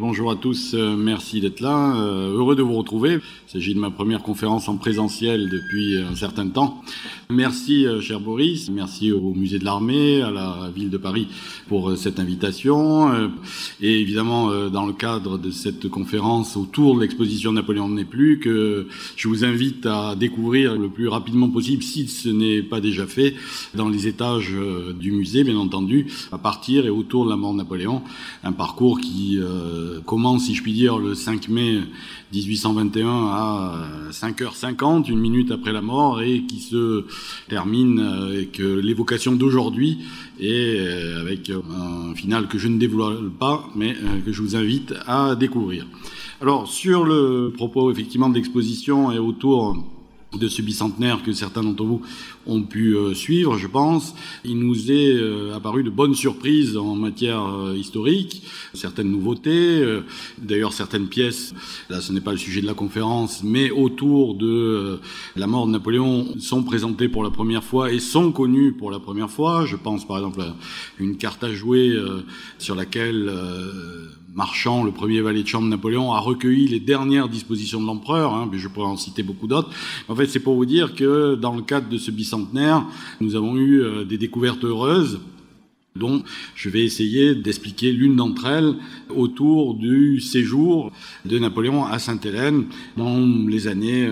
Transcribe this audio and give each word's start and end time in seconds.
Bonjour 0.00 0.30
à 0.30 0.36
tous, 0.36 0.74
euh, 0.74 0.94
merci 0.94 1.40
d'être 1.40 1.58
là. 1.58 1.96
Euh, 1.96 2.30
heureux 2.30 2.54
de 2.54 2.62
vous 2.62 2.74
retrouver. 2.74 3.14
Il 3.48 3.50
s'agit 3.50 3.74
de 3.74 3.80
ma 3.80 3.90
première 3.90 4.22
conférence 4.22 4.68
en 4.68 4.76
présentiel 4.76 5.48
depuis 5.50 5.98
un 5.98 6.14
certain 6.14 6.46
temps. 6.46 6.84
Merci, 7.30 7.84
euh, 7.84 8.00
cher 8.00 8.20
Boris. 8.20 8.70
Merci 8.70 9.10
au 9.10 9.34
Musée 9.34 9.58
de 9.58 9.64
l'Armée, 9.64 10.22
à 10.22 10.30
la 10.30 10.70
ville 10.72 10.88
de 10.88 10.98
Paris 10.98 11.26
pour 11.66 11.96
cette 11.96 12.20
invitation. 12.20 13.28
Et 13.80 14.00
évidemment, 14.00 14.68
dans 14.70 14.86
le 14.86 14.92
cadre 14.92 15.36
de 15.36 15.50
cette 15.50 15.88
conférence 15.88 16.56
autour 16.56 16.94
de 16.94 17.00
l'exposition 17.00 17.50
Napoléon 17.50 17.88
n'est 17.88 18.04
plus, 18.04 18.38
que 18.38 18.86
je 19.16 19.26
vous 19.26 19.44
invite 19.44 19.84
à 19.84 20.14
découvrir 20.14 20.78
le 20.78 20.88
plus 20.88 21.08
rapidement 21.08 21.48
possible, 21.48 21.82
si 21.82 22.06
ce 22.06 22.28
n'est 22.28 22.62
pas 22.62 22.80
déjà 22.80 23.04
fait, 23.04 23.34
dans 23.74 23.88
les 23.88 24.06
étages 24.06 24.54
du 24.94 25.10
musée, 25.10 25.42
bien 25.42 25.56
entendu, 25.56 26.06
à 26.30 26.38
partir 26.38 26.86
et 26.86 26.90
autour 26.90 27.24
de 27.24 27.30
la 27.30 27.36
mort 27.36 27.52
de 27.52 27.58
Napoléon. 27.58 28.02
Un 28.44 28.52
parcours 28.52 29.00
qui 29.00 29.40
euh, 29.87 29.87
commence, 30.04 30.46
si 30.46 30.54
je 30.54 30.62
puis 30.62 30.72
dire, 30.72 30.98
le 30.98 31.14
5 31.14 31.48
mai 31.48 31.80
1821 32.32 33.08
à 33.08 33.88
5h50, 34.10 35.10
une 35.10 35.18
minute 35.18 35.50
après 35.50 35.72
la 35.72 35.80
mort, 35.80 36.22
et 36.22 36.42
qui 36.42 36.60
se 36.60 37.04
termine 37.48 37.98
avec 37.98 38.60
euh, 38.60 38.80
l'évocation 38.80 39.32
d'aujourd'hui 39.32 39.98
et 40.40 40.76
euh, 40.78 41.20
avec 41.20 41.50
un 41.50 42.14
final 42.14 42.48
que 42.48 42.58
je 42.58 42.68
ne 42.68 42.78
dévoile 42.78 43.30
pas, 43.38 43.68
mais 43.74 43.96
que 44.24 44.32
je 44.32 44.42
vous 44.42 44.56
invite 44.56 44.94
à 45.06 45.34
découvrir. 45.34 45.86
Alors, 46.40 46.68
sur 46.68 47.04
le 47.04 47.52
propos 47.54 47.90
effectivement 47.90 48.28
de 48.28 48.34
l'exposition 48.34 49.10
et 49.10 49.18
autour 49.18 49.76
de 50.36 50.46
ce 50.46 50.60
bicentenaire 50.60 51.22
que 51.22 51.32
certains 51.32 51.62
d'entre 51.62 51.84
vous 51.84 52.02
ont 52.46 52.62
pu 52.62 52.94
euh, 52.94 53.14
suivre, 53.14 53.56
je 53.56 53.66
pense. 53.66 54.14
Il 54.44 54.58
nous 54.58 54.90
est 54.90 55.14
euh, 55.14 55.54
apparu 55.54 55.82
de 55.82 55.90
bonnes 55.90 56.14
surprises 56.14 56.76
en 56.76 56.94
matière 56.94 57.42
euh, 57.46 57.74
historique, 57.74 58.42
certaines 58.74 59.10
nouveautés, 59.10 59.82
d'ailleurs 60.38 60.72
certaines 60.72 61.08
pièces, 61.08 61.54
là 61.88 62.00
ce 62.00 62.12
n'est 62.12 62.20
pas 62.20 62.32
le 62.32 62.38
sujet 62.38 62.60
de 62.60 62.66
la 62.66 62.74
conférence, 62.74 63.42
mais 63.42 63.70
autour 63.70 64.34
de 64.34 65.00
la 65.36 65.46
mort 65.46 65.66
de 65.66 65.72
Napoléon 65.72 66.38
sont 66.38 66.62
présentées 66.62 67.08
pour 67.08 67.22
la 67.22 67.30
première 67.30 67.64
fois 67.64 67.92
et 67.92 67.98
sont 67.98 68.30
connues 68.32 68.72
pour 68.72 68.90
la 68.90 68.98
première 68.98 69.30
fois. 69.30 69.64
Je 69.64 69.76
pense 69.76 70.06
par 70.06 70.18
exemple 70.18 70.42
à 70.42 70.54
une 70.98 71.16
carte 71.16 71.42
à 71.42 71.52
jouer 71.52 71.96
sur 72.58 72.74
laquelle 72.74 73.32
Marchand, 74.38 74.84
le 74.84 74.92
premier 74.92 75.20
valet 75.20 75.42
de 75.42 75.48
chambre 75.48 75.64
de 75.64 75.70
Napoléon, 75.70 76.12
a 76.12 76.20
recueilli 76.20 76.68
les 76.68 76.78
dernières 76.78 77.28
dispositions 77.28 77.80
de 77.80 77.86
l'empereur, 77.86 78.34
hein, 78.34 78.48
mais 78.50 78.58
je 78.58 78.68
pourrais 78.68 78.86
en 78.86 78.96
citer 78.96 79.24
beaucoup 79.24 79.48
d'autres. 79.48 79.70
En 80.06 80.14
fait, 80.14 80.26
c'est 80.28 80.38
pour 80.38 80.54
vous 80.54 80.64
dire 80.64 80.94
que 80.94 81.34
dans 81.34 81.56
le 81.56 81.62
cadre 81.62 81.88
de 81.88 81.98
ce 81.98 82.12
bicentenaire, 82.12 82.86
nous 83.20 83.34
avons 83.34 83.56
eu 83.56 83.82
euh, 83.82 84.04
des 84.04 84.16
découvertes 84.16 84.62
heureuses 84.62 85.18
dont 85.96 86.22
je 86.54 86.70
vais 86.70 86.84
essayer 86.84 87.34
d'expliquer 87.34 87.90
l'une 87.90 88.14
d'entre 88.14 88.46
elles 88.46 88.76
autour 89.08 89.74
du 89.74 90.20
séjour 90.20 90.92
de 91.24 91.36
Napoléon 91.40 91.84
à 91.84 91.98
Sainte-Hélène 91.98 92.66
dans 92.96 93.18
les 93.48 93.66
années 93.66 94.08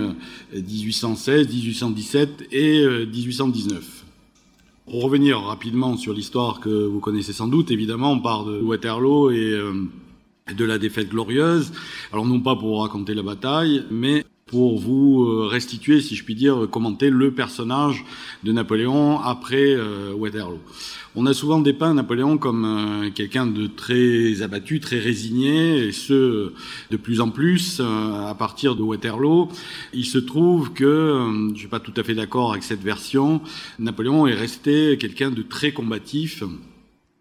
1816, 0.52 1.46
euh, 1.46 1.52
1817 1.52 2.48
et 2.50 2.84
1819. 2.84 3.76
Euh, 3.76 4.90
pour 4.90 5.04
revenir 5.04 5.40
rapidement 5.40 5.96
sur 5.96 6.12
l'histoire 6.12 6.58
que 6.58 6.84
vous 6.84 6.98
connaissez 6.98 7.32
sans 7.32 7.46
doute, 7.46 7.70
évidemment, 7.70 8.10
on 8.10 8.18
part 8.18 8.44
de 8.44 8.60
Waterloo 8.60 9.30
et 9.30 9.56
de 10.54 10.64
la 10.64 10.78
défaite 10.78 11.08
glorieuse. 11.08 11.72
Alors 12.12 12.26
non 12.26 12.40
pas 12.40 12.56
pour 12.56 12.82
raconter 12.82 13.14
la 13.14 13.22
bataille, 13.22 13.84
mais 13.90 14.24
pour 14.46 14.78
vous 14.78 15.24
euh, 15.24 15.48
restituer, 15.48 16.00
si 16.00 16.14
je 16.14 16.22
puis 16.22 16.36
dire, 16.36 16.68
commenter 16.70 17.10
le 17.10 17.32
personnage 17.32 18.04
de 18.44 18.52
Napoléon 18.52 19.18
après 19.18 19.74
euh, 19.74 20.12
Waterloo. 20.12 20.60
On 21.16 21.26
a 21.26 21.34
souvent 21.34 21.58
dépeint 21.58 21.94
Napoléon 21.94 22.38
comme 22.38 22.64
euh, 22.64 23.10
quelqu'un 23.10 23.46
de 23.46 23.66
très 23.66 24.42
abattu, 24.42 24.78
très 24.78 25.00
résigné, 25.00 25.88
et 25.88 25.92
ce, 25.92 26.52
de 26.92 26.96
plus 26.96 27.20
en 27.20 27.30
plus, 27.30 27.80
à 27.80 28.36
partir 28.38 28.76
de 28.76 28.82
Waterloo. 28.82 29.48
Il 29.92 30.04
se 30.04 30.18
trouve 30.18 30.72
que, 30.72 31.50
je 31.52 31.58
suis 31.58 31.68
pas 31.68 31.80
tout 31.80 31.94
à 31.96 32.04
fait 32.04 32.14
d'accord 32.14 32.52
avec 32.52 32.62
cette 32.62 32.82
version, 32.82 33.40
Napoléon 33.80 34.28
est 34.28 34.34
resté 34.34 34.96
quelqu'un 34.96 35.32
de 35.32 35.42
très 35.42 35.72
combatif, 35.72 36.44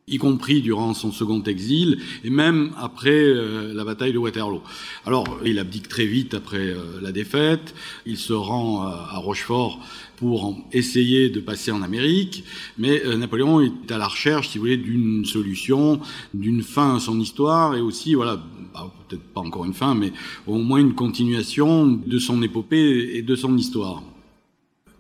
y 0.08 0.20
compris 0.20 0.62
durant 0.62 0.94
son 0.94 1.12
second 1.12 1.42
exil 1.44 1.98
et 2.24 2.30
même 2.30 2.72
après 2.78 3.10
euh, 3.10 3.74
la 3.74 3.84
bataille 3.84 4.14
de 4.14 4.20
Waterloo. 4.20 4.62
Alors, 5.04 5.26
il 5.44 5.58
abdique 5.58 5.88
très 5.88 6.06
vite 6.06 6.36
après 6.36 6.60
euh, 6.60 7.02
la 7.02 7.12
défaite, 7.12 7.74
il 8.06 8.18
se 8.18 8.34
rend 8.34 8.84
à 8.84 9.18
Rochefort 9.18 9.80
pour 10.18 10.64
essayer 10.72 11.30
de 11.30 11.40
passer 11.40 11.72
en 11.72 11.82
Amérique, 11.82 12.44
mais 12.78 13.04
euh, 13.04 13.18
Napoléon 13.18 13.62
est 13.62 13.92
à 13.92 13.98
la 13.98 14.08
recherche, 14.08 14.50
si 14.50 14.60
vous 14.60 14.66
voulez, 14.66 14.78
d'une 14.78 15.26
solution, 15.26 16.00
d'une 16.36 16.62
fin 16.62 16.98
à 16.98 17.00
son 17.00 17.20
histoire 17.20 17.76
et 17.76 17.82
aussi, 17.82 18.14
voilà, 18.14 18.40
bah, 18.76 18.94
peut-être 19.10 19.24
pas 19.24 19.42
encore 19.42 19.66
une 19.66 19.74
fin, 19.74 19.96
mais 19.96 20.14
au 20.46 20.60
moins 20.60 20.80
une 20.80 20.94
continuation 20.94 21.88
de 21.88 22.20
son 22.20 22.44
épopée 22.44 23.18
et 23.18 23.24
de 23.24 23.36
son 23.36 23.58
histoire. 23.58 24.04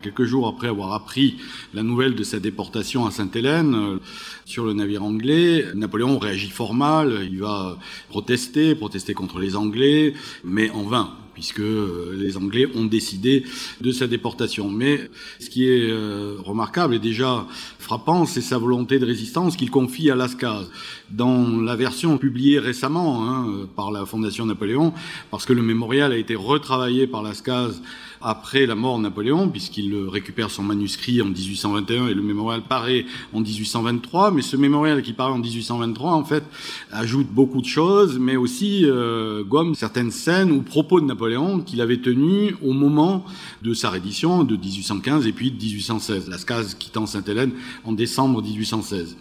Quelques 0.05 0.25
jours 0.25 0.47
après 0.47 0.67
avoir 0.67 0.93
appris 0.93 1.37
la 1.73 1.81
nouvelle 1.81 2.13
de 2.13 2.23
sa 2.23 2.39
déportation 2.39 3.07
à 3.07 3.11
Sainte-Hélène 3.11 3.73
euh, 3.73 3.97
sur 4.45 4.63
le 4.63 4.73
navire 4.73 5.03
anglais, 5.03 5.65
Napoléon 5.73 6.19
réagit 6.19 6.51
fort 6.51 6.75
mal, 6.75 7.27
il 7.27 7.39
va 7.39 7.79
protester, 8.09 8.75
protester 8.75 9.15
contre 9.15 9.39
les 9.39 9.55
Anglais, 9.55 10.13
mais 10.43 10.69
en 10.69 10.83
vain 10.83 11.09
puisque 11.33 11.59
euh, 11.59 12.15
les 12.17 12.37
Anglais 12.37 12.65
ont 12.75 12.85
décidé 12.85 13.43
de 13.81 13.91
sa 13.91 14.07
déportation. 14.07 14.69
Mais 14.69 15.09
ce 15.39 15.49
qui 15.49 15.67
est 15.67 15.91
euh, 15.91 16.37
remarquable 16.43 16.95
et 16.95 16.99
déjà 16.99 17.45
frappant, 17.77 18.25
c'est 18.25 18.41
sa 18.41 18.57
volonté 18.57 18.99
de 18.99 19.05
résistance 19.05 19.57
qu'il 19.57 19.69
confie 19.69 20.09
à 20.09 20.15
Lascaz. 20.15 20.69
Dans 21.09 21.59
la 21.59 21.75
version 21.75 22.17
publiée 22.17 22.57
récemment 22.57 23.29
hein, 23.29 23.67
par 23.75 23.91
la 23.91 24.05
Fondation 24.05 24.45
Napoléon, 24.45 24.93
parce 25.29 25.45
que 25.45 25.51
le 25.51 25.61
mémorial 25.61 26.13
a 26.13 26.17
été 26.17 26.35
retravaillé 26.35 27.05
par 27.05 27.21
Lascaz 27.21 27.81
après 28.25 28.65
la 28.65 28.73
mort 28.73 28.97
de 28.97 29.03
Napoléon, 29.03 29.49
puisqu'il 29.49 29.95
récupère 30.09 30.49
son 30.49 30.63
manuscrit 30.63 31.21
en 31.21 31.25
1821 31.25 32.07
et 32.07 32.13
le 32.15 32.23
mémorial 32.23 32.63
paraît 32.63 33.05
en 33.33 33.39
1823. 33.39 34.31
Mais 34.31 34.41
ce 34.41 34.57
mémorial 34.57 35.03
qui 35.03 35.13
paraît 35.13 35.31
en 35.31 35.37
1823, 35.37 36.11
en 36.11 36.23
fait, 36.23 36.43
ajoute 36.91 37.27
beaucoup 37.27 37.61
de 37.61 37.67
choses, 37.67 38.17
mais 38.17 38.35
aussi 38.35 38.81
euh, 38.85 39.43
gomme 39.43 39.75
certaines 39.75 40.09
scènes 40.09 40.51
ou 40.51 40.63
propos 40.63 40.99
de 40.99 41.05
Napoléon 41.05 41.59
qu'il 41.59 41.81
avait 41.81 42.01
tenus 42.01 42.55
au 42.63 42.73
moment 42.73 43.25
de 43.61 43.75
sa 43.75 43.91
reddition 43.91 44.43
de 44.43 44.55
1815 44.55 45.27
et 45.27 45.31
puis 45.31 45.51
de 45.51 45.57
1816. 45.57 46.27
Lascaz 46.27 46.75
quittant 46.79 47.05
Sainte-Hélène 47.05 47.51
en 47.83 47.91
décembre 47.91 48.41
1816. 48.41 49.17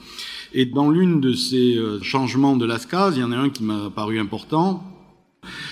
Et 0.55 0.65
dans 0.65 0.89
l'une 0.89 1.21
de 1.21 1.35
ces 1.35 1.77
euh, 1.77 2.01
changements 2.01 2.57
de 2.57 2.65
Lascaz, 2.65 3.13
il 3.17 3.21
y 3.21 3.25
en 3.25 3.33
a 3.33 3.37
un 3.37 3.51
qui 3.51 3.65
m'a 3.65 3.91
paru 3.91 4.19
important, 4.19 4.83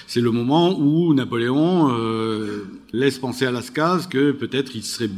c'est 0.06 0.20
le 0.20 0.30
moment 0.30 0.78
où 0.78 1.14
Napoléon 1.14 1.90
euh, 1.90 2.64
laisse 2.92 3.18
penser 3.18 3.46
à 3.46 3.50
Lascaz 3.50 4.06
que 4.08 4.32
peut-être 4.32 4.74
il 4.74 4.82
serait 4.82 5.10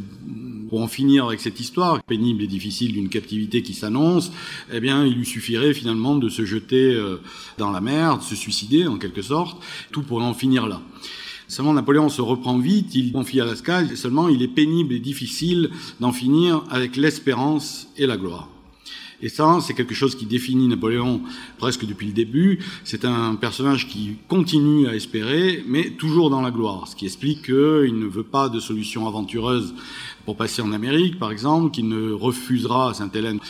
pour 0.68 0.82
en 0.82 0.88
finir 0.88 1.26
avec 1.26 1.40
cette 1.40 1.60
histoire 1.60 2.02
pénible 2.02 2.42
et 2.42 2.46
difficile 2.46 2.92
d'une 2.92 3.08
captivité 3.08 3.62
qui 3.62 3.74
s'annonce, 3.74 4.32
eh 4.72 4.80
bien, 4.80 5.04
il 5.04 5.14
lui 5.14 5.26
suffirait 5.26 5.74
finalement 5.74 6.16
de 6.16 6.28
se 6.28 6.44
jeter 6.44 6.94
euh, 6.94 7.20
dans 7.58 7.70
la 7.70 7.80
mer, 7.80 8.18
de 8.18 8.22
se 8.22 8.34
suicider 8.34 8.86
en 8.86 8.98
quelque 8.98 9.22
sorte, 9.22 9.62
tout 9.92 10.02
pour 10.02 10.22
en 10.22 10.34
finir 10.34 10.66
là. 10.66 10.80
Seulement, 11.46 11.74
Napoléon 11.74 12.08
se 12.08 12.22
reprend 12.22 12.58
vite, 12.58 12.94
il 12.94 13.12
confie 13.12 13.40
à 13.40 13.44
Lascaz, 13.44 13.94
seulement 13.94 14.28
il 14.28 14.42
est 14.42 14.48
pénible 14.48 14.94
et 14.94 14.98
difficile 14.98 15.70
d'en 16.00 16.12
finir 16.12 16.64
avec 16.70 16.96
l'espérance 16.96 17.88
et 17.96 18.06
la 18.06 18.16
gloire. 18.16 18.53
Et 19.24 19.30
ça, 19.30 19.58
c'est 19.62 19.72
quelque 19.72 19.94
chose 19.94 20.14
qui 20.14 20.26
définit 20.26 20.68
Napoléon 20.68 21.22
presque 21.56 21.86
depuis 21.86 22.06
le 22.06 22.12
début. 22.12 22.58
C'est 22.84 23.06
un 23.06 23.36
personnage 23.36 23.88
qui 23.88 24.16
continue 24.28 24.86
à 24.86 24.94
espérer, 24.94 25.64
mais 25.66 25.88
toujours 25.92 26.28
dans 26.28 26.42
la 26.42 26.50
gloire, 26.50 26.86
ce 26.88 26.94
qui 26.94 27.06
explique 27.06 27.46
qu'il 27.46 27.98
ne 27.98 28.06
veut 28.06 28.22
pas 28.22 28.50
de 28.50 28.60
solution 28.60 29.08
aventureuse 29.08 29.74
pour 30.26 30.36
passer 30.36 30.60
en 30.60 30.72
Amérique, 30.72 31.18
par 31.18 31.32
exemple, 31.32 31.70
qu'il 31.70 31.88
ne 31.88 32.12
refusera 32.12 32.90
à 32.90 32.94
Sainte-Hélène 32.94 33.40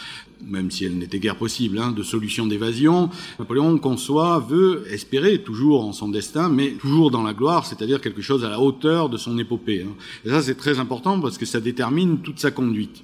même 0.46 0.70
si 0.70 0.84
elle 0.84 0.98
n'était 0.98 1.20
guère 1.20 1.36
possible, 1.36 1.78
hein, 1.78 1.90
de 1.90 2.02
solution 2.02 2.46
d'évasion. 2.46 3.08
Napoléon 3.38 3.78
conçoit, 3.78 4.38
veut 4.40 4.84
espérer 4.90 5.42
toujours 5.42 5.86
en 5.86 5.92
son 5.92 6.08
destin, 6.08 6.50
mais 6.50 6.72
toujours 6.72 7.10
dans 7.10 7.22
la 7.22 7.32
gloire, 7.32 7.64
c'est-à-dire 7.64 8.00
quelque 8.00 8.20
chose 8.20 8.44
à 8.44 8.50
la 8.50 8.60
hauteur 8.60 9.08
de 9.08 9.16
son 9.16 9.38
épopée. 9.38 9.86
Hein. 9.88 9.94
Et 10.24 10.30
ça, 10.30 10.42
c'est 10.42 10.56
très 10.56 10.78
important 10.78 11.18
parce 11.18 11.38
que 11.38 11.46
ça 11.46 11.60
détermine 11.60 12.18
toute 12.18 12.40
sa 12.40 12.50
conduite. 12.50 13.02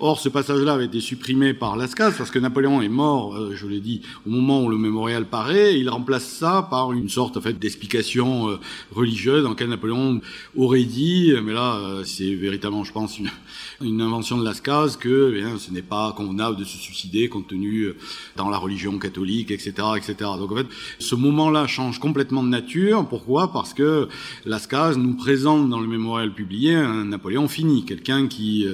Or, 0.00 0.20
ce 0.20 0.28
passage-là 0.28 0.74
avait 0.74 0.84
été 0.84 1.00
supprimé 1.00 1.54
par 1.54 1.76
Lascaz 1.76 2.14
parce 2.16 2.30
que 2.30 2.38
Napoléon 2.38 2.80
est 2.80 2.88
mort, 2.88 3.34
euh, 3.34 3.56
je 3.56 3.66
l'ai 3.66 3.80
dit, 3.80 4.02
au 4.24 4.30
moment 4.30 4.62
où 4.62 4.68
le 4.68 4.78
mémorial 4.78 5.24
paraît. 5.24 5.76
Il 5.76 5.90
remplace 5.90 6.24
ça 6.24 6.68
par 6.70 6.92
une 6.92 7.08
sorte 7.08 7.36
en 7.36 7.40
fait 7.40 7.58
d'explication 7.58 8.48
euh, 8.48 8.60
religieuse 8.94 9.42
dans 9.42 9.50
laquelle 9.50 9.70
Napoléon 9.70 10.20
aurait 10.56 10.84
dit, 10.84 11.32
mais 11.42 11.52
là, 11.52 11.78
euh, 11.78 12.04
c'est 12.04 12.32
véritablement, 12.32 12.84
je 12.84 12.92
pense, 12.92 13.18
une, 13.18 14.00
invention 14.00 14.38
de 14.38 14.44
Lascaz 14.44 14.96
que 14.96 15.34
eh 15.36 15.58
ce 15.58 15.72
n'est 15.72 15.82
pas 15.82 16.12
convenable 16.12 16.56
de 16.56 16.64
se 16.64 16.76
suicider 16.76 17.28
compte 17.28 17.48
tenu 17.48 17.92
dans 18.36 18.48
la 18.50 18.56
religion 18.56 18.96
catholique, 18.98 19.50
etc., 19.50 19.72
etc. 19.96 20.14
Donc 20.38 20.52
en 20.52 20.56
fait, 20.56 20.66
ce 21.00 21.16
moment-là 21.16 21.66
change 21.66 21.98
complètement 21.98 22.44
de 22.44 22.48
nature. 22.48 23.04
Pourquoi? 23.08 23.52
Parce 23.52 23.74
que 23.74 24.08
Lascaz 24.46 24.96
nous 24.96 25.14
présente 25.14 25.68
dans 25.68 25.80
le 25.80 25.88
mémorial 25.88 26.32
publié 26.32 26.76
un 26.76 27.06
Napoléon 27.06 27.48
fini, 27.48 27.84
quelqu'un 27.84 28.28
qui 28.28 28.66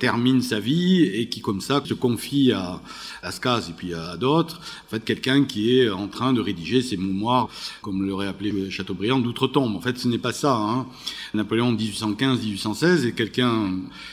termine 0.00 0.42
sa 0.42 0.58
vie 0.58 0.71
et 0.72 1.28
qui 1.28 1.40
comme 1.40 1.60
ça 1.60 1.82
se 1.84 1.94
confie 1.94 2.52
à 2.52 2.80
Ascaz 3.22 3.68
et 3.70 3.72
puis 3.72 3.94
à 3.94 4.16
d'autres. 4.16 4.60
En 4.86 4.90
fait, 4.90 5.04
quelqu'un 5.04 5.44
qui 5.44 5.78
est 5.78 5.90
en 5.90 6.08
train 6.08 6.32
de 6.32 6.40
rédiger 6.40 6.82
ses 6.82 6.96
mémoires, 6.96 7.48
comme 7.80 8.06
l'aurait 8.06 8.26
appelé 8.28 8.70
Chateaubriand, 8.70 9.18
d'outre-tombe. 9.18 9.76
En 9.76 9.80
fait, 9.80 9.98
ce 9.98 10.08
n'est 10.08 10.18
pas 10.18 10.32
ça. 10.32 10.56
Hein. 10.56 10.86
Napoléon 11.34 11.74
1815-1816 11.74 13.06
est 13.06 13.12
quelqu'un 13.12 13.70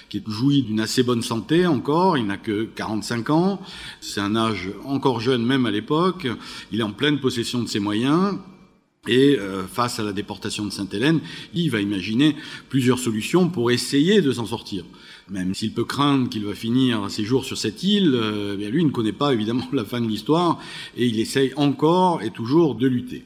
qui 0.10 0.22
jouit 0.28 0.64
d'une 0.64 0.80
assez 0.80 1.04
bonne 1.04 1.22
santé 1.22 1.66
encore. 1.68 2.18
Il 2.18 2.28
n'a 2.28 2.38
que 2.38 2.66
45 2.76 3.30
ans. 3.30 3.62
C'est 4.02 4.22
un 4.22 4.36
âge 4.36 4.70
encore 4.86 5.20
jeune 5.20 5.46
même 5.46 5.66
à 5.66 5.72
l'époque. 5.72 6.28
Il 6.72 6.80
est 6.80 6.84
en 6.84 6.92
pleine 6.92 7.20
possession 7.20 7.62
de 7.62 7.68
ses 7.68 7.80
moyens. 7.80 8.36
Et 9.08 9.38
euh, 9.40 9.66
face 9.66 10.00
à 10.00 10.04
la 10.04 10.12
déportation 10.12 10.66
de 10.66 10.72
Sainte-Hélène, 10.72 11.22
il 11.54 11.72
va 11.72 11.80
imaginer 11.80 12.36
plusieurs 12.68 13.00
solutions 13.00 13.48
pour 13.48 13.72
essayer 13.72 14.22
de 14.22 14.32
s'en 14.32 14.46
sortir. 14.46 14.84
Même 15.30 15.54
s'il 15.54 15.74
peut 15.74 15.86
craindre 15.86 16.28
qu'il 16.30 16.44
va 16.46 16.54
finir 16.54 17.10
ses 17.10 17.24
jours 17.24 17.46
sur 17.46 17.58
cette 17.58 17.82
île, 17.84 18.12
euh, 18.14 18.70
lui 18.70 18.84
ne 18.84 18.90
connaît 18.90 19.14
pas 19.14 19.34
évidemment 19.34 19.68
la 19.74 19.86
fin 19.86 20.02
de 20.02 20.08
l'histoire 20.08 20.60
et 20.98 21.06
il 21.06 21.20
essaye 21.20 21.54
encore 21.56 22.22
et 22.22 22.32
toujours 22.32 22.76
de 22.76 22.88
lutter. 22.88 23.24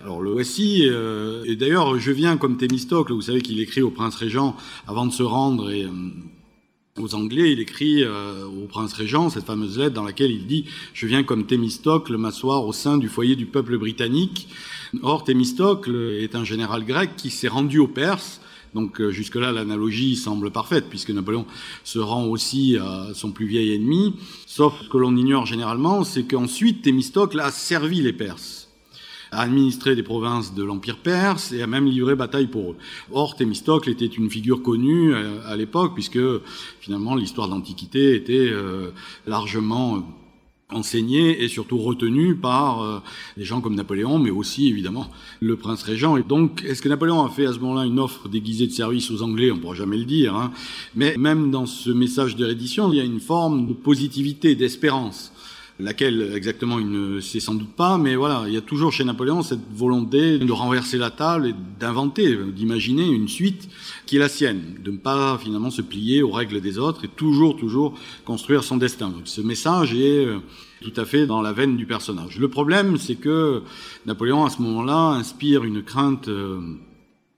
Alors 0.00 0.22
le 0.22 0.30
voici, 0.30 0.88
euh, 0.88 1.44
et 1.44 1.56
d'ailleurs 1.56 1.98
je 2.00 2.10
viens 2.10 2.38
comme 2.38 2.56
Thémistocle, 2.56 3.12
vous 3.12 3.22
savez 3.22 3.42
qu'il 3.42 3.60
écrit 3.60 3.82
au 3.82 3.90
prince 3.90 4.16
régent 4.16 4.56
avant 4.86 5.04
de 5.06 5.12
se 5.12 5.22
rendre 5.22 5.70
et, 5.70 5.86
aux 6.98 7.14
Anglais, 7.14 7.52
il 7.52 7.60
écrit 7.60 8.04
au 8.04 8.66
prince 8.68 8.92
régent 8.92 9.30
cette 9.30 9.46
fameuse 9.46 9.78
lettre 9.78 9.94
dans 9.94 10.04
laquelle 10.04 10.30
il 10.30 10.46
dit⁇ 10.46 10.62
Je 10.92 11.06
viens 11.06 11.22
comme 11.22 11.46
Thémistocle 11.46 12.16
m'asseoir 12.16 12.66
au 12.66 12.72
sein 12.72 12.98
du 12.98 13.08
foyer 13.08 13.36
du 13.36 13.46
peuple 13.46 13.78
britannique 13.78 14.48
Or, 15.02 15.22
Thémistocle 15.22 15.94
est 16.20 16.34
un 16.34 16.44
général 16.44 16.84
grec 16.84 17.10
qui 17.16 17.30
s'est 17.30 17.48
rendu 17.48 17.78
aux 17.78 17.86
Perses. 17.86 18.40
Donc 18.74 19.00
euh, 19.00 19.10
jusque-là, 19.10 19.52
l'analogie 19.52 20.16
semble 20.16 20.50
parfaite, 20.50 20.86
puisque 20.88 21.10
Napoléon 21.10 21.46
se 21.84 21.98
rend 21.98 22.26
aussi 22.26 22.76
à 22.76 23.08
son 23.14 23.30
plus 23.30 23.46
vieil 23.46 23.72
ennemi. 23.72 24.14
Sauf 24.46 24.88
que 24.88 24.98
l'on 24.98 25.16
ignore 25.16 25.46
généralement, 25.46 26.04
c'est 26.04 26.24
qu'ensuite 26.24 26.82
Thémistocle 26.82 27.40
a 27.40 27.50
servi 27.50 28.00
les 28.00 28.12
Perses, 28.12 28.59
a 29.32 29.42
administré 29.42 29.94
des 29.94 30.02
provinces 30.02 30.54
de 30.54 30.62
l'Empire 30.62 30.98
perse 30.98 31.52
et 31.52 31.62
a 31.62 31.66
même 31.66 31.86
livré 31.86 32.14
bataille 32.14 32.48
pour 32.48 32.72
eux. 32.72 32.76
Or, 33.12 33.36
Thémistocle 33.36 33.90
était 33.90 34.06
une 34.06 34.30
figure 34.30 34.62
connue 34.62 35.14
euh, 35.14 35.40
à 35.46 35.56
l'époque, 35.56 35.94
puisque 35.94 36.18
finalement 36.80 37.14
l'histoire 37.14 37.48
d'Antiquité 37.48 38.14
était 38.14 38.48
euh, 38.50 38.90
largement 39.26 40.02
enseigné 40.72 41.42
et 41.42 41.48
surtout 41.48 41.78
retenu 41.78 42.34
par 42.34 42.82
euh, 42.82 43.00
des 43.36 43.44
gens 43.44 43.60
comme 43.60 43.74
Napoléon, 43.74 44.18
mais 44.18 44.30
aussi 44.30 44.68
évidemment 44.68 45.10
le 45.40 45.56
prince 45.56 45.82
régent. 45.82 46.16
Et 46.16 46.22
donc, 46.22 46.64
est-ce 46.64 46.82
que 46.82 46.88
Napoléon 46.88 47.24
a 47.24 47.28
fait 47.28 47.46
à 47.46 47.52
ce 47.52 47.58
moment-là 47.58 47.86
une 47.86 47.98
offre 47.98 48.28
déguisée 48.28 48.66
de 48.66 48.72
service 48.72 49.10
aux 49.10 49.22
Anglais? 49.22 49.50
On 49.50 49.56
ne 49.56 49.60
pourra 49.60 49.74
jamais 49.74 49.96
le 49.96 50.04
dire. 50.04 50.34
Hein. 50.34 50.52
Mais 50.94 51.16
même 51.16 51.50
dans 51.50 51.66
ce 51.66 51.90
message 51.90 52.36
de 52.36 52.46
reddition, 52.46 52.92
il 52.92 52.96
y 52.96 53.00
a 53.00 53.04
une 53.04 53.20
forme 53.20 53.66
de 53.66 53.72
positivité, 53.72 54.54
d'espérance. 54.54 55.32
Laquelle 55.80 56.32
exactement, 56.34 56.78
il 56.78 56.90
ne 56.90 57.20
sait 57.20 57.40
sans 57.40 57.54
doute 57.54 57.74
pas, 57.74 57.98
mais 57.98 58.14
voilà, 58.14 58.44
il 58.46 58.52
y 58.52 58.56
a 58.56 58.60
toujours 58.60 58.92
chez 58.92 59.04
Napoléon 59.04 59.42
cette 59.42 59.60
volonté 59.72 60.38
de 60.38 60.52
renverser 60.52 60.98
la 60.98 61.10
table 61.10 61.48
et 61.48 61.54
d'inventer, 61.78 62.36
d'imaginer 62.54 63.06
une 63.08 63.28
suite 63.28 63.68
qui 64.06 64.16
est 64.16 64.18
la 64.18 64.28
sienne, 64.28 64.76
de 64.82 64.90
ne 64.90 64.98
pas 64.98 65.38
finalement 65.38 65.70
se 65.70 65.82
plier 65.82 66.22
aux 66.22 66.30
règles 66.30 66.60
des 66.60 66.78
autres 66.78 67.04
et 67.04 67.08
toujours, 67.08 67.56
toujours 67.56 67.94
construire 68.24 68.64
son 68.64 68.76
destin. 68.76 69.08
Donc 69.08 69.22
ce 69.24 69.40
message 69.40 69.94
est 69.94 70.26
euh, 70.26 70.38
tout 70.80 70.92
à 70.96 71.04
fait 71.04 71.26
dans 71.26 71.42
la 71.42 71.52
veine 71.52 71.76
du 71.76 71.86
personnage. 71.86 72.38
Le 72.38 72.48
problème, 72.48 72.96
c'est 72.96 73.16
que 73.16 73.62
Napoléon, 74.06 74.44
à 74.44 74.50
ce 74.50 74.62
moment-là, 74.62 75.10
inspire 75.10 75.64
une 75.64 75.82
crainte 75.82 76.28
euh, 76.28 76.60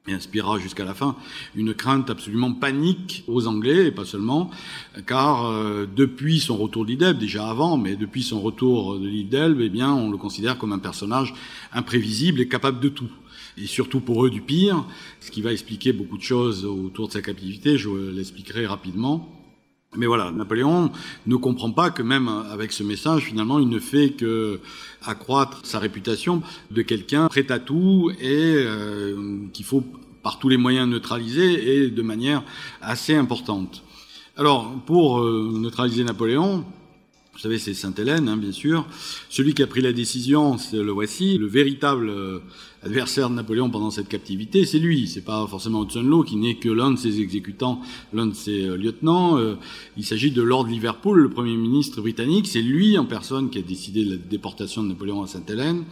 et 0.09 0.13
inspirera 0.13 0.59
jusqu'à 0.59 0.85
la 0.85 0.95
fin 0.95 1.17
une 1.55 1.75
crainte 1.75 2.11
absolument 2.11 2.53
panique 2.53 3.25
aux 3.29 3.47
Anglais, 3.47 3.87
et 3.87 3.91
pas 3.93 4.05
seulement, 4.05 4.51
car 5.07 5.47
euh, 5.47 5.87
depuis 5.87 6.41
son 6.41 6.57
retour 6.57 6.85
de 6.85 6.91
l'île 6.91 7.19
déjà 7.19 7.49
avant, 7.49 7.77
mais 7.77 7.95
depuis 7.95 8.23
son 8.23 8.41
retour 8.41 8.99
de 8.99 9.07
l'île 9.07 9.29
d'Elbe, 9.29 9.61
eh 9.61 9.69
bien, 9.69 9.93
on 9.93 10.11
le 10.11 10.17
considère 10.17 10.59
comme 10.59 10.73
un 10.73 10.79
personnage 10.79 11.35
imprévisible 11.73 12.41
et 12.41 12.49
capable 12.49 12.81
de 12.81 12.89
tout. 12.89 13.11
Et 13.57 13.67
surtout 13.67 14.01
pour 14.01 14.25
eux 14.25 14.31
du 14.31 14.41
pire, 14.41 14.85
ce 15.21 15.31
qui 15.31 15.43
va 15.43 15.53
expliquer 15.53 15.93
beaucoup 15.93 16.17
de 16.17 16.23
choses 16.23 16.65
autour 16.65 17.09
de 17.09 17.13
sa 17.13 17.23
captivité, 17.23 17.77
je 17.77 17.91
l'expliquerai 18.11 18.67
rapidement. 18.67 19.42
Mais 19.95 20.07
voilà, 20.07 20.31
Napoléon 20.31 20.91
ne 21.27 21.37
comprend 21.37 21.71
pas 21.71 21.91
que 21.91 22.03
même 22.03 22.27
avec 22.29 22.73
ce 22.73 22.83
message, 22.83 23.25
finalement, 23.25 23.59
il 23.59 23.69
ne 23.69 23.79
fait 23.79 24.11
que 24.11 24.59
accroître 25.05 25.61
sa 25.65 25.79
réputation 25.79 26.43
de 26.71 26.81
quelqu'un 26.81 27.29
prêt 27.29 27.51
à 27.53 27.59
tout 27.59 28.11
et 28.19 28.55
euh, 28.57 29.41
qu'il 29.53 29.67
faut 29.67 29.85
par 30.23 30.39
tous 30.39 30.49
les 30.49 30.57
moyens 30.57 30.89
neutraliser 30.89 31.77
et 31.85 31.91
de 31.91 32.03
manière 32.03 32.43
assez 32.81 33.15
importante. 33.15 33.83
Alors, 34.39 34.73
pour 34.87 35.21
euh, 35.21 35.53
neutraliser 35.59 36.05
Napoléon, 36.05 36.65
savez, 37.43 37.59
c'est 37.59 37.75
Sainte-Hélène, 37.75 38.29
hein, 38.29 38.37
bien 38.37 38.53
sûr. 38.53 38.87
Celui 39.29 39.53
qui 39.53 39.65
a 39.65 39.67
pris 39.67 39.81
la 39.81 39.93
décision, 39.93 40.59
c'est 40.59 40.81
le 40.81 40.93
voici, 40.93 41.39
le 41.39 41.49
véritable 41.49 42.09
euh, 42.09 42.39
adversaire 42.85 43.31
de 43.31 43.35
Napoléon 43.35 43.69
pendant 43.69 43.91
cette 43.91 44.09
captivité, 44.09 44.65
c'est 44.65 44.79
lui. 44.79 45.09
C'est 45.09 45.25
pas 45.25 45.45
forcément 45.49 45.83
Hudson 45.83 46.05
Law 46.05 46.23
qui 46.23 46.37
n'est 46.37 46.55
que 46.55 46.69
l'un 46.69 46.93
de 46.93 46.97
ses 46.97 47.21
exécutants, 47.21 47.81
l'un 48.13 48.27
de 48.27 48.35
ses 48.35 48.69
euh, 48.69 48.77
lieutenants. 48.77 49.39
Euh, 49.39 49.57
il 49.97 50.05
s'agit 50.05 50.31
de 50.31 50.41
Lord 50.41 50.69
Liverpool, 50.69 51.19
le 51.19 51.31
premier 51.31 51.57
ministre 51.57 52.01
britannique. 52.01 52.47
C'est 52.47 52.63
lui 52.63 52.97
en 52.97 53.07
personne 53.07 53.51
qui 53.51 53.59
a 53.59 53.63
décidé 53.63 54.05
de 54.05 54.11
la 54.11 54.17
déportation 54.19 54.85
de 54.85 54.89
Napoléon 54.91 55.25
à 55.25 55.27
Sainte-Hélène. 55.27 55.83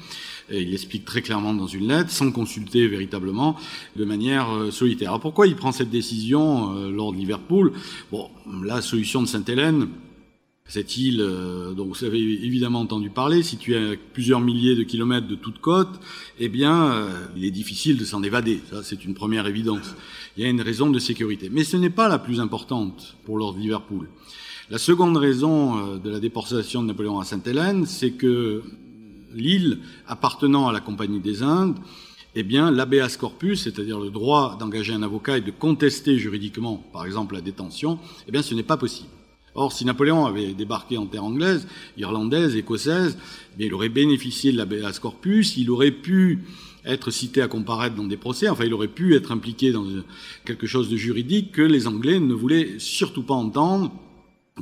Et 0.51 0.63
il 0.63 0.73
explique 0.73 1.05
très 1.05 1.21
clairement 1.21 1.53
dans 1.53 1.67
une 1.67 1.89
lettre, 1.89 2.11
sans 2.11 2.31
consulter 2.31 2.87
véritablement, 2.87 3.57
de 3.97 4.05
manière 4.05 4.49
solitaire. 4.71 5.09
Alors 5.09 5.21
pourquoi 5.21 5.47
il 5.47 5.55
prend 5.55 5.71
cette 5.71 5.91
décision, 5.91 6.91
Lord 6.91 7.15
Liverpool? 7.15 7.73
Bon, 8.11 8.31
la 8.65 8.83
solution 8.83 9.23
de 9.23 9.29
Sainte-Hélène, 9.29 9.87
cette 10.71 10.97
île 10.97 11.21
euh, 11.21 11.73
dont 11.73 11.87
vous 11.87 12.05
avez 12.05 12.21
évidemment 12.21 12.81
entendu 12.81 13.11
parler, 13.11 13.43
située 13.43 13.77
à 13.77 13.97
plusieurs 14.13 14.41
milliers 14.41 14.77
de 14.77 14.85
kilomètres 14.85 15.27
de 15.27 15.35
toute 15.35 15.59
côte, 15.59 16.01
eh 16.39 16.49
bien, 16.49 16.93
euh, 16.93 17.27
il 17.37 17.45
est 17.45 17.51
difficile 17.51 17.99
de 17.99 18.05
s'en 18.05 18.23
évader. 18.23 18.61
Ça, 18.71 18.85
c'est 18.85 19.05
une 19.05 19.15
première 19.15 19.49
évidence. 19.49 19.97
Il 20.37 20.45
y 20.45 20.47
a 20.47 20.49
une 20.49 20.61
raison 20.61 20.89
de 20.89 21.01
sécurité. 21.01 21.49
Mais 21.51 21.65
ce 21.65 21.77
n'est 21.77 21.91
pas 21.91 22.09
la 22.09 22.21
plus 22.21 22.41
importante 22.41 23.17
pour 23.25 23.37
Lord 23.37 23.57
Liverpool. 23.59 24.09
La 24.71 24.79
seconde 24.79 25.17
raison 25.17 25.77
euh, 25.77 25.99
de 25.99 26.09
la 26.09 26.21
déportation 26.21 26.83
de 26.83 26.87
Napoléon 26.87 27.19
à 27.19 27.25
Sainte-Hélène, 27.25 27.85
c'est 27.85 28.13
que 28.13 28.63
l'île 29.35 29.81
appartenant 30.07 30.69
à 30.69 30.73
la 30.73 30.81
Compagnie 30.81 31.19
des 31.19 31.43
Indes, 31.43 31.79
eh 32.37 32.45
bien, 32.45 32.71
l'habeas 32.71 33.17
corpus, 33.19 33.63
c'est-à-dire 33.65 33.99
le 33.99 34.11
droit 34.11 34.57
d'engager 34.57 34.93
un 34.93 35.03
avocat 35.03 35.39
et 35.39 35.41
de 35.41 35.51
contester 35.51 36.17
juridiquement, 36.17 36.77
par 36.93 37.07
exemple, 37.07 37.35
la 37.35 37.41
détention, 37.41 37.99
eh 38.29 38.31
bien, 38.31 38.43
ce 38.43 38.55
n'est 38.55 38.63
pas 38.63 38.77
possible. 38.77 39.11
Or, 39.55 39.73
si 39.73 39.85
Napoléon 39.85 40.27
avait 40.27 40.53
débarqué 40.53 40.97
en 40.97 41.07
terre 41.07 41.25
anglaise, 41.25 41.67
irlandaise, 41.97 42.55
écossaise, 42.57 43.19
eh 43.59 43.67
il 43.67 43.75
aurait 43.75 43.89
bénéficié 43.89 44.53
de 44.53 44.57
la 44.57 44.93
corpus, 44.93 45.57
il 45.57 45.71
aurait 45.71 45.91
pu 45.91 46.45
être 46.85 47.11
cité 47.11 47.43
à 47.43 47.49
comparaître 47.49 47.97
dans 47.97 48.05
des 48.05 48.17
procès, 48.17 48.49
enfin 48.49 48.65
il 48.65 48.73
aurait 48.73 48.89
pu 48.89 49.15
être 49.15 49.33
impliqué 49.33 49.73
dans 49.73 49.87
quelque 50.45 50.67
chose 50.67 50.89
de 50.89 50.97
juridique 50.97 51.53
que 51.53 51.63
les 51.63 51.87
Anglais 51.87 52.21
ne 52.21 52.33
voulaient 52.33 52.79
surtout 52.79 53.23
pas 53.23 53.35
entendre 53.35 53.93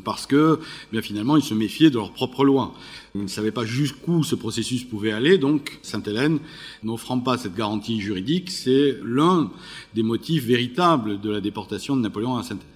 parce 0.05 0.27
que 0.27 0.59
eh 0.61 0.93
bien 0.93 1.03
finalement 1.03 1.37
ils 1.37 1.43
se 1.43 1.55
méfiaient 1.55 1.91
de 1.91 1.97
leur 1.97 2.13
propre 2.13 2.45
loi. 2.45 2.75
Ils 3.15 3.23
ne 3.23 3.29
savaient 3.29 3.53
pas 3.53 3.65
jusqu'où 3.65 4.23
ce 4.23 4.35
processus 4.35 4.85
pouvait 4.85 5.13
aller, 5.13 5.39
donc 5.39 5.79
Sainte-Hélène, 5.83 6.39
n'offrant 6.83 7.19
pas 7.19 7.39
cette 7.39 7.55
garantie 7.55 8.01
juridique, 8.01 8.51
c'est 8.51 8.97
l'un 9.05 9.51
des 9.95 10.03
motifs 10.03 10.45
véritables 10.45 11.21
de 11.21 11.31
la 11.31 11.41
déportation 11.41 11.97
de 11.97 12.03
Napoléon 12.03 12.37
à 12.37 12.43
Sainte-Hélène. 12.43 12.75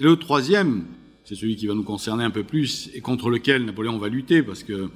Le 0.00 0.16
troisième 0.16 0.84
c'est 1.26 1.34
celui 1.34 1.56
qui 1.56 1.66
va 1.66 1.74
nous 1.74 1.82
concerner 1.82 2.24
un 2.24 2.30
peu 2.30 2.44
plus 2.44 2.88
et 2.94 3.00
contre 3.00 3.30
lequel 3.30 3.64
Napoléon 3.64 3.98
va 3.98 4.08
lutter 4.08 4.42
parce 4.42 4.62
que 4.62 4.88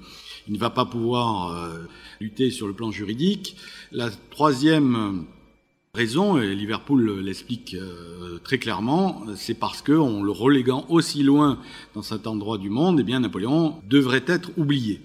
il 0.49 0.54
ne 0.54 0.58
va 0.58 0.70
pas 0.70 0.87
pouvoir 0.87 1.52
euh, 1.52 1.80
lutter 2.20 2.50
sur 2.50 2.66
le 2.66 2.72
plan 2.72 2.90
juridique. 2.90 3.56
La 3.92 4.10
troisième 4.30 5.26
raison, 5.92 6.40
et 6.40 6.54
Liverpool 6.54 7.20
l'explique 7.20 7.75
euh, 7.75 8.38
très 8.38 8.58
clairement, 8.58 9.25
c'est 9.37 9.58
parce 9.58 9.82
que, 9.82 9.92
en 9.92 10.22
le 10.22 10.30
reléguant 10.30 10.87
aussi 10.88 11.22
loin 11.22 11.58
dans 11.94 12.02
cet 12.02 12.26
endroit 12.26 12.58
du 12.58 12.70
monde, 12.70 13.00
eh 13.00 13.02
bien 13.02 13.20
Napoléon 13.20 13.80
devrait 13.88 14.25
être 14.26 14.50
oublié. 14.56 15.00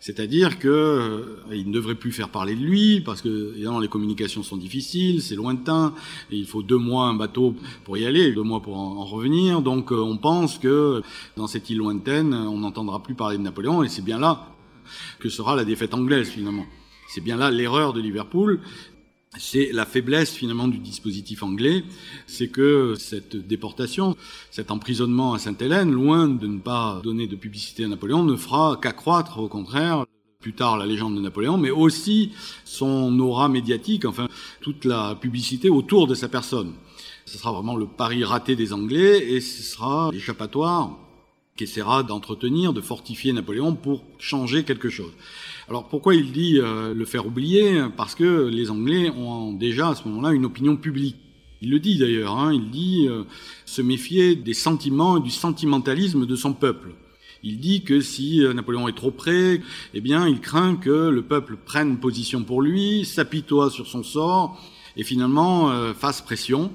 C'est-à-dire 0.00 0.60
qu'il 0.60 0.70
euh, 0.70 1.40
ne 1.50 1.72
devrait 1.72 1.96
plus 1.96 2.12
faire 2.12 2.28
parler 2.28 2.54
de 2.54 2.60
lui, 2.60 3.00
parce 3.00 3.20
que 3.20 3.52
évidemment, 3.54 3.80
les 3.80 3.88
communications 3.88 4.44
sont 4.44 4.56
difficiles, 4.56 5.22
c'est 5.22 5.34
lointain, 5.34 5.92
il 6.30 6.46
faut 6.46 6.62
deux 6.62 6.78
mois 6.78 7.06
un 7.06 7.14
bateau 7.14 7.56
pour 7.84 7.98
y 7.98 8.06
aller, 8.06 8.32
deux 8.32 8.44
mois 8.44 8.62
pour 8.62 8.76
en, 8.76 9.04
revenir. 9.04 9.60
Donc 9.60 9.90
euh, 9.90 9.96
on 9.96 10.16
pense 10.16 10.58
que 10.58 11.02
dans 11.36 11.48
cette 11.48 11.68
île 11.70 11.78
lointaine, 11.78 12.32
on 12.32 12.58
n'entendra 12.58 13.02
plus 13.02 13.14
parler 13.14 13.38
de 13.38 13.42
Napoléon, 13.42 13.82
et 13.82 13.88
c'est 13.88 14.04
bien 14.04 14.18
là 14.18 14.48
que 15.18 15.28
sera 15.28 15.56
la 15.56 15.64
défaite 15.64 15.94
anglaise 15.94 16.28
finalement. 16.28 16.66
C'est 17.08 17.22
bien 17.22 17.36
là 17.36 17.50
l'erreur 17.50 17.92
de 17.92 18.00
Liverpool, 18.00 18.60
c'est 19.36 19.70
la 19.72 19.84
faiblesse 19.84 20.30
finalement 20.32 20.68
du 20.68 20.78
dispositif 20.78 21.42
anglais, 21.42 21.84
c'est 22.26 22.48
que 22.48 22.94
cette 22.98 23.36
déportation, 23.36 24.16
cet 24.50 24.70
emprisonnement 24.70 25.34
à 25.34 25.38
Sainte-Hélène, 25.38 25.92
loin 25.92 26.28
de 26.28 26.46
ne 26.46 26.58
pas 26.58 27.00
donner 27.04 27.26
de 27.26 27.36
publicité 27.36 27.84
à 27.84 27.88
Napoléon, 27.88 28.24
ne 28.24 28.36
fera 28.36 28.78
qu'accroître 28.80 29.38
au 29.38 29.48
contraire 29.48 30.06
plus 30.40 30.54
tard 30.54 30.78
la 30.78 30.86
légende 30.86 31.16
de 31.16 31.20
Napoléon, 31.20 31.58
mais 31.58 31.70
aussi 31.70 32.32
son 32.64 33.18
aura 33.18 33.48
médiatique, 33.48 34.04
enfin 34.04 34.28
toute 34.60 34.84
la 34.84 35.16
publicité 35.16 35.68
autour 35.68 36.06
de 36.06 36.14
sa 36.14 36.28
personne. 36.28 36.74
Ce 37.26 37.36
sera 37.36 37.52
vraiment 37.52 37.76
le 37.76 37.86
pari 37.86 38.24
raté 38.24 38.56
des 38.56 38.72
Anglais 38.72 39.32
et 39.32 39.40
ce 39.40 39.62
sera 39.62 40.10
l'échappatoire 40.12 40.96
qu'essaiera 41.56 42.04
d'entretenir, 42.04 42.72
de 42.72 42.80
fortifier 42.80 43.32
Napoléon 43.32 43.74
pour 43.74 44.04
changer 44.18 44.64
quelque 44.64 44.88
chose. 44.88 45.12
Alors 45.68 45.86
pourquoi 45.86 46.14
il 46.14 46.32
dit 46.32 46.58
euh, 46.58 46.94
le 46.94 47.04
faire 47.04 47.26
oublier? 47.26 47.82
Parce 47.94 48.14
que 48.14 48.46
les 48.46 48.70
Anglais 48.70 49.10
ont 49.10 49.52
déjà 49.52 49.90
à 49.90 49.94
ce 49.94 50.08
moment-là 50.08 50.32
une 50.32 50.46
opinion 50.46 50.78
publique. 50.78 51.16
Il 51.60 51.70
le 51.70 51.78
dit 51.78 51.98
d'ailleurs, 51.98 52.38
hein, 52.38 52.54
il 52.54 52.70
dit 52.70 53.06
euh, 53.06 53.24
se 53.66 53.82
méfier 53.82 54.34
des 54.34 54.54
sentiments 54.54 55.18
et 55.18 55.20
du 55.20 55.30
sentimentalisme 55.30 56.24
de 56.24 56.36
son 56.36 56.54
peuple. 56.54 56.94
Il 57.42 57.60
dit 57.60 57.82
que 57.82 58.00
si 58.00 58.42
euh, 58.42 58.54
Napoléon 58.54 58.88
est 58.88 58.96
trop 58.96 59.10
près, 59.10 59.60
eh 59.92 60.00
bien, 60.00 60.26
il 60.26 60.40
craint 60.40 60.76
que 60.76 61.10
le 61.10 61.20
peuple 61.20 61.58
prenne 61.62 61.98
position 61.98 62.44
pour 62.44 62.62
lui, 62.62 63.04
s'apitoie 63.04 63.68
sur 63.68 63.86
son 63.86 64.02
sort 64.02 64.58
et 64.96 65.04
finalement 65.04 65.70
fasse 65.94 66.22
pression 66.22 66.72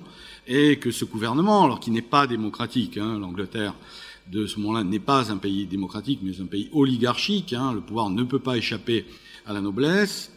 et 0.48 0.78
que 0.78 0.92
ce 0.92 1.04
gouvernement, 1.04 1.66
alors 1.66 1.82
qu'il 1.82 1.92
n'est 1.92 2.02
pas 2.02 2.26
démocratique, 2.26 2.98
hein, 2.98 3.20
l'Angleterre 3.20 3.74
de 4.32 4.46
ce 4.46 4.60
moment-là 4.60 4.84
n'est 4.84 5.00
pas 5.00 5.32
un 5.32 5.38
pays 5.38 5.66
démocratique, 5.66 6.20
mais 6.24 6.40
un 6.42 6.46
pays 6.46 6.70
oligarchique. 6.72 7.54
Hein. 7.54 7.74
Le 7.74 7.82
pouvoir 7.82 8.10
ne 8.10 8.24
peut 8.24 8.40
pas 8.40 8.58
échapper 8.58 9.06
à 9.46 9.54
la 9.54 9.62
noblesse, 9.62 10.32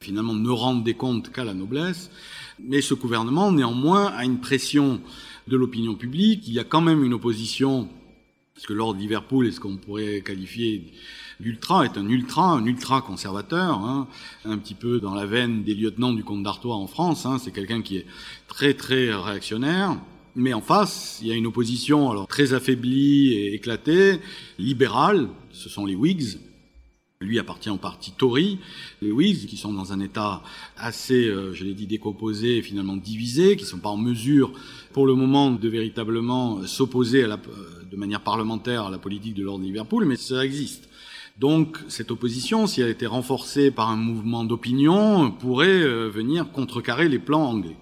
finalement 0.00 0.34
ne 0.34 0.50
rendre 0.50 0.82
des 0.82 0.94
comptes 0.94 1.30
qu'à 1.30 1.44
la 1.44 1.54
noblesse. 1.54 2.10
Mais 2.58 2.80
ce 2.80 2.94
gouvernement, 2.94 3.52
néanmoins, 3.52 4.06
a 4.06 4.24
une 4.24 4.40
pression 4.40 5.00
de 5.46 5.56
l'opinion 5.56 5.94
publique. 5.94 6.46
Il 6.46 6.54
y 6.54 6.58
a 6.58 6.64
quand 6.64 6.80
même 6.80 7.04
une 7.04 7.14
opposition, 7.14 7.88
parce 8.54 8.66
que 8.66 8.72
Lord 8.72 8.94
Liverpool 8.94 9.46
est 9.46 9.52
ce 9.52 9.60
qu'on 9.60 9.76
pourrait 9.76 10.22
qualifier 10.22 10.92
d'ultra, 11.38 11.84
est 11.84 11.96
un 11.96 12.08
ultra, 12.08 12.52
un 12.52 12.66
ultra 12.66 13.00
conservateur, 13.00 13.78
hein, 13.78 14.08
un 14.44 14.58
petit 14.58 14.74
peu 14.74 15.00
dans 15.00 15.14
la 15.14 15.24
veine 15.24 15.62
des 15.62 15.74
lieutenants 15.74 16.12
du 16.12 16.22
comte 16.22 16.42
d'Artois 16.42 16.76
en 16.76 16.86
France. 16.86 17.24
Hein. 17.24 17.38
C'est 17.38 17.52
quelqu'un 17.52 17.80
qui 17.80 17.96
est 17.96 18.06
très 18.46 18.74
très 18.74 19.12
réactionnaire. 19.14 19.96
Mais 20.40 20.54
en 20.54 20.62
face, 20.62 21.18
il 21.20 21.28
y 21.28 21.32
a 21.32 21.34
une 21.34 21.46
opposition 21.46 22.10
alors 22.10 22.26
très 22.26 22.54
affaiblie 22.54 23.34
et 23.34 23.52
éclatée, 23.52 24.20
libérale, 24.58 25.28
ce 25.52 25.68
sont 25.68 25.84
les 25.84 25.94
Whigs. 25.94 26.38
Lui 27.20 27.38
appartient 27.38 27.68
au 27.68 27.76
parti 27.76 28.12
Tory, 28.16 28.58
les 29.02 29.12
Whigs, 29.12 29.44
qui 29.44 29.58
sont 29.58 29.74
dans 29.74 29.92
un 29.92 30.00
état 30.00 30.42
assez, 30.78 31.26
euh, 31.26 31.52
je 31.52 31.64
l'ai 31.64 31.74
dit, 31.74 31.86
décomposé 31.86 32.56
et 32.56 32.62
finalement 32.62 32.96
divisé, 32.96 33.56
qui 33.56 33.64
ne 33.64 33.68
sont 33.68 33.80
pas 33.80 33.90
en 33.90 33.98
mesure, 33.98 34.50
pour 34.94 35.04
le 35.04 35.14
moment, 35.14 35.50
de 35.50 35.68
véritablement 35.68 36.66
s'opposer 36.66 37.24
euh, 37.24 37.36
de 37.90 37.96
manière 37.98 38.22
parlementaire 38.22 38.84
à 38.84 38.90
la 38.90 38.96
politique 38.96 39.34
de 39.34 39.42
Lord 39.42 39.58
Liverpool, 39.58 40.06
mais 40.06 40.16
ça 40.16 40.42
existe. 40.42 40.88
Donc 41.38 41.76
cette 41.88 42.10
opposition, 42.10 42.66
si 42.66 42.80
elle 42.80 42.88
était 42.88 43.06
renforcée 43.06 43.70
par 43.70 43.90
un 43.90 43.96
mouvement 43.96 44.44
d'opinion, 44.44 45.32
pourrait 45.32 45.82
euh, 45.82 46.08
venir 46.08 46.50
contrecarrer 46.50 47.10
les 47.10 47.18
plans 47.18 47.44
anglais. 47.44 47.76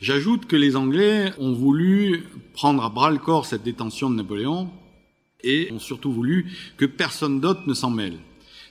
J'ajoute 0.00 0.46
que 0.46 0.56
les 0.56 0.76
Anglais 0.76 1.32
ont 1.38 1.52
voulu 1.52 2.24
prendre 2.52 2.82
à 2.84 2.90
bras 2.90 3.10
le 3.10 3.18
corps 3.18 3.46
cette 3.46 3.62
détention 3.62 4.10
de 4.10 4.16
Napoléon 4.16 4.68
et 5.42 5.70
ont 5.72 5.78
surtout 5.78 6.12
voulu 6.12 6.52
que 6.76 6.84
personne 6.84 7.40
d'autre 7.40 7.62
ne 7.66 7.74
s'en 7.74 7.90
mêle. 7.90 8.18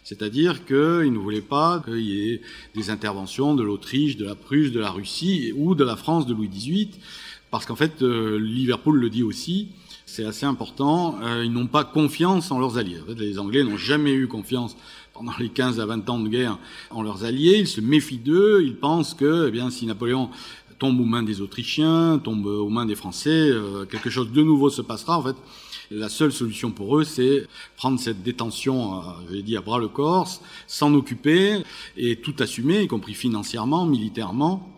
C'est-à-dire 0.04 0.66
qu'ils 0.66 1.14
ne 1.14 1.18
voulaient 1.18 1.42
pas 1.42 1.82
qu'il 1.86 2.02
y 2.02 2.34
ait 2.34 2.42
des 2.76 2.90
interventions 2.90 3.56
de 3.56 3.64
l'Autriche, 3.64 4.18
de 4.18 4.26
la 4.26 4.36
Prusse, 4.36 4.72
de 4.72 4.80
la 4.80 4.92
Russie 4.92 5.54
ou 5.56 5.76
de 5.76 5.84
la 5.84 5.96
France 5.96 6.28
de 6.28 6.34
Louis 6.34 6.50
XVIII, 6.50 6.90
parce 7.52 7.66
qu'en 7.66 7.76
fait, 7.76 8.02
euh, 8.02 8.38
Liverpool 8.38 9.00
le 9.00 9.10
dit 9.10 9.24
aussi, 9.24 9.70
c'est 10.06 10.26
assez 10.26 10.46
important, 10.46 11.18
euh, 11.22 11.44
ils 11.46 11.52
n'ont 11.52 11.68
pas 11.68 11.86
confiance 11.86 12.52
en 12.52 12.60
leurs 12.60 12.78
alliés. 12.78 13.00
En 13.02 13.06
fait, 13.06 13.20
les 13.20 13.40
Anglais 13.40 13.64
n'ont 13.64 13.78
jamais 13.78 14.12
eu 14.12 14.28
confiance 14.28 14.76
pendant 15.14 15.34
les 15.40 15.50
15 15.50 15.80
à 15.80 15.86
20 15.86 16.10
ans 16.10 16.20
de 16.20 16.28
guerre 16.28 16.58
en 16.90 17.02
leurs 17.02 17.24
alliés, 17.24 17.60
ils 17.60 17.68
se 17.68 17.80
méfient 17.80 18.18
d'eux, 18.18 18.62
ils 18.66 18.76
pensent 18.76 19.14
que 19.14 19.48
eh 19.48 19.52
bien, 19.52 19.70
si 19.70 19.86
Napoléon 19.86 20.30
tombe 20.84 21.00
aux 21.00 21.06
mains 21.06 21.24
des 21.24 21.40
Autrichiens, 21.40 22.20
tombe 22.22 22.46
aux 22.46 22.68
mains 22.68 22.86
des 22.86 22.96
Français, 22.96 23.30
euh, 23.30 23.86
quelque 23.86 24.10
chose 24.10 24.34
de 24.34 24.44
nouveau 24.44 24.70
se 24.70 24.82
passera. 24.82 25.18
En 25.18 25.24
fait, 25.24 25.38
la 25.92 26.10
seule 26.10 26.34
solution 26.34 26.72
pour 26.72 26.98
eux, 26.98 27.06
c'est 27.06 27.48
prendre 27.78 27.98
cette 27.98 28.22
détention, 28.22 28.98
euh, 28.98 29.02
je 29.30 29.36
l'ai 29.36 29.44
dit, 29.44 29.56
à 29.56 29.62
bras 29.62 29.80
le 29.80 29.88
corps, 29.88 30.30
s'en 30.68 30.94
occuper 30.94 31.64
et 31.96 32.18
tout 32.18 32.36
assumer, 32.40 32.82
y 32.82 32.88
compris 32.88 33.14
financièrement, 33.14 33.86
militairement, 33.86 34.70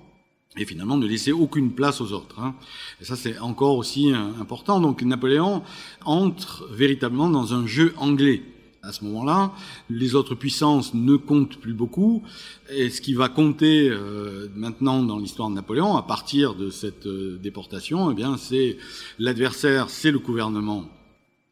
et 0.55 0.65
finalement 0.65 0.97
ne 0.97 1.07
laisser 1.07 1.31
aucune 1.31 1.71
place 1.71 2.01
aux 2.01 2.11
autres. 2.11 2.39
Hein. 2.39 2.53
Et 3.01 3.05
ça, 3.05 3.15
c'est 3.15 3.39
encore 3.39 3.75
aussi 3.75 4.13
euh, 4.13 4.17
important. 4.39 4.79
Donc 4.79 5.01
Napoléon 5.01 5.63
entre 6.05 6.67
véritablement 6.71 7.31
dans 7.31 7.55
un 7.55 7.65
jeu 7.65 7.95
anglais 7.97 8.43
à 8.85 8.91
ce 8.91 9.03
moment-là. 9.05 9.51
Les 9.89 10.15
autres 10.15 10.35
puissances 10.35 10.93
ne 10.93 11.15
comptent 11.15 11.57
plus 11.57 11.73
beaucoup. 11.73 12.23
Et 12.69 12.89
ce 12.89 13.01
qui 13.01 13.13
va 13.13 13.29
compter 13.29 13.89
euh, 13.89 14.47
maintenant 14.55 15.03
dans 15.03 15.17
l'histoire 15.17 15.49
de 15.49 15.55
Napoléon, 15.55 15.97
à 15.97 16.03
partir 16.03 16.55
de 16.55 16.69
cette 16.69 17.07
euh, 17.07 17.37
déportation, 17.41 18.11
eh 18.11 18.13
bien, 18.13 18.37
c'est 18.37 18.77
l'adversaire, 19.19 19.89
c'est 19.89 20.11
le 20.11 20.19
gouvernement 20.19 20.85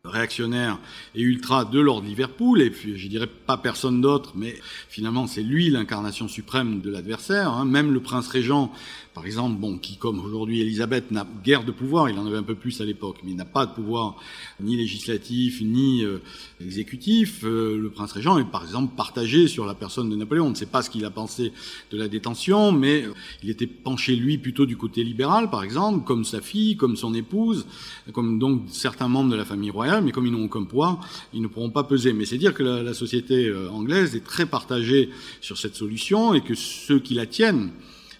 réactionnaire 0.06 0.80
et 1.16 1.22
ultra 1.22 1.63
de 1.63 1.80
Lord 1.80 2.02
Liverpool, 2.02 2.62
et 2.62 2.70
puis 2.70 2.98
je 2.98 3.08
dirais 3.08 3.28
pas 3.28 3.56
personne 3.56 4.02
d'autre, 4.02 4.34
mais 4.36 4.60
finalement 4.90 5.28
c'est 5.28 5.44
lui 5.44 5.70
l'incarnation 5.70 6.28
suprême 6.28 6.82
de 6.82 6.90
l'adversaire. 6.90 7.54
Hein. 7.54 7.63
Même 7.63 7.94
le 7.94 8.02
prince 8.02 8.28
régent 8.28 8.70
par 9.13 9.27
exemple, 9.27 9.60
bon, 9.60 9.77
qui 9.77 9.98
comme 9.98 10.20
aujourd'hui 10.20 10.62
Elisabeth 10.62 11.12
n'a 11.12 11.27
guère 11.43 11.63
de 11.63 11.72
pouvoir, 11.72 12.10
il 12.10 12.17
en 12.17 12.25
avait 12.25 12.38
un 12.38 12.43
peu 12.43 12.55
plus 12.55 12.82
à 12.82 12.86
l'époque, 12.86 13.17
mais 13.24 13.32
il 13.32 13.38
n'a 13.38 13.46
pas 13.46 13.67
de 13.67 13.72
pouvoir 13.72 14.15
ni 14.60 14.75
législatif 14.75 15.62
ni 15.62 16.03
euh, 16.03 16.17
exécutif. 16.60 17.41
Euh, 17.43 17.77
le 17.77 17.91
prince 17.91 18.12
régent 18.12 18.39
est 18.39 18.43
par 18.43 18.63
exemple 18.63 18.96
partagé 18.96 19.48
sur 19.48 19.67
la 19.67 19.75
personne 19.75 20.10
de 20.10 20.15
Napoléon. 20.15 20.48
On 20.48 20.50
ne 20.50 20.55
sait 20.55 20.65
pas 20.65 20.82
ce 20.82 20.89
qu'il 20.89 21.05
a 21.05 21.12
pensé 21.12 21.53
de 21.91 21.98
la 21.98 22.08
détention, 22.08 22.72
mais 22.72 23.03
euh, 23.03 23.13
il 23.43 23.51
était 23.51 23.67
penché 23.67 24.15
lui 24.15 24.39
plutôt 24.39 24.65
du 24.65 24.77
côté 24.77 25.03
libéral, 25.03 25.51
par 25.51 25.63
exemple, 25.63 26.03
comme 26.03 26.25
sa 26.25 26.41
fille, 26.41 26.75
comme 26.75 26.96
son 26.96 27.13
épouse, 27.13 27.67
comme 28.13 28.39
donc 28.39 28.63
certains 28.67 29.08
membres 29.08 29.29
de 29.29 29.36
la 29.36 29.46
famille 29.46 29.70
royale, 29.70 30.03
mais 30.03 30.12
comme 30.12 30.25
ils 30.25 30.34
n'ont 30.34 30.46
aucun 30.46 30.63
poids, 30.63 31.00
ils 31.34 31.41
ne 31.41 31.48
pourront 31.48 31.70
pas 31.70 31.84
peser. 31.84 32.13
Mais 32.13 32.25
c'est 32.25 32.39
dire 32.39 32.55
que 32.55 32.63
la, 32.63 32.82
la 32.82 32.96
société 32.96 33.53
anglaise 33.72 34.15
est 34.15 34.24
très 34.24 34.48
partagée 34.48 35.10
sur 35.39 35.60
cette 35.60 35.75
solution 35.75 36.34
et 36.34 36.41
que 36.41 36.55
ceux 36.55 37.00
qui 37.00 37.13
la 37.13 37.27
tiennent 37.27 37.72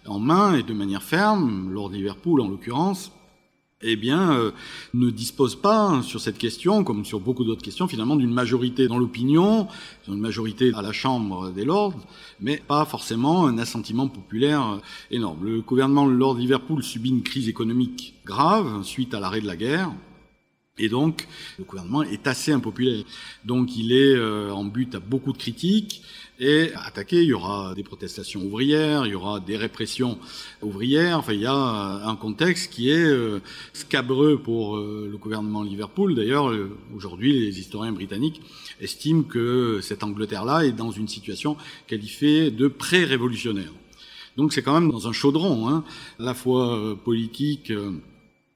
en 0.08 0.20
main 0.20 0.56
et 0.56 0.64
de 0.64 0.74
manière 0.74 1.04
ferme, 1.04 1.72
Lord 1.72 1.92
Liverpool 1.92 2.42
en 2.42 2.50
l'occurrence, 2.50 3.12
eh 3.84 3.96
bien, 3.96 4.34
euh, 4.34 4.52
ne 4.94 5.10
dispose 5.10 5.56
pas 5.56 6.02
sur 6.04 6.22
cette 6.22 6.38
question, 6.38 6.84
comme 6.84 7.06
sur 7.06 7.20
beaucoup 7.20 7.44
d'autres 7.44 7.62
questions, 7.62 7.88
finalement, 7.88 8.16
d'une 8.16 8.34
majorité 8.34 8.88
dans 8.88 8.98
l'opinion, 8.98 9.68
une 10.08 10.20
majorité 10.20 10.72
à 10.74 10.82
la 10.82 10.94
Chambre 10.94 11.52
des 11.52 11.66
Lords, 11.66 11.96
mais 12.40 12.58
pas 12.58 12.86
forcément 12.86 13.46
un 13.46 13.58
assentiment 13.58 14.08
populaire 14.08 14.80
énorme. 15.12 15.44
Le 15.44 15.62
gouvernement 15.62 16.06
Lord 16.06 16.36
Liverpool 16.36 16.82
subit 16.82 17.10
une 17.10 17.24
crise 17.24 17.50
économique 17.50 18.16
grave 18.26 18.84
suite 18.84 19.14
à 19.14 19.20
l'arrêt 19.20 19.42
de 19.42 19.48
la 19.48 19.58
guerre. 19.58 19.92
Et 20.80 20.90
donc, 20.90 21.28
le 21.60 21.66
gouvernement 21.66 22.02
est 22.02 22.26
assez 22.26 22.52
impopulaire. 22.52 23.04
Donc, 23.46 23.76
il 23.78 23.92
est 23.92 24.16
euh, 24.16 24.52
en 24.52 24.64
but 24.64 24.96
à 24.96 25.00
beaucoup 25.00 25.32
de 25.32 25.38
critiques 25.38 26.02
et 26.40 26.72
attaqué. 26.76 27.22
Il 27.22 27.30
y 27.30 27.34
aura 27.34 27.74
des 27.76 27.84
protestations 27.84 28.42
ouvrières, 28.42 29.06
il 29.06 29.12
y 29.12 29.16
aura 29.16 29.40
des 29.40 29.58
répressions 29.58 30.18
ouvrières. 30.62 31.20
Enfin, 31.20 31.34
il 31.34 31.42
y 31.42 31.46
a 31.46 31.54
euh, 31.54 32.08
un 32.08 32.16
contexte 32.16 32.72
qui 32.72 32.90
est 32.90 33.06
euh, 33.06 33.40
scabreux 33.74 34.38
pour 34.38 34.78
le 34.78 35.16
gouvernement 35.18 35.64
Liverpool. 35.64 36.16
D'ailleurs, 36.16 36.54
aujourd'hui, 36.96 37.34
les 37.34 37.60
historiens 37.60 37.92
britanniques 37.92 38.42
estiment 38.82 39.24
que 39.24 39.80
cette 39.82 40.04
Angleterre-là 40.04 40.66
est 40.66 40.72
dans 40.72 40.92
une 40.92 41.08
situation 41.08 41.58
qualifiée 41.88 42.52
de 42.52 42.68
pré-révolutionnaire. 42.68 43.72
Donc, 44.38 44.54
c'est 44.54 44.64
quand 44.64 44.80
même 44.80 44.92
dans 44.92 45.08
un 45.08 45.14
chaudron, 45.14 45.70
hein, 45.70 45.84
à 46.20 46.24
la 46.24 46.34
fois 46.34 46.98
politique 47.04 47.72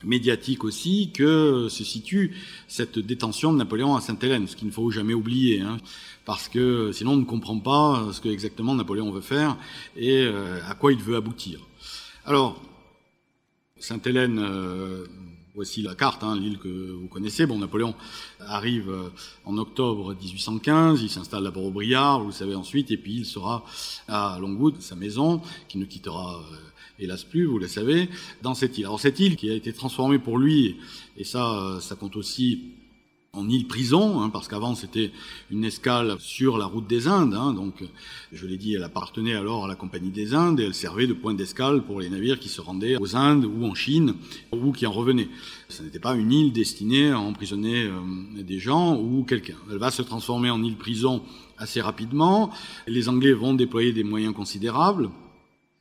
médiatique 0.04 0.63
aussi 0.63 1.12
que 1.12 1.68
se 1.70 1.84
situe 1.84 2.36
cette 2.68 3.00
détention 3.00 3.51
de 3.51 3.58
Napoléon 3.58 3.96
à 3.96 4.01
Sainte-Hélène, 4.01 4.48
ce 4.48 4.56
qu'il 4.56 4.68
ne 4.68 4.74
faut 4.74 4.92
jamais 4.92 5.13
oublier, 5.13 5.62
hein, 5.62 5.77
parce 6.25 6.48
que 6.48 6.92
sinon 6.92 7.13
on 7.13 7.18
ne 7.18 7.25
comprend 7.25 7.60
pas 7.60 8.08
ce 8.12 8.22
que 8.22 8.30
exactement 8.30 8.75
Napoléon 8.75 9.12
veut 9.12 9.22
faire 9.22 9.58
et 9.96 10.24
euh, 10.24 10.60
à 10.68 10.75
quoi 10.75 10.94
il 10.94 11.00
veut 11.00 11.16
aboutir. 11.16 11.60
Alors, 12.25 12.62
Sainte-Hélène, 13.80 14.39
euh, 14.39 15.06
voici 15.56 15.82
la 15.82 15.96
carte, 15.96 16.24
hein, 16.24 16.36
l'île 16.36 16.60
que 16.60 16.92
vous 16.92 17.08
connaissez. 17.08 17.46
Bon, 17.46 17.58
Napoléon 17.58 17.96
arrive 18.39 18.89
euh, 18.89 19.10
en 19.46 19.58
octobre 19.58 20.13
1815, 20.13 21.01
il 21.01 21.10
s'installe 21.10 21.44
d'abord 21.44 21.66
au 21.66 21.72
Briard, 21.72 22.24
vous 22.24 22.32
savez 22.32 22.54
ensuite, 22.54 22.92
et 22.92 22.98
puis 22.98 23.16
il 23.16 23.25
sera 23.25 23.66
à 24.08 24.38
Longwood, 24.39 24.82
sa 24.82 24.96
maison, 24.96 25.42
qui 25.68 25.77
ne 25.77 25.86
quittera 25.86 26.44
hélas 27.00 27.24
plus, 27.24 27.46
vous 27.46 27.60
le 27.60 27.68
savez, 27.68 28.10
dans 28.42 28.54
cette 28.54 28.77
île. 28.77 28.86
Alors 28.86 29.00
cette 29.00 29.20
île 29.20 29.36
qui 29.36 29.50
a 29.50 29.54
été 29.54 29.74
transformée 29.74 30.20
pour 30.20 30.38
lui, 30.38 30.77
et 31.18 31.24
ça, 31.24 31.77
ça 31.82 31.96
compte 31.96 32.16
aussi 32.16 32.74
en 33.38 33.48
île 33.48 33.68
prison, 33.68 34.22
hein, 34.22 34.30
parce 34.30 34.48
qu'avant 34.48 34.74
c'était 34.74 35.12
une 35.51 35.63
escale 35.63 36.16
sur 36.20 36.58
la 36.58 36.66
route 36.66 36.88
des 36.88 37.08
Indes, 37.08 37.36
hein, 37.36 37.54
donc 37.54 37.84
je 38.32 38.48
l'ai 38.48 38.58
dit, 38.58 38.74
elle 38.74 38.84
appartenait 38.84 39.36
alors 39.36 39.66
à 39.66 39.68
la 39.68 39.75
Compagnie 39.75 40.10
des 40.10 40.34
Indes 40.34 40.60
et 40.60 40.63
elle 40.63 40.74
servait 40.74 41.06
de 41.06 41.13
point 41.13 41.36
d'escale 41.36 41.84
pour 41.84 42.01
les 42.01 42.10
navires 42.10 42.39
qui 42.39 42.50
se 42.50 42.62
rendaient 42.62 42.98
aux 42.98 43.16
Indes 43.16 43.46
ou 43.46 43.66
en 43.66 43.75
Chine 43.75 44.16
ou 44.51 44.72
qui 44.72 44.88
en 44.88 44.92
revenaient. 44.92 45.30
Ce 45.70 45.84
n'était 45.84 46.00
pas 46.00 46.16
une 46.16 46.32
île 46.32 46.51
destinée 46.51 47.12
à 47.12 47.20
emprisonner 47.20 47.84
euh, 47.84 48.42
des 48.42 48.60
gens 48.60 48.98
ou 48.98 49.24
quelqu'un. 49.24 49.58
Elle 49.70 49.77
va 49.77 49.92
se 49.92 50.01
transformer 50.01 50.50
en 50.50 50.63
île 50.63 50.77
prison 50.77 51.22
assez 51.58 51.82
rapidement. 51.82 52.51
Les 52.88 53.08
Anglais 53.08 53.34
vont 53.34 53.54
déployer 53.54 53.94
des 53.94 54.04
moyens 54.04 54.34
considérables 54.34 55.10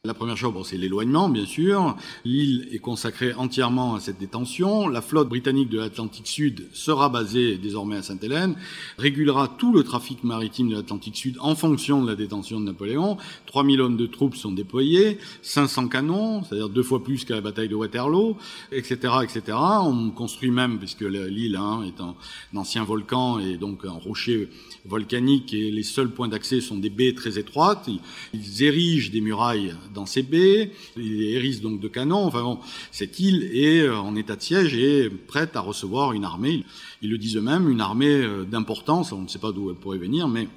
La 0.07 0.15
première 0.15 0.37
chose, 0.37 0.53
bon, 0.53 0.63
c'est 0.63 0.77
l'éloignement, 0.77 1.29
bien 1.29 1.47
sûr. 1.47 1.97
L'île 2.25 2.69
est 2.71 2.79
consacrée 2.79 3.35
entièrement 3.35 3.97
à 3.97 4.01
cette 4.01 4.19
détention. 4.19 4.87
La 4.87 5.03
flotte 5.03 5.29
britannique 5.29 5.69
de 5.69 5.81
l'Atlantique 5.81 6.29
Sud 6.29 6.69
sera 6.73 7.09
basée 7.09 7.59
désormais 7.59 7.97
à 7.97 8.03
Sainte-Hélène, 8.03 8.55
régulera 8.99 9.49
tout 9.49 9.73
le 9.73 9.83
trafic 9.83 10.23
maritime 10.23 10.69
de 10.69 10.77
l'Atlantique 10.77 11.17
Sud 11.17 11.39
en 11.41 11.57
fonction 11.57 12.05
de 12.05 12.09
la 12.09 12.15
détention 12.15 12.61
de 12.61 12.67
Napoléon. 12.67 13.17
3000 13.47 13.81
hommes 13.81 13.97
de 13.97 14.07
troupes 14.07 14.37
sont 14.37 14.53
déployés, 14.53 15.19
500 15.43 15.89
canons, 15.89 16.45
c'est-à-dire 16.45 16.69
deux 16.69 16.85
fois 16.85 17.03
plus 17.03 17.25
qu'à 17.25 17.35
la 17.35 17.41
bataille 17.41 17.69
de 17.69 17.75
Waterloo, 17.75 18.37
etc., 18.71 19.13
etc. 19.25 19.59
On 19.83 20.11
construit 20.11 20.53
même, 20.53 20.79
puisque 20.79 21.01
l'île 21.01 21.57
hein, 21.57 21.83
est 21.85 22.01
un, 22.01 22.15
ancien 22.55 22.85
volcan 22.85 23.41
et 23.41 23.57
donc 23.57 23.85
un 23.85 23.91
rocher 23.91 24.51
volcanique 24.85 25.53
et 25.53 25.73
les 25.73 25.83
seuls 25.83 26.11
points 26.11 26.29
d'accès 26.29 26.61
sont 26.61 26.77
des 26.77 26.91
baies 26.91 27.15
très 27.15 27.41
étroites. 27.41 27.91
Ils 28.33 28.63
érigent 28.63 29.11
des 29.11 29.21
murailles 29.21 29.75
dans 29.97 30.07
ces 30.07 30.23
baies, 30.23 30.71
ils 30.97 31.23
hérissent 31.35 31.61
donc 31.61 31.81
de 31.81 31.89
canons. 31.89 32.25
Enfin 32.25 32.43
bon, 32.43 32.61
cette 32.93 33.19
île 33.19 33.51
est 33.53 33.81
euh, 33.81 33.99
en 33.99 34.15
état 34.15 34.37
de 34.37 34.43
siège 34.43 34.75
et 34.75 35.11
prête 35.11 35.57
à 35.57 35.61
recevoir 35.61 36.13
une 36.13 36.25
armée. 36.25 36.65
Ils 37.03 37.11
le 37.11 37.19
disent 37.19 37.37
eux-mêmes, 37.37 37.69
une 37.69 37.81
armée 37.81 38.07
euh, 38.07 38.45
d'importance. 38.45 39.11
On 39.13 39.23
ne 39.23 39.29
sait 39.29 39.41
pas 39.41 39.53
d'où 39.53 39.71
elle 39.71 39.77
pourrait 39.77 39.99
venir, 39.99 40.29
mais 40.29 40.49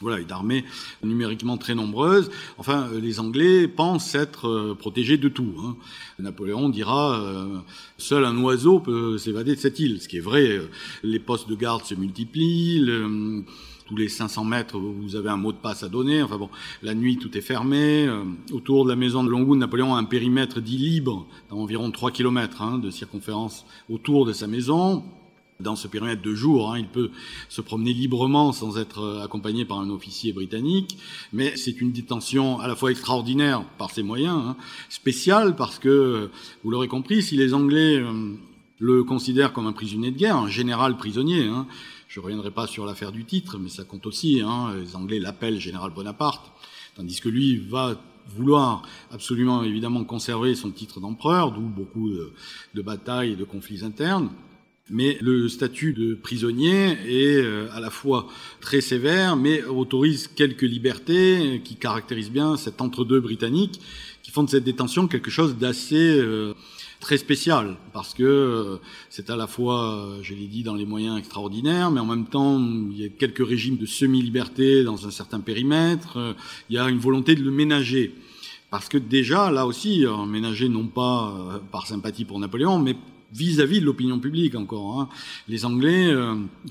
voilà, 0.00 0.18
une 0.18 0.30
armée 0.32 0.64
numériquement 1.04 1.56
très 1.56 1.76
nombreuse. 1.76 2.30
Enfin, 2.58 2.88
euh, 2.92 3.00
les 3.00 3.20
Anglais 3.20 3.68
pensent 3.68 4.14
être 4.14 4.74
protégés 4.78 5.16
de 5.16 5.28
tout. 5.28 5.54
Hein. 5.60 5.76
Napoléon 6.18 6.68
dira 6.68 7.22
seul 7.96 8.24
un 8.24 8.36
oiseau 8.38 8.80
peut 8.80 9.18
s'évader 9.18 9.54
de 9.54 9.60
cette 9.60 9.78
île, 9.78 10.00
ce 10.00 10.08
qui 10.08 10.16
est 10.16 10.20
vrai. 10.20 10.60
Les 11.04 11.20
postes 11.20 11.48
de 11.48 11.54
garde 11.54 11.84
se 11.84 11.94
multiplient. 11.94 12.80
Le, 12.80 13.44
tous 13.86 13.96
les 13.96 14.08
500 14.08 14.44
mètres, 14.44 14.78
vous 14.78 15.16
avez 15.16 15.28
un 15.28 15.36
mot 15.36 15.52
de 15.52 15.58
passe 15.58 15.82
à 15.82 15.88
donner. 15.88 16.22
Enfin 16.22 16.38
bon, 16.38 16.48
la 16.82 16.94
nuit, 16.94 17.18
tout 17.18 17.36
est 17.36 17.42
fermé. 17.42 18.06
Euh, 18.06 18.24
autour 18.52 18.84
de 18.84 18.90
la 18.90 18.96
maison 18.96 19.22
de 19.22 19.30
Longwood, 19.30 19.58
Napoléon 19.58 19.94
a 19.94 19.98
un 19.98 20.04
périmètre 20.04 20.60
dit 20.60 20.78
libre, 20.78 21.26
d'environ 21.50 21.90
3 21.90 22.10
km 22.10 22.62
hein, 22.62 22.78
de 22.78 22.90
circonférence 22.90 23.66
autour 23.90 24.24
de 24.24 24.32
sa 24.32 24.46
maison. 24.46 25.04
Dans 25.60 25.76
ce 25.76 25.86
périmètre 25.86 26.20
de 26.20 26.34
jour, 26.34 26.72
hein, 26.72 26.78
il 26.78 26.88
peut 26.88 27.10
se 27.48 27.60
promener 27.60 27.92
librement 27.92 28.52
sans 28.52 28.76
être 28.76 29.00
euh, 29.02 29.24
accompagné 29.24 29.64
par 29.64 29.78
un 29.78 29.90
officier 29.90 30.32
britannique, 30.32 30.98
mais 31.32 31.56
c'est 31.56 31.80
une 31.80 31.92
détention 31.92 32.58
à 32.58 32.66
la 32.66 32.74
fois 32.74 32.90
extraordinaire 32.90 33.64
par 33.78 33.90
ses 33.90 34.02
moyens, 34.02 34.36
hein, 34.36 34.56
spéciale 34.88 35.54
parce 35.54 35.78
que, 35.78 36.30
vous 36.64 36.70
l'aurez 36.70 36.88
compris, 36.88 37.22
si 37.22 37.36
les 37.36 37.54
Anglais 37.54 37.98
euh, 37.98 38.34
le 38.80 39.04
considèrent 39.04 39.52
comme 39.52 39.68
un 39.68 39.72
prisonnier 39.72 40.10
de 40.10 40.18
guerre, 40.18 40.36
un 40.36 40.48
général 40.48 40.96
prisonnier, 40.96 41.44
hein, 41.44 41.66
je 42.14 42.20
ne 42.20 42.26
reviendrai 42.26 42.52
pas 42.52 42.68
sur 42.68 42.86
l'affaire 42.86 43.10
du 43.10 43.24
titre, 43.24 43.58
mais 43.58 43.68
ça 43.68 43.82
compte 43.82 44.06
aussi. 44.06 44.40
Hein. 44.40 44.72
Les 44.76 44.94
Anglais 44.94 45.18
l'appellent 45.18 45.58
général 45.58 45.90
Bonaparte, 45.90 46.52
tandis 46.94 47.20
que 47.20 47.28
lui 47.28 47.56
va 47.56 48.00
vouloir 48.28 48.82
absolument 49.10 49.64
évidemment 49.64 50.04
conserver 50.04 50.54
son 50.54 50.70
titre 50.70 51.00
d'empereur, 51.00 51.50
d'où 51.50 51.62
beaucoup 51.62 52.10
de, 52.10 52.82
batailles 52.82 53.32
et 53.32 53.36
de 53.36 53.42
conflits 53.42 53.84
internes. 53.84 54.30
Mais 54.90 55.18
le 55.22 55.48
statut 55.48 55.92
de 55.92 56.14
prisonnier 56.14 56.96
est 57.04 57.42
euh, 57.42 57.66
à 57.72 57.80
la 57.80 57.90
fois 57.90 58.28
très 58.60 58.80
sévère, 58.80 59.34
mais 59.34 59.64
autorise 59.64 60.28
quelques 60.28 60.62
libertés 60.62 61.62
qui 61.64 61.74
caractérisent 61.74 62.30
bien 62.30 62.56
cet 62.56 62.80
entre-deux 62.80 63.18
britannique, 63.18 63.80
qui 64.22 64.30
font 64.30 64.44
de 64.44 64.50
cette 64.50 64.62
détention 64.62 65.08
quelque 65.08 65.32
chose 65.32 65.56
d'assez 65.56 66.16
euh, 66.20 66.54
très 67.04 67.18
spécial 67.18 67.76
parce 67.92 68.14
que 68.14 68.22
euh, 68.22 68.76
c'est 69.10 69.28
à 69.28 69.36
la 69.36 69.46
fois, 69.46 69.92
euh, 69.92 70.18
je 70.22 70.32
l'ai 70.32 70.46
dit, 70.46 70.62
dans 70.62 70.74
les 70.74 70.86
moyens 70.86 71.18
extraordinaires, 71.18 71.90
mais 71.90 72.00
en 72.00 72.06
même 72.06 72.24
temps, 72.24 72.58
il 72.58 72.98
y 72.98 73.04
a 73.04 73.10
quelques 73.10 73.46
régimes 73.46 73.76
de 73.76 73.84
semi-liberté 73.84 74.84
dans 74.84 75.06
un 75.06 75.10
certain 75.10 75.40
périmètre. 75.40 76.16
Euh, 76.16 76.32
il 76.70 76.76
y 76.76 76.78
a 76.78 76.88
une 76.88 76.98
volonté 76.98 77.34
de 77.34 77.42
le 77.42 77.50
ménager. 77.50 78.14
Parce 78.70 78.88
que 78.88 78.96
déjà, 78.96 79.50
là 79.50 79.66
aussi, 79.66 80.04
ménager 80.26 80.68
non 80.68 80.86
pas 80.86 81.60
par 81.70 81.86
sympathie 81.86 82.24
pour 82.24 82.40
Napoléon, 82.40 82.80
mais 82.80 82.96
vis-à-vis 83.32 83.80
de 83.80 83.84
l'opinion 83.84 84.18
publique 84.18 84.56
encore. 84.56 85.00
Hein. 85.00 85.08
Les 85.46 85.64
Anglais 85.64 86.12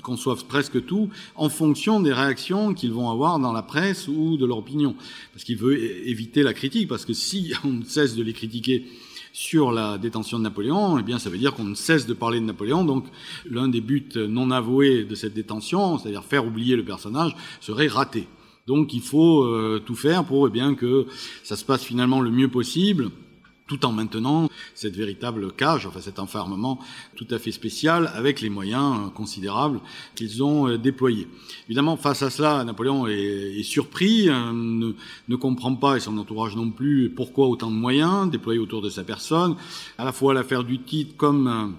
conçoivent 0.01 0.43
presque 0.43 0.85
tout 0.85 1.09
en 1.35 1.47
fonction 1.47 2.01
des 2.01 2.11
réactions 2.11 2.73
qu'ils 2.73 2.91
vont 2.91 3.09
avoir 3.09 3.39
dans 3.39 3.53
la 3.53 3.61
presse 3.61 4.09
ou 4.09 4.35
de 4.35 4.45
leur 4.45 4.57
opinion. 4.57 4.95
Parce 5.31 5.45
qu'il 5.45 5.55
veut 5.55 5.81
éviter 6.05 6.43
la 6.43 6.53
critique, 6.53 6.89
parce 6.89 7.05
que 7.05 7.13
si 7.13 7.53
on 7.63 7.81
cesse 7.85 8.17
de 8.17 8.23
les 8.23 8.33
critiquer 8.33 8.85
sur 9.33 9.71
la 9.71 9.97
détention 9.97 10.37
de 10.37 10.43
Napoléon, 10.43 10.99
eh 10.99 11.03
bien, 11.03 11.17
ça 11.17 11.31
veut 11.31 11.39
dire 11.39 11.55
qu'on 11.55 11.63
ne 11.63 11.73
cesse 11.73 12.05
de 12.05 12.13
parler 12.13 12.39
de 12.39 12.45
Napoléon. 12.45 12.85
Donc, 12.85 13.05
l'un 13.49 13.67
des 13.67 13.81
buts 13.81 14.07
non 14.15 14.51
avoués 14.51 15.03
de 15.03 15.15
cette 15.15 15.33
détention, 15.33 15.97
c'est-à-dire 15.97 16.23
faire 16.23 16.45
oublier 16.45 16.75
le 16.75 16.85
personnage, 16.85 17.35
serait 17.59 17.87
raté. 17.87 18.27
Donc, 18.67 18.93
il 18.93 19.01
faut 19.01 19.43
euh, 19.43 19.81
tout 19.83 19.95
faire 19.95 20.23
pour 20.23 20.47
eh 20.47 20.51
bien 20.51 20.75
que 20.75 21.07
ça 21.43 21.55
se 21.55 21.65
passe 21.65 21.83
finalement 21.83 22.21
le 22.21 22.29
mieux 22.29 22.47
possible 22.47 23.09
tout 23.67 23.85
en 23.85 23.91
maintenant 23.91 24.49
cette 24.75 24.95
véritable 24.95 25.51
cage, 25.53 25.85
enfin 25.87 26.01
cet 26.01 26.19
enfermement 26.19 26.79
tout 27.15 27.27
à 27.29 27.39
fait 27.39 27.51
spécial 27.51 28.11
avec 28.13 28.41
les 28.41 28.49
moyens 28.49 28.97
euh, 28.97 29.09
considérables 29.09 29.79
qu'ils 30.15 30.43
ont 30.43 30.67
euh, 30.67 30.77
déployés. 30.77 31.27
Évidemment, 31.67 31.95
face 31.95 32.21
à 32.21 32.29
cela, 32.29 32.63
Napoléon 32.63 33.07
est, 33.07 33.63
surpris, 33.63 34.29
euh, 34.29 34.51
ne, 34.51 34.93
ne, 35.29 35.35
comprend 35.35 35.75
pas, 35.75 35.97
et 35.97 35.99
son 35.99 36.17
entourage 36.17 36.55
non 36.55 36.69
plus, 36.71 37.09
pourquoi 37.09 37.47
autant 37.47 37.71
de 37.71 37.75
moyens 37.75 38.29
déployés 38.29 38.59
autour 38.59 38.81
de 38.81 38.89
sa 38.89 39.03
personne, 39.03 39.55
à 39.97 40.05
la 40.05 40.11
fois 40.11 40.33
l'affaire 40.33 40.63
du 40.63 40.79
titre 40.79 41.15
comme 41.15 41.75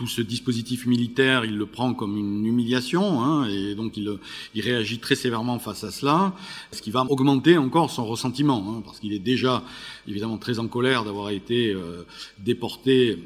tout 0.00 0.06
ce 0.06 0.22
dispositif 0.22 0.86
militaire, 0.86 1.44
il 1.44 1.58
le 1.58 1.66
prend 1.66 1.92
comme 1.92 2.16
une 2.16 2.46
humiliation, 2.46 3.20
hein, 3.22 3.46
et 3.50 3.74
donc 3.74 3.98
il, 3.98 4.10
il, 4.54 4.62
réagit 4.62 4.98
très 4.98 5.14
sévèrement 5.14 5.58
face 5.58 5.84
à 5.84 5.90
cela, 5.90 6.34
ce 6.72 6.80
qui 6.80 6.90
va 6.90 7.04
augmenter 7.10 7.58
encore 7.58 7.90
son 7.90 8.06
ressentiment, 8.06 8.64
hein, 8.66 8.82
parce 8.82 8.98
qu'il 8.98 9.12
est 9.12 9.18
déjà 9.18 9.62
évidemment 10.08 10.38
très 10.38 10.58
en 10.58 10.68
colère 10.68 11.04
d'avoir 11.04 11.28
été 11.28 11.74
euh, 11.74 12.06
déporté 12.38 13.18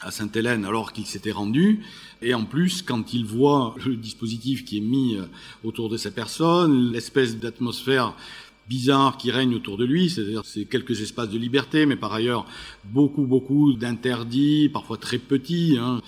à 0.00 0.10
Sainte-Hélène 0.10 0.64
alors 0.64 0.92
qu'il 0.92 1.06
s'était 1.06 1.30
rendu. 1.30 1.84
Et 2.20 2.34
en 2.34 2.46
plus, 2.46 2.82
quand 2.82 3.14
il 3.14 3.24
voit 3.24 3.76
le 3.86 3.94
dispositif 3.94 4.64
qui 4.64 4.78
est 4.78 4.80
mis 4.80 5.14
euh, 5.14 5.26
autour 5.62 5.88
de 5.88 5.96
sa 5.96 6.10
personne, 6.10 6.90
l'espèce 6.90 7.38
d'atmosphère 7.38 8.16
bizarre 8.72 9.18
qui 9.18 9.30
règne 9.30 9.54
autour 9.54 9.76
de 9.76 9.84
lui, 9.84 10.08
c'est-à-dire 10.08 10.44
c'est 10.46 10.64
quelques 10.64 11.02
espaces 11.02 11.28
de 11.28 11.36
liberté, 11.36 11.84
mais 11.84 11.96
par 11.96 12.14
ailleurs 12.14 12.46
beaucoup, 12.84 13.26
beaucoup 13.26 13.74
d'interdits, 13.74 14.70
parfois 14.72 14.96
très 14.96 15.18
petits. 15.18 15.76
Hein. 15.78 16.00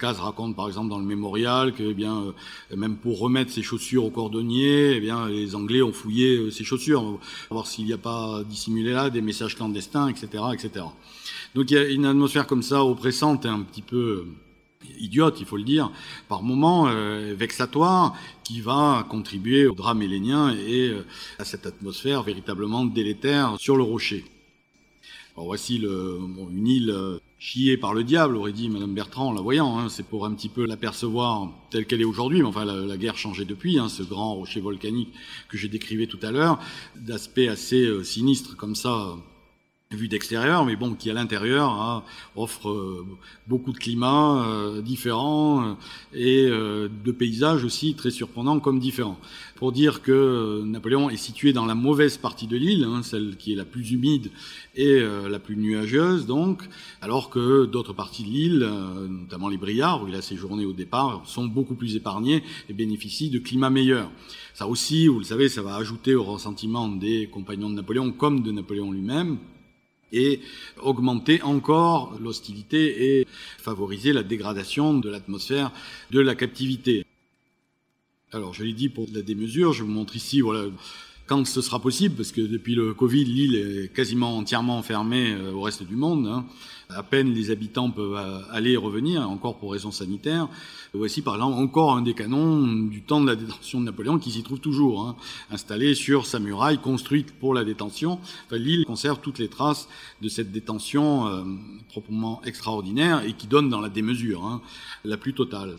Raconte 0.00 0.54
par 0.54 0.66
exemple 0.68 0.90
dans 0.90 0.98
le 0.98 1.06
mémorial 1.06 1.72
que 1.72 1.82
eh 1.82 1.94
bien, 1.94 2.16
euh, 2.22 2.76
même 2.76 2.96
pour 2.96 3.18
remettre 3.18 3.50
ses 3.50 3.62
chaussures 3.62 4.04
au 4.04 4.10
cordonnier, 4.10 4.96
eh 4.96 5.00
bien, 5.00 5.26
les 5.26 5.54
Anglais 5.54 5.80
ont 5.80 5.92
fouillé 5.92 6.36
euh, 6.36 6.50
ses 6.50 6.64
chaussures, 6.64 7.18
voir 7.50 7.66
s'il 7.66 7.86
n'y 7.86 7.94
a 7.94 7.98
pas 7.98 8.44
dissimulé 8.44 8.92
là 8.92 9.08
des 9.08 9.22
messages 9.22 9.56
clandestins, 9.56 10.08
etc., 10.08 10.26
etc. 10.52 10.84
Donc 11.54 11.70
il 11.70 11.74
y 11.74 11.78
a 11.78 11.88
une 11.88 12.04
atmosphère 12.04 12.46
comme 12.46 12.62
ça 12.62 12.84
oppressante 12.84 13.46
et 13.46 13.48
un 13.48 13.62
petit 13.62 13.82
peu 13.82 14.26
idiote, 14.98 15.40
il 15.40 15.46
faut 15.46 15.56
le 15.56 15.64
dire, 15.64 15.90
par 16.28 16.42
moments 16.42 16.88
euh, 16.88 17.34
vexatoire, 17.36 18.14
qui 18.44 18.60
va 18.60 19.06
contribuer 19.08 19.66
au 19.66 19.74
drame 19.74 20.02
hélénien 20.02 20.54
et 20.54 20.88
euh, 20.88 21.04
à 21.38 21.44
cette 21.44 21.66
atmosphère 21.66 22.22
véritablement 22.22 22.84
délétère 22.84 23.56
sur 23.58 23.76
le 23.76 23.82
rocher. 23.82 24.24
Alors 25.34 25.46
voici 25.46 25.76
une 25.76 26.66
île 26.66 26.90
euh, 26.90 27.18
chiée 27.38 27.78
par 27.78 27.94
le 27.94 28.04
diable, 28.04 28.36
aurait 28.36 28.52
dit 28.52 28.68
Madame 28.68 28.94
Bertrand 28.94 29.28
en 29.28 29.32
la 29.32 29.40
voyant. 29.40 29.78
Hein, 29.78 29.88
c'est 29.88 30.06
pour 30.06 30.26
un 30.26 30.34
petit 30.34 30.50
peu 30.50 30.66
l'apercevoir 30.66 31.50
telle 31.70 31.86
qu'elle 31.86 32.02
est 32.02 32.04
aujourd'hui. 32.04 32.40
Mais 32.40 32.48
enfin, 32.48 32.66
la, 32.66 32.96
guerre 32.98 33.16
changeait 33.16 33.46
depuis. 33.46 33.78
Hein, 33.78 33.88
ce 33.88 34.02
grand 34.02 34.34
rocher 34.34 34.60
volcanique 34.60 35.08
que 35.48 35.56
j'ai 35.56 35.68
décrivé 35.68 36.06
tout 36.06 36.18
à 36.20 36.30
l'heure, 36.30 36.58
d'aspect 36.96 37.48
assez 37.48 38.04
sinistre 38.04 38.56
comme 38.58 38.74
ça, 38.74 39.16
vue 39.96 40.08
d'extérieur, 40.08 40.64
mais 40.64 40.76
bon, 40.76 40.94
qui 40.94 41.10
à 41.10 41.14
l'intérieur 41.14 41.70
hein, 41.70 42.04
offre 42.36 42.68
euh, 42.68 43.06
beaucoup 43.46 43.72
de 43.72 43.78
climats 43.78 44.44
euh, 44.46 44.82
différents 44.82 45.64
euh, 45.64 45.74
et 46.14 46.48
de 46.48 47.12
paysages 47.12 47.64
aussi 47.64 47.94
très 47.94 48.10
surprenants 48.10 48.60
comme 48.60 48.78
différents. 48.78 49.18
Pour 49.56 49.72
dire 49.72 50.02
que 50.02 50.62
Napoléon 50.64 51.08
est 51.08 51.16
situé 51.16 51.52
dans 51.52 51.66
la 51.66 51.74
mauvaise 51.74 52.16
partie 52.16 52.46
de 52.46 52.56
l'île, 52.56 52.84
hein, 52.84 53.02
celle 53.02 53.36
qui 53.36 53.52
est 53.52 53.56
la 53.56 53.64
plus 53.64 53.92
humide 53.92 54.30
et 54.74 55.00
la 55.00 55.38
plus 55.38 55.56
nuageuse, 55.56 56.26
donc, 56.26 56.62
alors 57.00 57.30
que 57.30 57.66
d'autres 57.66 57.92
parties 57.92 58.24
de 58.24 58.28
l'île, 58.28 58.70
notamment 59.08 59.48
les 59.48 59.58
Briards, 59.58 60.02
où 60.02 60.08
il 60.08 60.14
a 60.14 60.22
séjourné 60.22 60.64
au 60.64 60.72
départ, 60.72 61.22
sont 61.26 61.44
beaucoup 61.44 61.74
plus 61.74 61.94
épargnées 61.94 62.42
et 62.68 62.72
bénéficient 62.72 63.30
de 63.30 63.38
climats 63.38 63.70
meilleurs. 63.70 64.10
Ça 64.54 64.66
aussi, 64.66 65.08
vous 65.08 65.18
le 65.18 65.24
savez, 65.24 65.48
ça 65.48 65.62
va 65.62 65.76
ajouter 65.76 66.14
au 66.14 66.24
ressentiment 66.24 66.88
des 66.88 67.28
compagnons 67.28 67.70
de 67.70 67.74
Napoléon 67.74 68.12
comme 68.12 68.42
de 68.42 68.50
Napoléon 68.50 68.90
lui-même 68.90 69.38
et 70.12 70.40
augmenter 70.80 71.42
encore 71.42 72.18
l'hostilité 72.20 73.18
et 73.18 73.26
favoriser 73.58 74.12
la 74.12 74.22
dégradation 74.22 74.98
de 74.98 75.08
l'atmosphère 75.08 75.72
de 76.10 76.20
la 76.20 76.34
captivité. 76.34 77.04
Alors, 78.32 78.54
je 78.54 78.64
l'ai 78.64 78.72
dit 78.72 78.88
pour 78.88 79.06
la 79.12 79.22
démesure, 79.22 79.72
je 79.72 79.82
vous 79.82 79.90
montre 79.90 80.16
ici, 80.16 80.40
voilà, 80.40 80.70
quand 81.26 81.46
ce 81.46 81.60
sera 81.60 81.80
possible, 81.80 82.14
parce 82.16 82.32
que 82.32 82.40
depuis 82.40 82.74
le 82.74 82.94
Covid, 82.94 83.24
l'île 83.24 83.56
est 83.56 83.92
quasiment 83.92 84.36
entièrement 84.36 84.82
fermée 84.82 85.36
au 85.54 85.60
reste 85.60 85.82
du 85.82 85.96
monde. 85.96 86.26
Hein. 86.26 86.46
À 86.96 87.02
peine 87.02 87.32
les 87.32 87.50
habitants 87.50 87.90
peuvent 87.90 88.44
aller 88.50 88.72
et 88.72 88.76
revenir, 88.76 89.28
encore 89.28 89.58
pour 89.58 89.72
raisons 89.72 89.90
sanitaires. 89.90 90.48
Voici 90.94 91.22
par 91.22 91.36
exemple 91.36 91.58
encore 91.58 91.94
un 91.94 92.02
des 92.02 92.14
canons 92.14 92.66
du 92.66 93.02
temps 93.02 93.20
de 93.20 93.26
la 93.26 93.36
détention 93.36 93.80
de 93.80 93.86
Napoléon 93.86 94.18
qui 94.18 94.30
s'y 94.30 94.42
trouve 94.42 94.60
toujours, 94.60 95.06
hein, 95.06 95.16
installé 95.50 95.94
sur 95.94 96.26
sa 96.26 96.38
muraille 96.38 96.78
construite 96.78 97.32
pour 97.38 97.54
la 97.54 97.64
détention. 97.64 98.20
L'île 98.50 98.84
conserve 98.84 99.20
toutes 99.20 99.38
les 99.38 99.48
traces 99.48 99.88
de 100.20 100.28
cette 100.28 100.52
détention 100.52 101.26
euh, 101.26 101.44
proprement 101.88 102.42
extraordinaire 102.44 103.24
et 103.24 103.32
qui 103.32 103.46
donne 103.46 103.68
dans 103.68 103.80
la 103.80 103.88
démesure 103.88 104.44
hein, 104.44 104.60
la 105.04 105.16
plus 105.16 105.34
totale. 105.34 105.76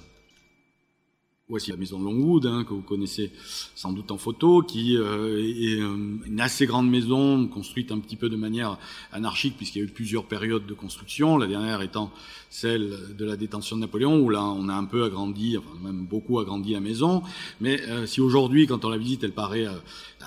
Voici 1.53 1.69
la 1.69 1.77
maison 1.77 1.99
de 1.99 2.05
Longwood, 2.05 2.47
hein, 2.47 2.63
que 2.63 2.73
vous 2.73 2.81
connaissez 2.81 3.31
sans 3.75 3.93
doute 3.93 4.09
en 4.09 4.17
photo, 4.17 4.63
qui 4.63 4.97
euh, 4.97 5.37
est 5.37 5.79
euh, 5.79 6.17
une 6.25 6.41
assez 6.41 6.65
grande 6.65 6.89
maison, 6.89 7.47
construite 7.47 7.91
un 7.91 7.99
petit 7.99 8.15
peu 8.15 8.27
de 8.27 8.35
manière 8.35 8.79
anarchique, 9.11 9.55
puisqu'il 9.55 9.77
y 9.77 9.81
a 9.83 9.85
eu 9.85 9.91
plusieurs 9.91 10.25
périodes 10.25 10.65
de 10.65 10.73
construction, 10.73 11.37
la 11.37 11.45
dernière 11.45 11.83
étant 11.83 12.11
celle 12.49 13.15
de 13.15 13.23
la 13.23 13.35
détention 13.35 13.75
de 13.75 13.81
Napoléon, 13.81 14.19
où 14.19 14.31
là 14.31 14.43
on 14.43 14.67
a 14.67 14.73
un 14.73 14.85
peu 14.85 15.03
agrandi, 15.03 15.55
enfin 15.55 15.77
même 15.83 16.05
beaucoup 16.05 16.39
agrandi 16.39 16.73
la 16.73 16.79
maison. 16.79 17.21
Mais 17.61 17.79
euh, 17.83 18.07
si 18.07 18.19
aujourd'hui, 18.19 18.65
quand 18.65 18.83
on 18.83 18.89
la 18.89 18.97
visite, 18.97 19.23
elle 19.23 19.31
paraît 19.31 19.67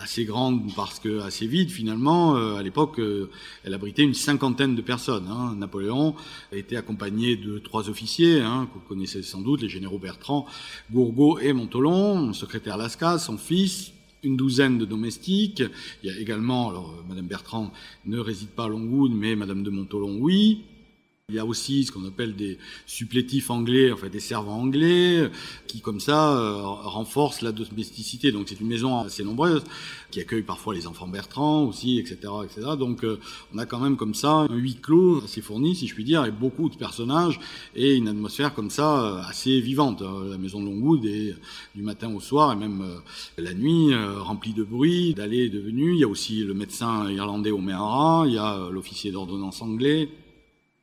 assez 0.03 0.25
grande 0.25 0.75
parce 0.75 0.99
que 0.99 1.21
assez 1.21 1.47
vide, 1.47 1.71
finalement, 1.71 2.35
à 2.35 2.63
l'époque, 2.63 3.01
elle 3.65 3.75
abritait 3.75 4.03
une 4.03 4.15
cinquantaine 4.15 4.75
de 4.75 4.83
personnes. 4.83 5.27
Hein. 5.29 5.55
Napoléon 5.57 6.15
était 6.53 6.77
accompagné 6.77 7.37
de 7.37 7.59
trois 7.59 7.89
officiers, 7.89 8.41
hein, 8.41 8.69
que 8.73 8.79
vous 8.79 8.85
connaissez 8.87 9.23
sans 9.23 9.41
doute, 9.41 9.63
les 9.63 9.69
généraux 9.69 9.99
Bertrand, 9.99 10.47
Bourgault 10.91 11.39
et 11.39 11.53
Montolon, 11.53 12.33
secrétaire 12.33 12.77
Lascas, 12.77 13.19
son 13.19 13.39
fils, 13.39 13.93
une 14.23 14.37
douzaine 14.37 14.79
de 14.79 14.85
domestiques. 14.85 15.63
Il 16.03 16.11
y 16.11 16.13
a 16.13 16.19
également, 16.19 16.71
alors 16.71 16.91
euh, 16.91 17.03
Madame 17.09 17.27
Bertrand 17.27 17.73
ne 18.05 18.19
réside 18.19 18.49
pas 18.51 18.65
à 18.65 18.69
Longwood, 18.69 19.13
mais 19.13 19.37
Madame 19.37 19.63
de 19.63 19.71
Montolon, 19.71 20.19
oui. 20.21 20.65
Il 21.29 21.35
y 21.35 21.41
a 21.41 21.45
aussi 21.45 21.83
ce 21.83 21.91
qu'on 21.91 22.05
appelle 22.05 22.37
des 22.37 22.57
supplétifs 22.87 23.51
anglais, 23.51 23.91
enfin 23.91 24.09
des 24.09 24.21
servants 24.21 24.61
anglais, 24.61 25.29
qui 25.67 25.81
comme 25.81 25.99
ça 25.99 26.39
euh, 26.39 26.63
renforcent 26.63 27.43
la 27.43 27.51
domesticité. 27.51 28.31
Donc 28.31 28.49
c'est 28.49 28.61
une 28.61 28.69
maison 28.69 29.01
assez 29.01 29.25
nombreuse, 29.25 29.65
qui 30.13 30.21
accueille 30.21 30.45
parfois 30.45 30.73
les 30.73 30.87
enfants 30.87 31.09
Bertrand 31.09 31.65
aussi, 31.65 31.99
etc. 31.99 32.33
etc. 32.45 32.69
Donc 32.79 33.03
euh, 33.03 33.19
on 33.53 33.59
a 33.59 33.67
quand 33.67 33.81
même 33.81 33.97
comme 33.97 34.15
ça 34.15 34.47
un 34.49 34.55
huis 34.55 34.77
clos 34.77 35.25
assez 35.25 35.41
fourni, 35.41 35.75
si 35.75 35.89
je 35.89 35.95
puis 35.97 36.05
dire, 36.05 36.25
et 36.27 36.31
beaucoup 36.31 36.69
de 36.69 36.77
personnages, 36.77 37.41
et 37.75 37.97
une 37.97 38.07
atmosphère 38.07 38.55
comme 38.55 38.71
ça 38.71 39.03
euh, 39.03 39.21
assez 39.29 39.61
vivante. 39.61 40.03
La 40.03 40.39
maison 40.39 40.61
de 40.61 40.67
Longwood 40.67 41.05
est 41.07 41.35
du 41.75 41.83
matin 41.83 42.15
au 42.15 42.21
soir, 42.21 42.53
et 42.53 42.57
même 42.57 42.85
la 43.37 43.53
nuit, 43.53 43.93
remplie 43.97 44.55
de 44.55 44.63
bruit, 44.63 45.13
d'allées 45.13 45.47
et 45.47 45.51
de 45.51 45.59
venues. 45.59 45.95
Il 45.95 45.99
y 45.99 46.05
a 46.05 46.09
aussi 46.09 46.45
le 46.45 46.55
médecin 46.55 47.11
irlandais 47.11 47.51
O'Meara, 47.51 48.27
il 48.29 48.35
y 48.35 48.39
a 48.39 48.71
l'officier 48.71 49.11
d'ordonnance 49.11 49.61
anglais, 49.61 50.09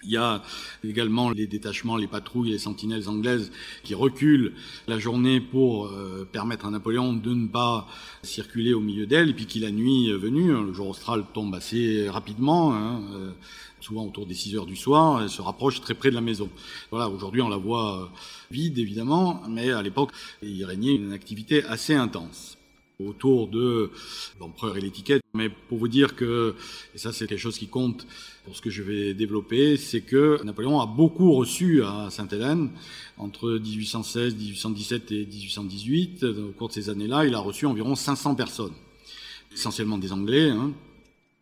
il 0.06 0.12
y 0.12 0.18
a 0.18 0.42
également 0.84 1.30
les 1.30 1.48
détachements, 1.48 1.98
les 1.98 2.08
patrouilles, 2.08 2.52
les 2.52 2.60
sentinelles 2.60 3.10
anglaises 3.10 3.52
qui 3.84 3.96
reculent 3.96 4.54
la 4.88 5.00
journée 5.00 5.40
pour 5.40 5.88
euh, 5.88 6.28
permettre 6.32 6.66
à 6.66 6.72
Napoléon 6.72 7.14
de 7.14 7.34
ne 7.34 7.48
pas 7.48 7.88
circuler 8.22 8.74
au 8.74 8.80
milieu 8.80 9.06
d'elle, 9.06 9.30
et 9.30 9.34
puis 9.34 9.46
qui 9.46 9.60
la 9.60 9.72
nuit 9.72 10.12
venue, 10.12 10.54
hein, 10.54 10.64
le 10.64 10.74
jour 10.74 10.90
austral 10.90 11.24
tombe 11.34 11.56
assez 11.56 12.10
rapidement, 12.10 12.74
hein, 12.74 13.02
euh, 13.14 13.32
souvent 13.80 14.06
autour 14.06 14.26
des 14.26 14.34
6 14.34 14.56
heures 14.56 14.66
du 14.66 14.76
soir, 14.76 15.22
elle 15.22 15.30
se 15.30 15.42
rapproche 15.42 15.82
très 15.82 15.94
près 15.94 16.10
de 16.10 16.16
la 16.16 16.22
maison. 16.22 16.50
Voilà, 16.92 17.10
aujourd'hui 17.10 17.42
on 17.42 17.50
la 17.50 17.58
voit 17.58 18.04
euh, 18.04 18.06
vide 18.52 18.78
évidemment, 18.78 19.42
mais 19.50 19.72
à 19.72 19.82
l'époque 19.82 20.12
il 20.42 20.64
régnait 20.66 20.96
une 20.96 21.12
activité 21.12 21.64
assez 21.66 21.94
intense 21.94 22.58
autour 23.00 23.48
de 23.48 23.92
l'empereur 24.40 24.78
et 24.78 24.82
l'étiquette. 24.82 25.22
Mais 25.34 25.50
pour 25.50 25.78
vous 25.78 25.88
dire 25.88 26.16
que, 26.16 26.56
et 26.94 26.98
ça 26.98 27.12
c'est 27.12 27.28
quelque 27.28 27.40
chose 27.40 27.58
qui 27.58 27.68
compte 27.68 28.06
pour 28.46 28.56
ce 28.56 28.62
que 28.62 28.70
je 28.70 28.84
vais 28.84 29.14
développer, 29.14 29.78
c'est 29.78 30.02
que 30.02 30.44
Napoléon 30.44 30.80
a 30.80 30.86
beaucoup 30.86 31.34
reçu 31.34 31.84
à 31.84 32.10
Sainte-Hélène 32.10 32.70
entre 33.18 33.52
1816, 33.52 34.36
1817 34.36 35.12
et 35.12 35.26
1818. 35.26 36.24
Au 36.24 36.52
cours 36.52 36.68
de 36.68 36.74
ces 36.74 36.90
années-là, 36.90 37.26
il 37.26 37.36
a 37.36 37.40
reçu 37.40 37.66
environ 37.66 37.96
500 37.96 38.36
personnes, 38.36 38.74
essentiellement 39.54 39.98
des 39.98 40.12
Anglais. 40.12 40.50
Hein, 40.50 40.74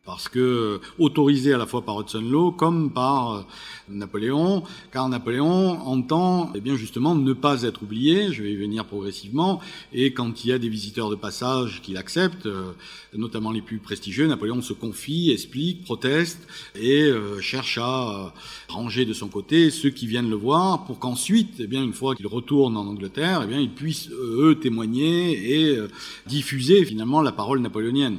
parce 0.04 0.30
que 0.30 0.80
autorisé 0.98 1.54
à 1.54 1.58
la 1.60 1.68
fois 1.68 1.84
par 1.84 2.00
Hudson 2.00 2.22
Law 2.22 2.52
comme 2.52 2.92
par 2.92 3.34
euh, 3.34 3.42
Napoléon, 3.88 4.64
car 4.92 5.08
Napoléon 5.08 5.80
entend 5.82 6.52
eh 6.56 6.60
bien 6.60 6.76
justement 6.76 7.14
ne 7.14 7.34
pas 7.34 7.62
être 7.64 7.84
oublié, 7.84 8.34
je 8.34 8.42
vais 8.42 8.52
y 8.52 8.56
venir 8.56 8.86
progressivement, 8.86 9.60
et 9.94 10.12
quand 10.12 10.44
il 10.44 10.50
y 10.50 10.54
a 10.54 10.58
des 10.58 10.70
visiteurs 10.70 11.12
de 11.12 11.16
passage 11.16 11.82
qu'il 11.84 11.98
accepte, 11.98 12.48
euh, 12.48 12.72
notamment 13.14 13.52
les 13.52 13.62
plus 13.62 13.78
prestigieux, 13.78 14.26
Napoléon 14.26 14.64
se 14.64 14.74
confie, 14.74 15.30
explique, 15.30 15.84
proteste 15.84 16.48
et 16.76 17.04
euh, 17.04 17.40
cherche 17.40 17.78
à 17.78 18.34
ranger 18.70 19.06
de 19.06 19.14
son 19.14 19.28
côté 19.28 19.70
ceux 19.70 19.92
qui 19.92 20.08
viennent 20.08 20.30
le 20.30 20.36
voir 20.36 20.86
pour 20.86 20.98
qu'ensuite, 20.98 21.56
eh 21.60 21.68
bien 21.68 21.84
une 21.84 21.94
fois 21.94 22.16
qu'il 22.16 22.28
retourne 22.28 22.76
en 22.76 22.88
Angleterre, 22.88 23.42
eh 23.44 23.48
bien 23.48 23.60
ils 23.60 23.70
puissent 23.70 24.10
eux 24.10 24.58
témoigner 24.60 25.62
et 25.62 25.78
diffuser 26.26 26.86
finalement 26.86 27.22
la 27.22 27.32
parole 27.32 27.60
napoléonienne. 27.60 28.18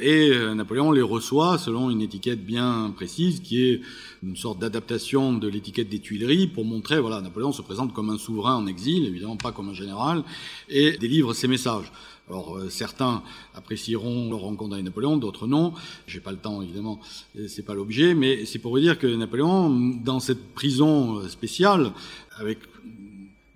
Et 0.00 0.30
euh, 0.30 0.54
Napoléon 0.54 0.90
les 0.90 1.02
reçoit 1.02 1.58
selon 1.58 1.90
une 1.90 2.02
étiquette 2.02 2.44
bien 2.44 2.92
précise 2.94 3.40
qui 3.40 3.64
est 3.64 3.80
une 4.22 4.36
sorte 4.36 4.58
d'adaptation 4.58 5.32
de 5.32 5.48
l'étiquette 5.48 5.88
des 5.88 6.00
Tuileries 6.00 6.46
pour 6.48 6.64
montrer, 6.64 7.00
voilà, 7.00 7.20
Napoléon 7.20 7.52
se 7.52 7.62
présente 7.62 7.92
comme 7.92 8.10
un 8.10 8.18
souverain 8.18 8.56
en 8.56 8.66
exil, 8.66 9.06
évidemment 9.06 9.36
pas 9.36 9.52
comme 9.52 9.68
un 9.68 9.74
général, 9.74 10.24
et 10.68 10.96
délivre 10.98 11.32
ses 11.32 11.48
messages. 11.48 11.92
Alors 12.28 12.56
euh, 12.56 12.68
certains 12.68 13.22
apprécieront 13.54 14.30
leur 14.30 14.40
rencontre 14.40 14.74
avec 14.74 14.84
Napoléon, 14.84 15.16
d'autres 15.16 15.46
non. 15.46 15.74
J'ai 16.06 16.20
pas 16.20 16.32
le 16.32 16.38
temps 16.38 16.60
évidemment, 16.60 17.00
c'est 17.46 17.64
pas 17.64 17.74
l'objet, 17.74 18.14
mais 18.14 18.44
c'est 18.46 18.58
pour 18.58 18.72
vous 18.72 18.80
dire 18.80 18.98
que 18.98 19.06
Napoléon, 19.06 19.70
dans 20.02 20.20
cette 20.20 20.54
prison 20.54 21.18
euh, 21.18 21.28
spéciale, 21.28 21.92
avec 22.38 22.58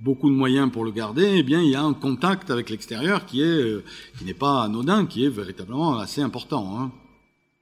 beaucoup 0.00 0.30
de 0.30 0.34
moyens 0.34 0.70
pour 0.72 0.84
le 0.84 0.90
garder, 0.90 1.34
eh 1.36 1.42
bien, 1.42 1.60
il 1.60 1.70
y 1.70 1.74
a 1.74 1.82
un 1.82 1.92
contact 1.92 2.50
avec 2.50 2.70
l'extérieur 2.70 3.26
qui 3.26 3.42
est, 3.42 3.44
euh, 3.44 3.84
qui 4.18 4.24
n'est 4.24 4.34
pas 4.34 4.62
anodin, 4.62 5.06
qui 5.06 5.24
est 5.24 5.28
véritablement 5.28 5.98
assez 5.98 6.22
important. 6.22 6.78
Hein. 6.78 6.92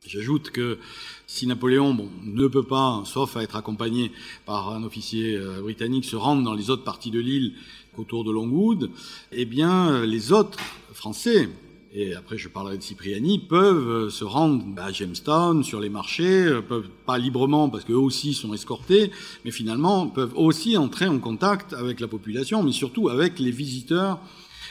J'ajoute 0.07 0.51
que 0.51 0.79
si 1.27 1.47
Napoléon 1.47 2.09
ne 2.25 2.47
peut 2.47 2.63
pas, 2.63 3.03
sauf 3.05 3.37
à 3.37 3.43
être 3.43 3.57
accompagné 3.57 4.13
par 4.47 4.73
un 4.73 4.85
officier 4.85 5.37
euh, 5.37 5.61
britannique, 5.61 6.05
se 6.05 6.17
rendre 6.17 6.45
dans 6.45 6.55
les 6.55 6.71
autres 6.71 6.85
parties 6.85 7.11
de 7.11 7.19
l'île 7.19 7.55
autour 7.97 8.23
de 8.25 8.31
Longwood, 8.31 8.91
eh 9.33 9.45
bien, 9.45 9.91
euh, 9.91 10.07
les 10.07 10.33
autres 10.33 10.59
Français, 10.93 11.49
et 11.93 12.15
après 12.15 12.37
je 12.37 12.49
parlerai 12.49 12.77
de 12.77 12.83
Cipriani, 12.83 13.39
peuvent 13.39 13.89
euh, 13.89 14.11
se 14.11 14.25
rendre 14.25 14.65
à 14.77 14.93
Jamestown, 14.93 15.65
sur 15.65 15.81
les 15.81 15.89
marchés, 15.89 16.45
euh, 16.45 16.61
peuvent 16.61 16.89
pas 17.07 17.19
librement 17.19 17.69
parce 17.69 17.85
qu'eux 17.85 17.95
aussi 17.95 18.35
sont 18.35 18.53
escortés, 18.53 19.11
mais 19.45 19.51
finalement 19.51 20.07
peuvent 20.07 20.35
aussi 20.37 20.77
entrer 20.77 21.07
en 21.07 21.19
contact 21.19 21.73
avec 21.73 22.01
la 22.01 22.09
population, 22.09 22.63
mais 22.63 22.73
surtout 22.73 23.09
avec 23.09 23.39
les 23.39 23.51
visiteurs 23.51 24.21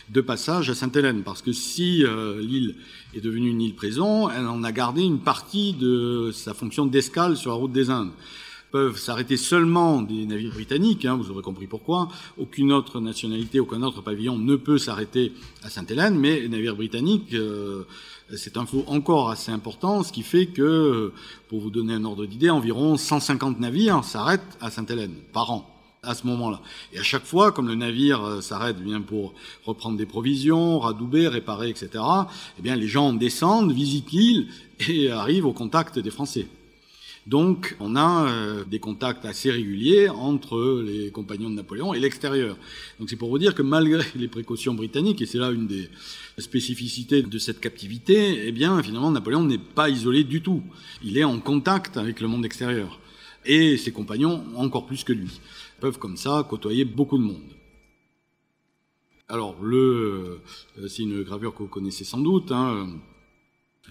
de 0.10 0.21
passage 0.21 0.69
à 0.69 0.75
Sainte-Hélène, 0.75 1.23
parce 1.23 1.41
que 1.41 1.51
si 1.51 2.03
euh, 2.06 2.39
l'île 2.39 2.75
est 3.13 3.21
devenue 3.21 3.49
une 3.49 3.62
île 3.62 3.75
prison, 3.75 4.30
elle 4.30 4.47
en 4.47 4.63
a 4.63 4.71
gardé 4.71 5.01
une 5.01 5.19
partie 5.19 5.73
de 5.73 6.32
sa 6.34 6.53
fonction 6.53 6.86
d'escale 6.86 7.36
sur 7.36 7.51
la 7.51 7.58
route 7.58 7.73
des 7.73 7.89
Indes 7.89 8.12
peuvent 8.71 8.97
s'arrêter 8.97 9.38
seulement 9.38 10.01
des 10.01 10.25
navires 10.25 10.53
britanniques, 10.53 11.06
hein, 11.06 11.15
vous 11.15 11.32
aurez 11.32 11.41
compris 11.41 11.67
pourquoi. 11.67 12.10
Aucune 12.38 12.71
autre 12.71 12.99
nationalité, 12.99 13.60
aucun 13.60 13.82
autre 13.84 14.01
pavillon 14.01 14.38
ne 14.38 14.56
peut 14.56 14.77
s'arrêter 14.77 15.34
à 15.63 15.69
Sainte-Hélène, 15.69 16.17
mais 16.17 16.39
les 16.41 16.49
navires 16.49 16.75
britanniques, 16.75 17.34
euh, 17.34 17.84
c'est 18.36 18.58
un 18.58 18.65
faux 18.65 18.84
encore 18.88 19.30
assez 19.30 19.51
important, 19.51 20.03
ce 20.03 20.12
qui 20.12 20.23
fait 20.23 20.47
que, 20.47 21.13
pour 21.47 21.62
vous 21.62 21.69
donner 21.69 21.93
un 21.93 22.03
ordre 22.03 22.25
d'idée, 22.25 22.49
environ 22.49 22.97
150 22.97 23.60
navires 23.60 24.03
s'arrêtent 24.03 24.58
à 24.60 24.69
Sainte-Hélène 24.69 25.15
par 25.32 25.51
an 25.51 25.73
à 26.03 26.13
ce 26.13 26.25
moment-là. 26.27 26.62
Et 26.93 26.99
à 26.99 27.03
chaque 27.03 27.25
fois, 27.25 27.51
comme 27.51 27.67
le 27.67 27.75
navire 27.75 28.23
euh, 28.23 28.41
s'arrête 28.41 28.77
bien 28.82 29.01
pour 29.01 29.34
reprendre 29.65 29.97
des 29.97 30.06
provisions, 30.06 30.80
radouber, 30.80 31.27
réparer, 31.27 31.69
etc., 31.69 31.89
eh 32.58 32.62
bien 32.62 32.75
les 32.75 32.88
gens 32.88 33.13
descendent, 33.13 33.71
visitent 33.71 34.12
l'île 34.12 34.47
et 34.88 35.12
arrivent 35.12 35.45
au 35.45 35.53
contact 35.53 35.99
des 35.99 36.12
Français. 36.12 36.47
Donc 37.28 37.76
on 37.82 37.98
a 37.98 38.30
euh, 38.30 38.63
des 38.63 38.80
contacts 38.80 39.26
assez 39.26 39.52
réguliers 39.52 40.08
entre 40.08 40.82
les 40.82 41.12
compagnons 41.12 41.50
de 41.50 41.56
Napoléon 41.56 41.94
et 41.94 42.00
l'extérieur. 42.00 42.58
Donc 43.00 43.10
c'est 43.10 43.18
pour 43.18 43.30
vous 43.30 43.38
dire 43.38 43.54
que 43.54 43.62
malgré 43.62 44.02
les 44.16 44.30
précautions 44.30 44.74
britanniques, 44.74 45.22
et 45.22 45.26
c'est 45.26 45.38
là 45.38 45.52
une 45.52 45.68
des 45.68 45.90
spécificités 46.38 47.24
de 47.24 47.38
cette 47.38 47.60
captivité, 47.60 48.48
eh 48.48 48.54
bien 48.54 48.82
finalement 48.82 49.12
Napoléon 49.12 49.44
n'est 49.44 49.58
pas 49.58 49.90
isolé 49.90 50.24
du 50.24 50.42
tout. 50.42 50.63
Il 51.04 51.18
est 51.18 51.26
en 51.26 51.40
contact 51.40 51.98
avec 51.98 52.22
le 52.22 52.30
monde 52.30 52.46
extérieur. 52.46 53.02
Et 53.46 53.76
ses 53.76 53.92
compagnons 53.92 54.46
encore 54.56 54.86
plus 54.86 55.04
que 55.04 55.12
lui 55.12 55.42
peuvent 55.82 56.00
comme 56.00 56.16
ça 56.16 56.46
côtoyer 56.50 56.86
beaucoup 56.86 57.18
de 57.18 57.24
monde. 57.24 57.58
Alors 59.28 59.62
le, 59.62 60.40
euh, 60.78 60.88
c'est 60.88 61.04
une 61.04 61.24
gravure 61.24 61.54
que 61.54 61.63
vous 61.63 61.68
connaissez 61.68 62.06
sans 62.06 62.20
doute. 62.20 62.54
Hein, 62.54 62.88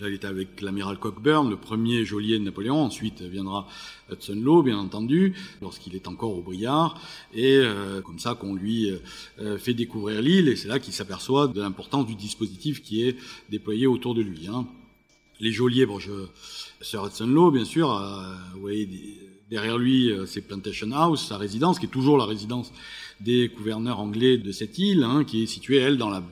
il 0.00 0.12
était 0.12 0.26
avec 0.26 0.60
l'amiral 0.60 0.98
Cockburn, 0.98 1.48
le 1.48 1.56
premier 1.56 2.04
geôlier 2.04 2.38
de 2.38 2.44
Napoléon. 2.44 2.82
Ensuite 2.82 3.22
viendra 3.22 3.66
Hudson 4.10 4.38
Law, 4.42 4.62
bien 4.62 4.76
entendu, 4.78 5.34
lorsqu'il 5.62 5.94
est 5.94 6.06
encore 6.06 6.36
au 6.36 6.42
Briard. 6.42 7.00
Et 7.32 7.56
euh, 7.56 8.02
comme 8.02 8.18
ça 8.18 8.34
qu'on 8.34 8.54
lui 8.54 8.90
euh, 9.40 9.58
fait 9.58 9.74
découvrir 9.74 10.20
l'île. 10.20 10.48
Et 10.48 10.56
c'est 10.56 10.68
là 10.68 10.78
qu'il 10.78 10.92
s'aperçoit 10.92 11.48
de 11.48 11.60
l'importance 11.60 12.06
du 12.06 12.14
dispositif 12.14 12.82
qui 12.82 13.02
est 13.02 13.16
déployé 13.48 13.86
autour 13.86 14.14
de 14.14 14.22
lui. 14.22 14.48
Hein. 14.48 14.66
Les 15.40 15.52
geôliers, 15.52 15.86
bon, 15.86 15.98
je, 15.98 16.12
Sir 16.80 17.04
Hudson 17.04 17.26
Law, 17.26 17.50
bien 17.50 17.64
sûr, 17.64 17.90
euh, 17.90 18.34
vous 18.54 18.60
voyez 18.60 18.88
derrière 19.48 19.78
lui, 19.78 20.10
c'est 20.26 20.40
Plantation 20.40 20.90
House, 20.90 21.28
sa 21.28 21.38
résidence, 21.38 21.78
qui 21.78 21.86
est 21.86 21.90
toujours 21.90 22.18
la 22.18 22.24
résidence 22.24 22.72
des 23.20 23.48
gouverneurs 23.48 24.00
anglais 24.00 24.38
de 24.38 24.52
cette 24.52 24.78
île, 24.78 25.02
hein, 25.02 25.24
qui 25.24 25.42
est 25.42 25.46
située, 25.46 25.76
elle, 25.76 25.96
dans 25.96 26.10
la 26.10 26.22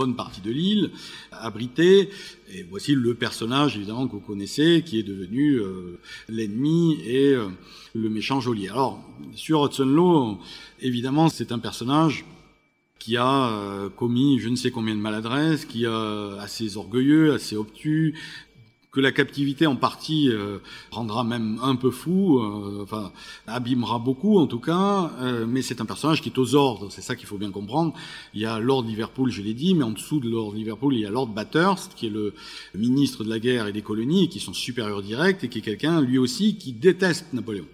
bonne 0.00 0.16
partie 0.16 0.40
de 0.40 0.50
l'île, 0.50 0.90
abritée. 1.30 2.08
Et 2.52 2.62
voici 2.62 2.94
le 2.94 3.14
personnage, 3.14 3.76
évidemment, 3.76 4.06
que 4.06 4.12
vous 4.12 4.20
connaissez, 4.20 4.82
qui 4.84 4.98
est 4.98 5.02
devenu 5.02 5.56
euh, 5.56 5.98
l'ennemi 6.28 6.98
et 7.04 7.34
euh, 7.34 7.48
le 7.94 8.08
méchant 8.08 8.40
geôlier. 8.40 8.68
Alors, 8.68 9.02
sur 9.34 9.64
Hudson 9.64 9.84
Law, 9.84 10.38
évidemment, 10.80 11.28
c'est 11.28 11.52
un 11.52 11.58
personnage 11.58 12.24
qui 12.98 13.16
a 13.16 13.48
euh, 13.48 13.88
commis 13.88 14.38
je 14.38 14.48
ne 14.48 14.56
sais 14.56 14.70
combien 14.70 14.94
de 14.94 15.00
maladresses, 15.00 15.64
qui 15.64 15.84
est 15.84 16.38
assez 16.38 16.76
orgueilleux, 16.76 17.34
assez 17.34 17.56
obtus, 17.56 18.14
que 18.92 19.00
la 19.00 19.12
captivité 19.12 19.66
en 19.66 19.76
partie 19.76 20.28
euh, 20.30 20.58
rendra 20.90 21.22
même 21.22 21.58
un 21.62 21.76
peu 21.76 21.90
fou, 21.90 22.40
euh, 22.40 22.82
enfin 22.82 23.12
abîmera 23.46 23.98
beaucoup 23.98 24.38
en 24.38 24.46
tout 24.46 24.58
cas, 24.58 25.12
euh, 25.20 25.46
mais 25.46 25.62
c'est 25.62 25.80
un 25.80 25.84
personnage 25.86 26.22
qui 26.22 26.28
est 26.28 26.38
aux 26.38 26.54
ordres, 26.54 26.88
c'est 26.90 27.02
ça 27.02 27.14
qu'il 27.14 27.26
faut 27.26 27.38
bien 27.38 27.50
comprendre. 27.50 27.94
Il 28.34 28.40
y 28.40 28.46
a 28.46 28.58
Lord 28.58 28.84
Liverpool, 28.84 29.30
je 29.30 29.42
l'ai 29.42 29.54
dit, 29.54 29.74
mais 29.74 29.84
en 29.84 29.92
dessous 29.92 30.20
de 30.20 30.28
Lord 30.28 30.54
Liverpool, 30.54 30.94
il 30.94 31.00
y 31.00 31.06
a 31.06 31.10
Lord 31.10 31.28
Bathurst, 31.28 31.94
qui 31.94 32.06
est 32.06 32.10
le 32.10 32.34
ministre 32.74 33.22
de 33.24 33.30
la 33.30 33.38
guerre 33.38 33.66
et 33.66 33.72
des 33.72 33.82
colonies, 33.82 34.28
qui 34.28 34.40
sont 34.40 34.54
supérieurs 34.54 35.02
directs, 35.02 35.44
et 35.44 35.48
qui 35.48 35.58
est 35.58 35.62
quelqu'un, 35.62 36.00
lui 36.00 36.18
aussi, 36.18 36.56
qui 36.56 36.72
déteste 36.72 37.32
Napoléon 37.32 37.66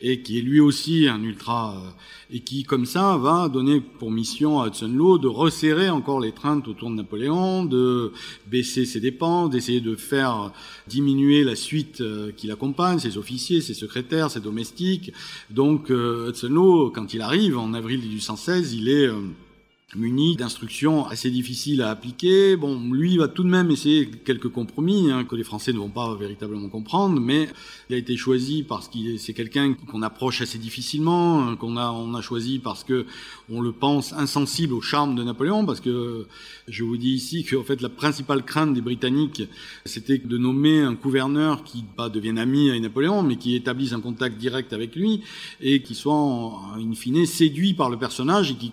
et 0.00 0.22
qui 0.22 0.38
est 0.38 0.42
lui 0.42 0.60
aussi 0.60 1.08
un 1.08 1.22
ultra, 1.22 1.76
euh, 1.76 1.90
et 2.34 2.40
qui, 2.40 2.64
comme 2.64 2.86
ça, 2.86 3.16
va 3.16 3.48
donner 3.48 3.80
pour 3.80 4.10
mission 4.10 4.60
à 4.60 4.68
Hudson 4.68 4.88
Law 4.88 5.18
de 5.18 5.28
resserrer 5.28 5.90
encore 5.90 6.20
les 6.20 6.32
treintes 6.32 6.68
autour 6.68 6.90
de 6.90 6.94
Napoléon, 6.94 7.64
de 7.64 8.12
baisser 8.46 8.86
ses 8.86 9.00
dépenses, 9.00 9.50
d'essayer 9.50 9.80
de 9.80 9.94
faire 9.96 10.52
diminuer 10.86 11.44
la 11.44 11.56
suite 11.56 12.00
euh, 12.00 12.32
qui 12.32 12.46
l'accompagne, 12.46 12.98
ses 12.98 13.18
officiers, 13.18 13.60
ses 13.60 13.74
secrétaires, 13.74 14.30
ses 14.30 14.40
domestiques. 14.40 15.12
Donc, 15.50 15.90
euh, 15.90 16.30
Hudson 16.30 16.48
Law, 16.48 16.90
quand 16.90 17.12
il 17.12 17.20
arrive, 17.20 17.58
en 17.58 17.74
avril 17.74 18.00
1816, 18.00 18.74
il 18.74 18.88
est 18.88 19.08
muni 19.96 20.36
d'instructions 20.36 21.06
assez 21.06 21.30
difficiles 21.30 21.82
à 21.82 21.90
appliquer. 21.90 22.56
Bon, 22.56 22.80
lui 22.92 23.16
va 23.16 23.28
tout 23.28 23.42
de 23.42 23.48
même 23.48 23.70
essayer 23.70 24.08
quelques 24.08 24.48
compromis 24.48 25.10
hein, 25.10 25.24
que 25.24 25.34
les 25.34 25.42
Français 25.42 25.72
ne 25.72 25.78
vont 25.78 25.88
pas 25.88 26.14
véritablement 26.14 26.68
comprendre, 26.68 27.20
mais 27.20 27.48
il 27.88 27.94
a 27.94 27.98
été 27.98 28.16
choisi 28.16 28.62
parce 28.62 28.88
qu'il 28.88 29.18
c'est 29.18 29.32
quelqu'un 29.32 29.74
qu'on 29.74 30.02
approche 30.02 30.42
assez 30.42 30.58
difficilement, 30.58 31.42
hein, 31.42 31.56
qu'on 31.56 31.76
a 31.76 31.90
on 31.90 32.14
a 32.14 32.22
choisi 32.22 32.58
parce 32.58 32.84
que 32.84 33.06
on 33.50 33.60
le 33.60 33.72
pense 33.72 34.12
insensible 34.12 34.74
au 34.74 34.80
charme 34.80 35.16
de 35.16 35.24
Napoléon, 35.24 35.66
parce 35.66 35.80
que 35.80 36.26
je 36.68 36.84
vous 36.84 36.96
dis 36.96 37.10
ici 37.10 37.42
que 37.44 37.60
fait 37.62 37.80
la 37.80 37.88
principale 37.88 38.44
crainte 38.44 38.74
des 38.74 38.80
Britanniques, 38.80 39.42
c'était 39.84 40.18
de 40.18 40.38
nommer 40.38 40.80
un 40.80 40.92
gouverneur 40.92 41.64
qui 41.64 41.84
pas 41.96 42.08
devienne 42.08 42.38
ami 42.38 42.70
avec 42.70 42.82
Napoléon, 42.82 43.22
mais 43.22 43.36
qui 43.36 43.56
établisse 43.56 43.92
un 43.92 44.00
contact 44.00 44.38
direct 44.38 44.72
avec 44.72 44.94
lui 44.94 45.22
et 45.60 45.82
qui 45.82 45.94
soit 45.94 46.14
en, 46.14 46.76
in 46.76 46.94
fine 46.94 47.26
séduit 47.26 47.74
par 47.74 47.90
le 47.90 47.98
personnage 47.98 48.52
et 48.52 48.54
qui 48.54 48.72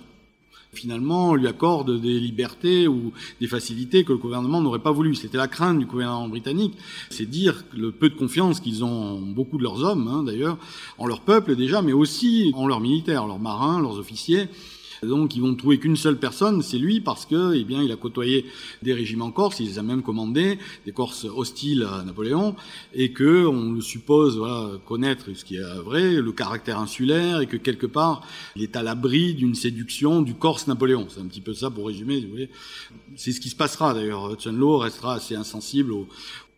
finalement 0.74 1.36
lui 1.36 1.48
accorde 1.48 2.00
des 2.00 2.20
libertés 2.20 2.88
ou 2.88 3.12
des 3.40 3.48
facilités 3.48 4.04
que 4.04 4.12
le 4.12 4.18
gouvernement 4.18 4.62
n'aurait 4.62 4.80
pas 4.80 4.92
voulu. 4.92 5.16
C'était 5.16 5.38
la 5.38 5.48
crainte 5.48 5.80
du 5.80 5.86
gouvernement 5.86 6.28
britannique, 6.28 6.76
c'est 7.10 7.26
dire 7.26 7.64
le 7.74 7.92
peu 7.92 8.10
de 8.10 8.16
confiance 8.16 8.60
qu'ils 8.60 8.84
ont, 8.84 9.20
beaucoup 9.20 9.58
de 9.58 9.64
leurs 9.64 9.84
hommes 9.84 10.08
hein, 10.08 10.24
d'ailleurs, 10.24 10.58
en 10.98 11.08
leur 11.08 11.22
peuple 11.22 11.56
déjà, 11.56 11.82
mais 11.82 11.94
aussi 11.94 12.52
en 12.56 12.68
leurs 12.68 12.80
militaires, 12.80 13.28
leurs 13.28 13.40
marins, 13.40 13.82
leurs 13.82 13.98
officiers. 13.98 14.48
Donc 15.04 15.36
ils 15.36 15.42
vont 15.42 15.56
trouver 15.56 15.80
qu'une 15.80 15.96
seule 15.96 16.18
personne, 16.18 16.62
c'est 16.62 16.78
lui, 16.78 17.02
parce 17.02 17.26
que, 17.26 17.54
eh 17.56 17.64
bien, 17.64 17.82
il 17.84 17.92
a 17.92 17.96
côtoyé 17.96 18.46
des 18.82 18.94
régiments 18.94 19.32
corses, 19.32 19.60
il 19.60 19.68
les 19.68 19.80
a 19.80 19.84
même 19.84 20.02
commandés, 20.02 20.60
des 20.86 20.92
Corses 20.92 21.26
hostiles 21.26 21.84
à 21.84 22.04
Napoléon, 22.04 22.56
et 22.94 23.12
que 23.12 23.46
on 23.46 23.74
le 23.74 23.82
suppose 23.82 24.38
voilà, 24.38 24.72
connaître, 24.86 25.26
ce 25.34 25.46
qui 25.46 25.58
est 25.58 25.80
vrai, 25.84 26.22
le 26.22 26.32
caractère 26.32 26.80
insulaire, 26.80 27.42
et 27.42 27.48
que 27.48 27.58
quelque 27.58 27.88
part, 27.88 28.22
il 28.56 28.64
est 28.64 28.76
à 28.76 28.84
l'abri 28.84 29.34
d'une 29.34 29.56
séduction 29.56 30.22
du 30.22 30.34
Corse 30.34 30.68
Napoléon. 30.68 31.08
C'est 31.10 31.22
un 31.22 31.26
petit 31.26 31.42
peu 31.42 31.54
ça 31.54 31.70
pour 31.70 31.88
résumer, 31.88 32.22
vous 32.22 32.30
voyez. 32.30 32.50
C'est 33.16 33.32
ce 33.32 33.40
qui 33.40 33.50
se 33.50 33.56
passera 33.56 33.94
d'ailleurs. 33.94 34.36
Law 34.46 34.78
restera 34.78 35.16
assez 35.16 35.36
insensible 35.36 35.92
au, 35.92 36.08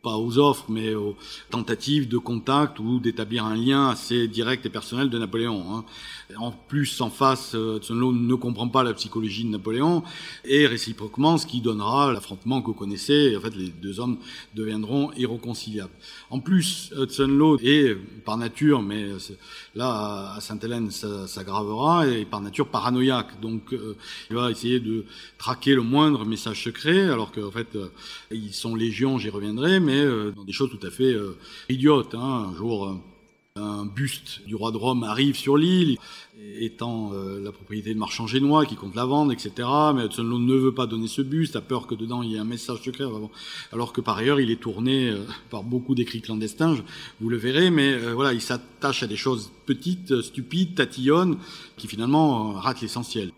pas 0.01 0.17
aux 0.17 0.37
offres, 0.37 0.65
mais 0.69 0.95
aux 0.95 1.15
tentatives 1.49 2.07
de 2.07 2.17
contact 2.17 2.79
ou 2.79 2.99
d'établir 2.99 3.45
un 3.45 3.55
lien 3.55 3.89
assez 3.89 4.27
direct 4.27 4.65
et 4.65 4.69
personnel 4.69 5.09
de 5.09 5.17
Napoléon. 5.17 5.65
Hein. 5.73 5.85
En 6.37 6.51
plus, 6.51 7.01
en 7.01 7.09
face, 7.09 7.55
euh, 7.55 7.79
Law 7.89 8.13
ne 8.13 8.35
comprend 8.35 8.67
pas 8.67 8.83
la 8.83 8.93
psychologie 8.93 9.43
de 9.43 9.49
Napoléon, 9.49 10.03
et 10.45 10.67
réciproquement, 10.67 11.39
ce 11.39 11.47
qui 11.47 11.59
donnera 11.59 12.13
l'affrontement 12.13 12.61
que 12.61 12.67
vous 12.67 12.75
connaissez, 12.75 13.35
en 13.35 13.41
fait, 13.41 13.55
les 13.55 13.69
deux 13.69 13.99
hommes 13.99 14.17
deviendront 14.53 15.11
irréconciliables. 15.13 15.91
En 16.29 16.39
plus, 16.39 16.93
Hudson 16.95 17.27
Law 17.27 17.57
est, 17.63 17.95
par 18.25 18.37
nature, 18.37 18.83
mais 18.83 19.07
là, 19.73 20.33
à 20.35 20.39
Sainte-Hélène, 20.39 20.91
ça 20.91 21.25
s'aggravera, 21.25 22.07
et 22.07 22.25
par 22.25 22.41
nature 22.41 22.67
paranoïaque. 22.67 23.39
Donc, 23.41 23.73
euh, 23.73 23.95
il 24.29 24.35
va 24.35 24.51
essayer 24.51 24.79
de 24.79 25.05
traquer 25.39 25.73
le 25.73 25.81
moindre 25.81 26.25
message 26.25 26.63
secret, 26.63 27.09
alors 27.09 27.31
qu'en 27.31 27.51
fait, 27.51 27.75
euh, 27.75 27.89
ils 28.29 28.53
sont 28.53 28.75
légions, 28.75 29.17
j'y 29.17 29.29
reviendrai, 29.29 29.79
mais 29.79 29.99
euh, 29.99 30.31
dans 30.31 30.43
des 30.43 30.53
choses 30.53 30.69
tout 30.69 30.85
à 30.85 30.91
fait 30.91 31.13
euh, 31.13 31.37
idiotes. 31.69 32.13
Hein. 32.13 32.51
Un 32.51 32.55
jour, 32.55 32.85
euh, 32.85 32.93
un 33.59 33.85
buste 33.85 34.41
du 34.47 34.55
roi 34.55 34.71
de 34.71 34.77
Rome 34.77 35.03
arrive 35.03 35.35
sur 35.35 35.57
l'île, 35.57 35.97
étant 36.59 37.11
la 37.13 37.51
propriété 37.51 37.93
de 37.93 37.99
marchands 37.99 38.27
génois 38.27 38.65
qui 38.65 38.75
comptent 38.75 38.95
la 38.95 39.05
vendre, 39.05 39.31
etc. 39.31 39.67
Mais 39.93 40.05
Hudson 40.05 40.23
ne 40.23 40.55
veut 40.55 40.73
pas 40.73 40.87
donner 40.87 41.07
ce 41.07 41.21
buste, 41.21 41.55
a 41.55 41.61
peur 41.61 41.85
que 41.85 41.95
dedans 41.95 42.23
il 42.23 42.31
y 42.31 42.35
ait 42.35 42.39
un 42.39 42.45
message 42.45 42.81
secret, 42.81 43.05
alors 43.71 43.93
que 43.93 44.01
par 44.01 44.17
ailleurs 44.17 44.39
il 44.39 44.49
est 44.49 44.61
tourné 44.61 45.13
par 45.49 45.63
beaucoup 45.63 45.95
d'écrits 45.95 46.21
clandestins, 46.21 46.77
vous 47.19 47.29
le 47.29 47.37
verrez, 47.37 47.71
mais 47.71 47.97
voilà, 48.13 48.33
il 48.33 48.41
s'attache 48.41 49.03
à 49.03 49.07
des 49.07 49.17
choses 49.17 49.51
petites, 49.65 50.21
stupides, 50.21 50.75
tatillonnes, 50.75 51.37
qui 51.77 51.87
finalement 51.87 52.53
ratent 52.53 52.81
l'essentiel. 52.81 53.31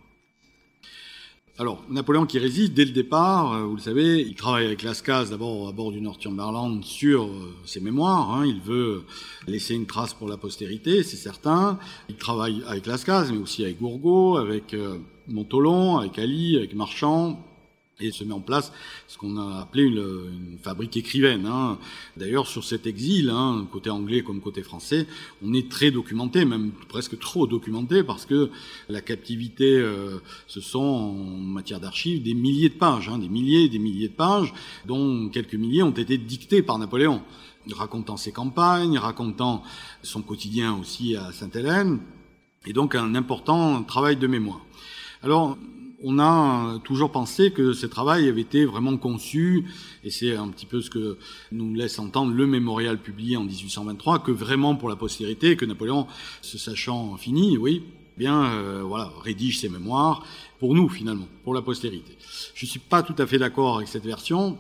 Alors, 1.62 1.84
Napoléon 1.92 2.26
qui 2.26 2.40
résiste 2.40 2.74
dès 2.74 2.86
le 2.86 2.92
départ, 2.92 3.54
euh, 3.54 3.66
vous 3.66 3.76
le 3.76 3.82
savez, 3.82 4.20
il 4.22 4.34
travaille 4.34 4.66
avec 4.66 4.82
Lascaz 4.82 5.30
d'abord 5.30 5.68
à 5.68 5.72
bord 5.72 5.92
du 5.92 6.02
Northumberland 6.02 6.84
sur 6.84 7.26
euh, 7.26 7.54
ses 7.66 7.80
mémoires. 7.80 8.32
Hein. 8.32 8.48
il 8.48 8.60
veut 8.60 9.04
laisser 9.46 9.76
une 9.76 9.86
trace 9.86 10.16
pour 10.16 10.28
la 10.28 10.38
postérité, 10.38 11.04
c'est 11.04 11.18
certain. 11.18 11.78
Il 12.10 12.16
travaille 12.16 12.64
avec 12.66 12.88
Lascaz, 12.88 13.32
mais 13.32 13.38
aussi 13.38 13.64
avec 13.64 13.80
Gourgaud, 13.80 14.38
avec 14.38 14.74
euh, 14.74 14.98
Montolon, 15.28 16.00
avec 16.00 16.18
Ali, 16.18 16.58
avec 16.58 16.74
Marchand, 16.74 17.40
et 18.02 18.12
se 18.12 18.24
met 18.24 18.34
en 18.34 18.40
place 18.40 18.72
ce 19.08 19.18
qu'on 19.18 19.38
a 19.38 19.62
appelé 19.62 19.84
une, 19.84 20.58
fabrique 20.62 20.98
écrivaine. 20.98 21.46
Hein. 21.46 21.78
D'ailleurs, 22.18 22.48
sur 22.48 22.64
cet 22.64 22.86
exil, 22.86 23.30
hein, 23.30 23.68
côté 23.72 23.90
anglais 23.90 24.22
comme 24.22 24.42
côté 24.42 24.62
français, 24.64 25.08
on 25.44 25.54
est 25.54 25.70
très 25.70 25.92
documenté, 25.92 26.46
même 26.46 26.72
presque 26.90 27.18
trop 27.20 27.48
documenté, 27.48 28.04
parce 28.04 28.26
que 28.26 28.50
la 28.90 29.02
captivité, 29.02 29.78
euh, 29.78 30.20
ce 30.48 30.62
sont 30.62 30.80
en 30.80 31.14
matière 31.14 31.80
d'archives 31.80 32.22
des 32.22 32.34
milliers 32.34 32.70
de 32.70 32.76
pages, 32.76 33.10
hein, 33.10 33.18
des 33.18 33.30
milliers 33.30 33.64
et 33.64 33.70
des 33.70 33.80
milliers 33.80 34.10
de 34.10 34.14
pages, 34.14 34.54
dont 34.86 35.30
quelques 35.30 35.56
milliers 35.56 35.84
ont 35.84 35.92
été 35.92 36.18
dictés 36.18 36.62
par 36.62 36.78
Napoléon, 36.78 37.22
racontant 37.72 38.18
ses 38.18 38.32
campagnes, 38.32 38.98
racontant 38.98 39.64
son 40.04 40.22
quotidien 40.22 40.78
aussi 40.80 41.16
à 41.16 41.32
Sainte-Hélène, 41.32 42.00
et 42.66 42.74
donc 42.74 42.96
un 42.96 43.16
important 43.16 43.84
travail 43.84 44.18
de 44.18 44.28
mémoire. 44.28 44.62
Alors, 45.24 45.58
on 46.04 46.20
a 46.20 46.80
toujours 46.84 47.12
pensé 47.12 47.52
que 47.52 47.74
ce 47.74 47.86
travail 47.86 48.28
avait 48.28 48.42
été 48.42 48.66
vraiment 48.66 48.98
conçu, 48.98 49.66
et 50.04 50.10
c'est 50.10 50.36
un 50.36 50.48
petit 50.50 50.66
peu 50.66 50.82
ce 50.82 50.90
que 50.90 51.18
nous 51.52 51.74
laisse 51.74 52.00
entendre 52.00 52.34
le 52.34 52.48
mémorial 52.48 52.98
publié 52.98 53.38
en 53.38 53.44
1823, 53.44 54.20
que 54.20 54.32
vraiment 54.32 54.76
pour 54.76 54.90
la 54.90 54.96
postérité, 54.96 55.56
que 55.56 55.66
Napoléon, 55.66 56.08
se 56.42 56.58
sachant 56.58 57.18
fini, 57.18 57.58
oui, 57.58 57.84
bien, 58.18 58.44
euh, 58.44 58.84
voilà, 58.84 59.12
rédige 59.24 59.60
ses 59.60 59.70
mémoires 59.70 60.26
pour 60.60 60.76
nous 60.76 60.90
finalement, 60.90 61.28
pour 61.44 61.54
la 61.54 61.62
postérité. 61.62 62.18
Je 62.54 62.66
ne 62.66 62.70
suis 62.70 62.80
pas 62.80 63.04
tout 63.04 63.16
à 63.18 63.26
fait 63.26 63.38
d'accord 63.38 63.78
avec 63.78 63.88
cette 63.88 64.06
version. 64.06 64.58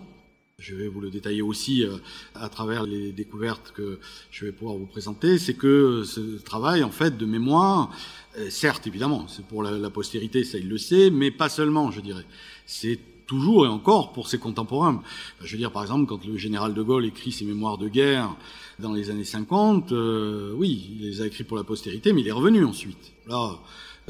Je 0.62 0.76
vais 0.76 0.88
vous 0.88 1.02
le 1.02 1.10
détailler 1.10 1.41
aussi 1.41 1.84
euh, 1.84 1.97
à 2.36 2.47
travers 2.47 2.84
les 2.84 3.12
découvertes 3.12 3.74
que 3.76 3.97
je 4.30 4.45
vais 4.45 4.52
pouvoir 4.52 4.78
vous 4.78 4.86
présenter. 4.86 5.39
C'est 5.39 5.56
que 5.56 6.04
ce 6.06 6.38
travail, 6.38 6.84
en 6.84 6.91
fait, 6.91 7.17
de 7.17 7.26
mémoire, 7.26 7.89
euh, 8.38 8.47
certes, 8.52 8.86
évidemment, 8.86 9.28
c'est 9.28 9.43
pour 9.43 9.63
la, 9.63 9.89
postérité, 9.89 10.43
ça 10.43 10.60
il 10.60 10.69
le 10.69 10.78
sait, 10.78 11.10
mais 11.10 11.32
pas 11.32 11.50
seulement, 11.50 11.89
je 11.89 12.00
dirais. 12.00 12.26
C'est 12.67 13.00
toujours 13.26 13.65
et 13.65 13.69
encore 13.69 14.13
pour 14.13 14.28
ses 14.28 14.38
contemporains. 14.38 15.02
Je 15.41 15.52
veux 15.52 15.58
dire, 15.58 15.71
par 15.71 15.82
exemple, 15.82 16.06
quand 16.06 16.24
le 16.26 16.38
général 16.38 16.76
de 16.76 16.82
Gaulle 16.84 17.06
écrit 17.06 17.32
ses 17.32 17.45
mémoires 17.45 17.80
de 17.80 17.88
guerre 17.88 18.36
dans 18.78 18.93
les 18.93 19.10
années 19.10 19.24
50, 19.24 19.91
euh, 19.93 20.54
oui, 20.56 20.91
il 20.91 21.08
les 21.08 21.21
a 21.21 21.26
écrits 21.26 21.43
pour 21.43 21.58
la 21.58 21.63
postérité, 21.63 22.13
mais 22.13 22.21
il 22.21 22.28
est 22.28 22.32
revenu 22.32 22.63
ensuite. 22.65 23.13
Là, 23.26 23.58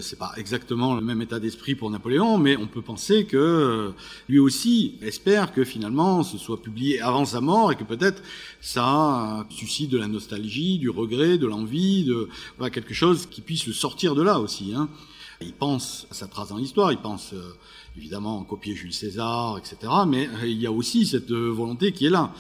C'est 0.01 0.17
pas 0.17 0.33
exactement 0.37 0.95
le 0.95 1.01
même 1.01 1.21
état 1.21 1.39
d'esprit 1.39 1.75
pour 1.75 1.89
Napoléon, 1.89 2.37
mais 2.37 2.57
on 2.57 2.67
peut 2.67 2.81
penser 2.81 3.25
que 3.25 3.37
euh, 3.37 3.91
lui 4.27 4.39
aussi 4.39 4.95
espère 5.01 5.53
que 5.53 5.63
finalement 5.63 6.23
ce 6.23 6.37
soit 6.37 6.61
publié 6.61 6.99
avant 7.01 7.25
sa 7.25 7.41
mort 7.41 7.71
et 7.71 7.75
que 7.75 7.83
peut-être 7.83 8.21
ça 8.61 9.45
suscite 9.49 9.89
de 9.91 9.97
la 9.97 10.07
nostalgie, 10.07 10.79
du 10.79 10.89
regret, 10.89 11.37
de 11.37 11.45
l'envie, 11.45 12.03
de 12.03 12.27
quelque 12.69 12.93
chose 12.93 13.27
qui 13.27 13.41
puisse 13.41 13.67
le 13.67 13.73
sortir 13.73 14.15
de 14.15 14.21
là 14.21 14.39
aussi. 14.39 14.73
Hein. 14.75 14.89
Il 15.41 15.53
pense 15.53 16.07
à 16.09 16.13
sa 16.13 16.27
trace 16.27 16.49
dans 16.49 16.57
l'histoire, 16.57 16.91
il 16.91 16.99
pense 16.99 17.33
euh, 17.33 17.55
évidemment 17.97 18.39
en 18.39 18.43
copier 18.43 18.75
Jules 18.75 18.93
César, 18.93 19.57
etc. 19.57 19.91
Mais 20.07 20.27
euh, 20.27 20.47
il 20.47 20.59
y 20.59 20.67
a 20.67 20.71
aussi 20.71 21.05
cette 21.05 21.31
volonté 21.31 21.91
qui 21.91 22.07
est 22.07 22.11
là. 22.11 22.33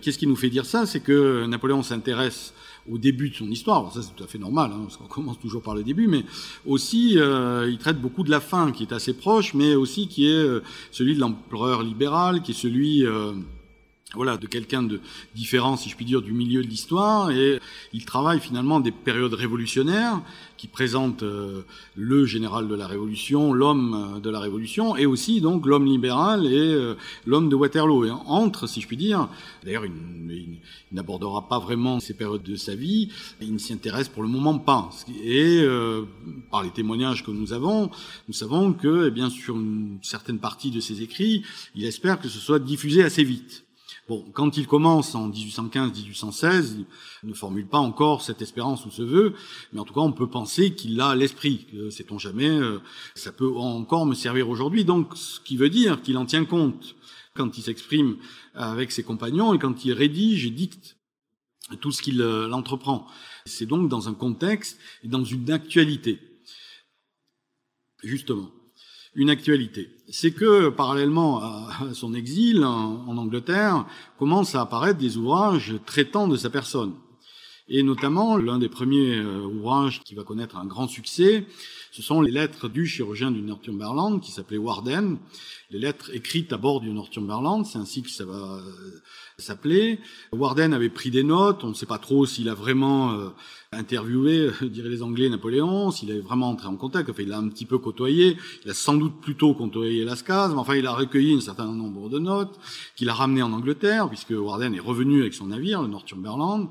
Qu'est-ce 0.00 0.18
qui 0.18 0.26
nous 0.26 0.36
fait 0.36 0.50
dire 0.50 0.66
ça? 0.66 0.84
C'est 0.86 1.00
que 1.00 1.46
Napoléon 1.46 1.82
s'intéresse 1.82 2.52
au 2.90 2.98
début 2.98 3.30
de 3.30 3.34
son 3.34 3.50
histoire, 3.50 3.92
ça 3.92 4.02
c'est 4.02 4.14
tout 4.14 4.24
à 4.24 4.26
fait 4.26 4.38
normal, 4.38 4.70
hein, 4.72 4.80
parce 4.82 4.96
qu'on 4.96 5.06
commence 5.06 5.38
toujours 5.38 5.62
par 5.62 5.74
le 5.74 5.82
début, 5.82 6.06
mais 6.06 6.24
aussi 6.66 7.18
euh, 7.18 7.68
il 7.70 7.78
traite 7.78 8.00
beaucoup 8.00 8.22
de 8.22 8.30
la 8.30 8.40
fin, 8.40 8.72
qui 8.72 8.82
est 8.82 8.92
assez 8.92 9.14
proche, 9.14 9.54
mais 9.54 9.74
aussi 9.74 10.06
qui 10.08 10.28
est 10.28 10.32
euh, 10.32 10.62
celui 10.90 11.14
de 11.14 11.20
l'empereur 11.20 11.82
libéral, 11.82 12.42
qui 12.42 12.52
est 12.52 12.54
celui 12.54 13.06
euh, 13.06 13.32
voilà, 14.14 14.36
de 14.36 14.46
quelqu'un 14.46 14.82
de 14.82 15.00
différent, 15.34 15.76
si 15.76 15.88
je 15.88 15.96
puis 15.96 16.04
dire, 16.04 16.22
du 16.22 16.32
milieu 16.32 16.62
de 16.62 16.68
l'histoire, 16.68 17.30
et 17.30 17.60
il 17.92 18.04
travaille 18.04 18.40
finalement 18.40 18.80
des 18.80 18.92
périodes 18.92 19.34
révolutionnaires 19.34 20.20
qui 20.56 20.68
présentent 20.68 21.22
euh, 21.22 21.62
le 21.94 22.24
général 22.24 22.68
de 22.68 22.74
la 22.74 22.86
Révolution, 22.86 23.52
l'homme 23.52 24.14
euh, 24.16 24.20
de 24.20 24.30
la 24.30 24.40
Révolution, 24.40 24.96
et 24.96 25.04
aussi 25.04 25.42
donc 25.42 25.66
l'homme 25.66 25.84
libéral 25.84 26.46
et 26.46 26.56
euh, 26.56 26.94
l'homme 27.26 27.50
de 27.50 27.54
Waterloo. 27.54 28.06
Et 28.06 28.10
entre, 28.10 28.66
si 28.66 28.80
je 28.80 28.86
puis 28.86 28.96
dire, 28.96 29.28
d'ailleurs, 29.62 29.84
il, 29.84 29.92
n'abordera 30.92 31.48
pas 31.48 31.58
vraiment 31.58 32.00
ces 32.00 32.14
périodes 32.14 32.44
de 32.44 32.56
sa 32.56 32.74
vie, 32.74 33.10
il 33.42 33.52
ne 33.52 33.58
s'y 33.58 33.72
intéresse 33.72 34.08
pour 34.08 34.22
le 34.22 34.28
moment 34.28 34.58
pas. 34.58 34.90
Et 35.24 35.66
par 36.52 36.62
les 36.62 36.70
témoignages 36.70 37.24
que 37.24 37.32
nous 37.32 37.52
avons, 37.52 37.90
nous 38.28 38.34
savons 38.34 38.72
que, 38.72 39.08
eh 39.08 39.10
bien, 39.10 39.28
sur 39.28 39.56
une 39.56 39.98
certaine 40.02 40.38
partie 40.38 40.70
de 40.70 40.78
ses 40.78 41.02
écrits, 41.02 41.42
il 41.74 41.84
espère 41.84 42.20
que 42.20 42.28
ce 42.28 42.38
soit 42.38 42.60
diffusé 42.60 43.02
assez 43.02 43.24
vite. 43.24 43.63
Bon, 44.06 44.22
quand 44.34 44.58
il 44.58 44.66
commence 44.66 45.14
en 45.14 45.30
1815-1816, 45.30 46.84
il 47.22 47.28
ne 47.28 47.34
formule 47.34 47.66
pas 47.66 47.78
encore 47.78 48.20
cette 48.20 48.42
espérance 48.42 48.84
ou 48.84 48.90
ce 48.90 49.02
vœu, 49.02 49.34
mais 49.72 49.80
en 49.80 49.84
tout 49.84 49.94
cas, 49.94 50.00
on 50.00 50.12
peut 50.12 50.28
penser 50.28 50.74
qu'il 50.74 51.00
a 51.00 51.14
l'esprit. 51.14 51.66
Sait-on 51.90 52.18
jamais, 52.18 52.50
euh, 52.50 52.80
ça 53.14 53.32
peut 53.32 53.50
encore 53.56 54.04
me 54.04 54.14
servir 54.14 54.50
aujourd'hui. 54.50 54.84
Donc, 54.84 55.16
ce 55.16 55.40
qui 55.40 55.56
veut 55.56 55.70
dire 55.70 56.02
qu'il 56.02 56.18
en 56.18 56.26
tient 56.26 56.44
compte 56.44 56.96
quand 57.34 57.56
il 57.56 57.62
s'exprime 57.62 58.16
avec 58.54 58.92
ses 58.92 59.02
compagnons 59.02 59.54
et 59.54 59.58
quand 59.58 59.86
il 59.86 59.92
rédige 59.94 60.44
et 60.44 60.50
dicte 60.50 60.98
tout 61.80 61.90
ce 61.90 62.02
qu'il 62.02 62.20
euh, 62.20 62.52
entreprend. 62.52 63.06
C'est 63.46 63.66
donc 63.66 63.88
dans 63.88 64.10
un 64.10 64.14
contexte 64.14 64.78
et 65.02 65.08
dans 65.08 65.24
une 65.24 65.50
actualité. 65.50 66.20
Justement 68.02 68.50
une 69.14 69.30
actualité. 69.30 69.90
C'est 70.08 70.32
que, 70.32 70.68
parallèlement 70.68 71.42
à 71.42 71.94
son 71.94 72.14
exil 72.14 72.64
en, 72.64 73.16
Angleterre, 73.16 73.86
commencent 74.18 74.54
à 74.54 74.60
apparaître 74.60 74.98
des 74.98 75.16
ouvrages 75.16 75.74
traitant 75.86 76.28
de 76.28 76.36
sa 76.36 76.50
personne. 76.50 76.94
Et 77.66 77.82
notamment, 77.82 78.36
l'un 78.36 78.58
des 78.58 78.68
premiers 78.68 79.16
euh, 79.16 79.46
ouvrages 79.46 80.02
qui 80.04 80.14
va 80.14 80.22
connaître 80.22 80.58
un 80.58 80.66
grand 80.66 80.86
succès, 80.86 81.46
ce 81.92 82.02
sont 82.02 82.20
les 82.20 82.30
lettres 82.30 82.68
du 82.68 82.86
chirurgien 82.86 83.30
du 83.30 83.40
Northumberland, 83.40 84.20
qui 84.20 84.32
s'appelait 84.32 84.58
Warden. 84.58 85.16
Les 85.70 85.78
lettres 85.78 86.14
écrites 86.14 86.52
à 86.52 86.58
bord 86.58 86.82
du 86.82 86.90
Northumberland, 86.90 87.64
c'est 87.64 87.78
ainsi 87.78 88.02
que 88.02 88.10
ça 88.10 88.26
va 88.26 88.34
euh, 88.34 89.00
s'appelait. 89.42 89.98
Warden 90.32 90.72
avait 90.72 90.88
pris 90.88 91.10
des 91.10 91.24
notes, 91.24 91.64
on 91.64 91.70
ne 91.70 91.74
sait 91.74 91.86
pas 91.86 91.98
trop 91.98 92.24
s'il 92.24 92.48
a 92.48 92.54
vraiment 92.54 93.14
euh, 93.14 93.30
interviewé, 93.72 94.50
euh, 94.62 94.68
diraient 94.68 94.88
les 94.88 95.02
Anglais, 95.02 95.28
Napoléon, 95.28 95.90
s'il 95.90 96.12
avait 96.12 96.20
vraiment 96.20 96.50
entré 96.50 96.68
en 96.68 96.76
contact, 96.76 97.10
enfin 97.10 97.22
il 97.24 97.30
l'a 97.30 97.38
un 97.38 97.48
petit 97.48 97.66
peu 97.66 97.78
côtoyé, 97.78 98.36
il 98.64 98.70
a 98.70 98.74
sans 98.74 98.94
doute 98.94 99.20
plutôt 99.20 99.52
côtoyé 99.54 100.04
Lascaz, 100.04 100.50
mais 100.50 100.60
enfin 100.60 100.76
il 100.76 100.86
a 100.86 100.92
recueilli 100.92 101.34
un 101.34 101.40
certain 101.40 101.66
nombre 101.66 102.08
de 102.08 102.20
notes, 102.20 102.60
qu'il 102.94 103.08
a 103.08 103.14
ramené 103.14 103.42
en 103.42 103.52
Angleterre, 103.52 104.08
puisque 104.08 104.30
Warden 104.30 104.72
est 104.72 104.80
revenu 104.80 105.22
avec 105.22 105.34
son 105.34 105.46
navire, 105.46 105.82
le 105.82 105.88
Northumberland, 105.88 106.70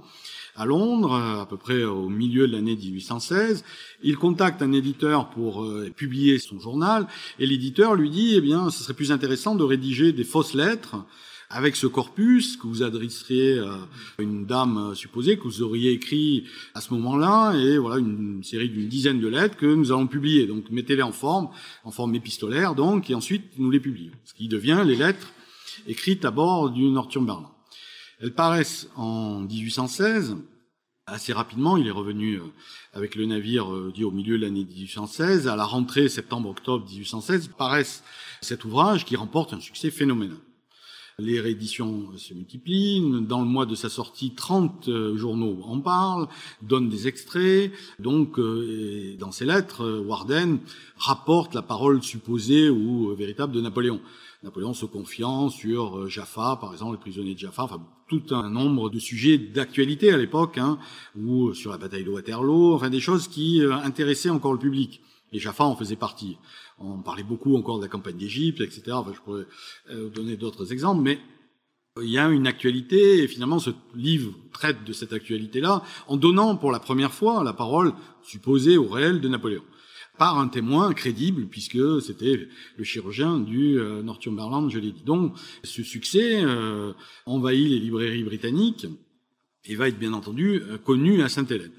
à 0.56 0.66
Londres, 0.66 1.16
euh, 1.16 1.42
à 1.42 1.46
peu 1.46 1.58
près 1.58 1.84
au 1.84 2.08
milieu 2.08 2.48
de 2.48 2.54
l'année 2.54 2.78
1816. 2.78 3.66
Il 4.04 4.16
contacte 4.16 4.62
un 4.62 4.72
éditeur 4.72 5.32
pour 5.32 5.68
publier 5.98 6.40
son 6.40 6.60
journal, 6.60 7.08
et 7.40 7.46
l'éditeur 7.46 7.96
lui 7.96 8.10
dit, 8.10 8.36
eh 8.38 8.42
bien, 8.42 8.70
ce 8.70 8.84
serait 8.84 8.94
plus 8.94 9.12
intéressant 9.12 9.56
de 9.56 9.64
rédiger 9.66 10.14
des 10.14 10.24
fausses 10.24 10.54
lettres, 10.54 10.96
avec 11.54 11.76
ce 11.76 11.88
corpus 11.88 12.58
que 12.58 12.66
vous 12.66 12.82
adresseriez 12.82 13.60
à 13.60 13.88
une 14.18 14.46
dame 14.46 14.96
supposée 14.96 15.38
que 15.38 15.44
vous 15.44 15.62
auriez 15.62 15.92
écrit 15.92 16.46
à 16.74 16.82
ce 16.82 16.94
moment-là, 16.96 17.54
et 17.54 17.78
voilà 17.78 18.00
une 18.00 18.44
série 18.44 18.70
d'une 18.70 18.90
dizaine 18.90 19.20
de 19.20 19.28
lettres 19.28 19.56
que 19.56 19.68
nous 19.68 19.92
allons 19.92 20.08
publier. 20.08 20.48
Donc 20.48 20.70
mettez-les 20.72 21.04
en 21.04 21.12
forme, 21.12 21.50
en 21.84 21.92
forme 21.92 22.16
épistolaire, 22.16 22.74
donc, 22.74 23.10
et 23.10 23.16
ensuite 23.16 23.44
nous 23.58 23.70
les 23.70 23.80
publions. 23.80 24.14
Ce 24.26 24.34
qui 24.34 24.48
devient 24.48 24.84
les 24.86 24.96
lettres 24.96 25.32
écrites 25.88 26.26
à 26.26 26.32
bord 26.32 26.72
du 26.72 26.84
Northumberland. 26.86 27.48
Elles 28.20 28.34
paraissent 28.34 28.88
en 28.96 29.42
1816. 29.42 30.38
Assez 31.06 31.34
rapidement, 31.34 31.76
il 31.76 31.86
est 31.88 31.92
revenu 31.92 32.36
euh, 32.36 32.44
avec 32.94 33.16
le 33.16 33.26
navire 33.26 33.74
euh, 33.74 33.92
dit 33.94 34.06
au 34.06 34.12
milieu 34.12 34.38
de 34.38 34.44
l'année 34.44 34.64
1816. 34.64 35.50
À 35.50 35.58
la 35.58 35.66
rentrée 35.66 36.08
septembre-octobre 36.08 36.86
1816, 36.90 37.50
paraissent 37.58 38.04
cet 38.42 38.64
ouvrage 38.64 39.04
qui 39.04 39.18
remporte 39.18 39.54
un 39.54 39.60
succès 39.60 39.92
phénoménal. 39.92 40.38
Les 41.20 41.40
rééditions 41.40 42.10
se 42.18 42.34
multiplient. 42.34 43.00
Dans 43.22 43.40
le 43.40 43.46
mois 43.46 43.68
de 43.68 43.76
sa 43.76 43.88
sortie, 43.88 44.34
30 44.34 44.88
euh, 44.88 45.16
journaux 45.16 45.60
en 45.64 45.80
parlent, 45.80 46.28
donnent 46.64 46.90
des 46.90 47.08
extraits. 47.08 47.72
Donc, 48.00 48.40
euh, 48.40 49.16
dans 49.20 49.32
ses 49.32 49.46
lettres, 49.46 49.84
euh, 49.84 50.00
Warden 50.00 50.58
rapporte 50.98 51.54
la 51.54 51.62
parole 51.62 52.02
supposée 52.02 52.68
ou 52.68 53.14
véritable 53.16 53.54
de 53.54 53.62
Napoléon. 53.62 54.02
Napoléon 54.42 54.74
se 54.74 54.88
confiant 54.88 55.50
sur 55.50 56.10
Jaffa, 56.10 56.58
par 56.60 56.74
exemple, 56.74 56.94
les 56.94 57.00
prisonniers 57.00 57.36
de 57.36 57.40
Jaffa, 57.40 57.70
tout 58.08 58.24
un 58.32 58.50
nombre 58.50 58.90
de 58.90 58.98
sujets 58.98 59.38
d'actualité 59.38 60.12
à 60.12 60.18
l'époque, 60.18 60.58
hein, 60.58 60.80
ou 61.16 61.54
sur 61.54 61.72
la 61.72 61.78
bataille 61.78 62.04
de 62.04 62.10
Waterloo, 62.10 62.74
enfin 62.74 62.90
des 62.90 63.00
choses 63.00 63.28
qui 63.28 63.62
intéressaient 63.64 64.32
encore 64.32 64.52
le 64.52 64.60
public. 64.60 65.02
Et 65.34 65.40
Jaffa 65.40 65.64
en 65.64 65.76
faisait 65.76 65.96
partie. 65.96 66.38
On 66.78 67.00
parlait 67.00 67.24
beaucoup 67.24 67.58
encore 67.58 67.80
de 67.80 67.84
la 67.84 67.90
campagne 67.90 68.18
d'Égypte, 68.18 68.62
etc. 68.62 68.84
Enfin, 68.92 69.12
je 69.14 69.20
pourrais 69.20 69.46
euh, 69.90 70.10
donner 70.10 70.38
d'autres 70.38 70.72
exemples, 70.72 71.02
mais 71.02 71.20
il 72.02 72.10
y 72.10 72.20
a 72.20 72.28
une 72.30 72.48
actualité, 72.48 73.24
et 73.24 73.28
finalement 73.28 73.60
ce 73.60 73.72
livre 73.96 74.34
traite 74.52 74.84
de 74.84 74.94
cette 74.94 75.14
actualité-là, 75.14 75.84
en 76.08 76.18
donnant 76.18 76.56
pour 76.56 76.72
la 76.72 76.80
première 76.80 77.14
fois 77.14 77.44
la 77.44 77.54
parole 77.54 77.94
supposée 78.24 78.78
au 78.78 78.88
réel 78.88 79.22
de 79.22 79.28
Napoléon, 79.28 79.64
par 80.18 80.38
un 80.38 80.48
témoin 80.48 80.94
crédible, 80.94 81.48
puisque 81.48 82.02
c'était 82.02 82.48
le 82.78 82.84
chirurgien 82.84 83.40
du 83.40 83.80
euh, 83.80 84.04
Northumberland, 84.04 84.70
je 84.70 84.80
l'ai 84.80 84.92
dit. 84.92 85.04
Donc 85.04 85.36
ce 85.64 85.84
succès 85.84 86.44
euh, 86.44 86.94
envahit 87.26 87.70
les 87.70 87.80
librairies 87.80 88.24
britanniques 88.24 88.86
et 89.66 89.76
va 89.76 89.88
être 89.88 89.98
bien 89.98 90.14
entendu 90.14 90.62
connu 90.84 91.24
à 91.24 91.30
Sainte-Hélène. 91.30 91.72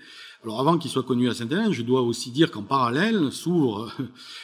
Alors 0.45 0.61
avant 0.61 0.77
qu'il 0.77 0.91
soit 0.91 1.03
connu 1.03 1.31
à 1.31 1.35
Saint-Hélène, 1.35 1.73
je 1.73 1.81
dois 1.81 2.03
aussi 2.03 2.31
dire 2.31 2.51
qu'en 2.51 2.65
parallèle 2.65 3.33
s'ouvre 3.33 3.91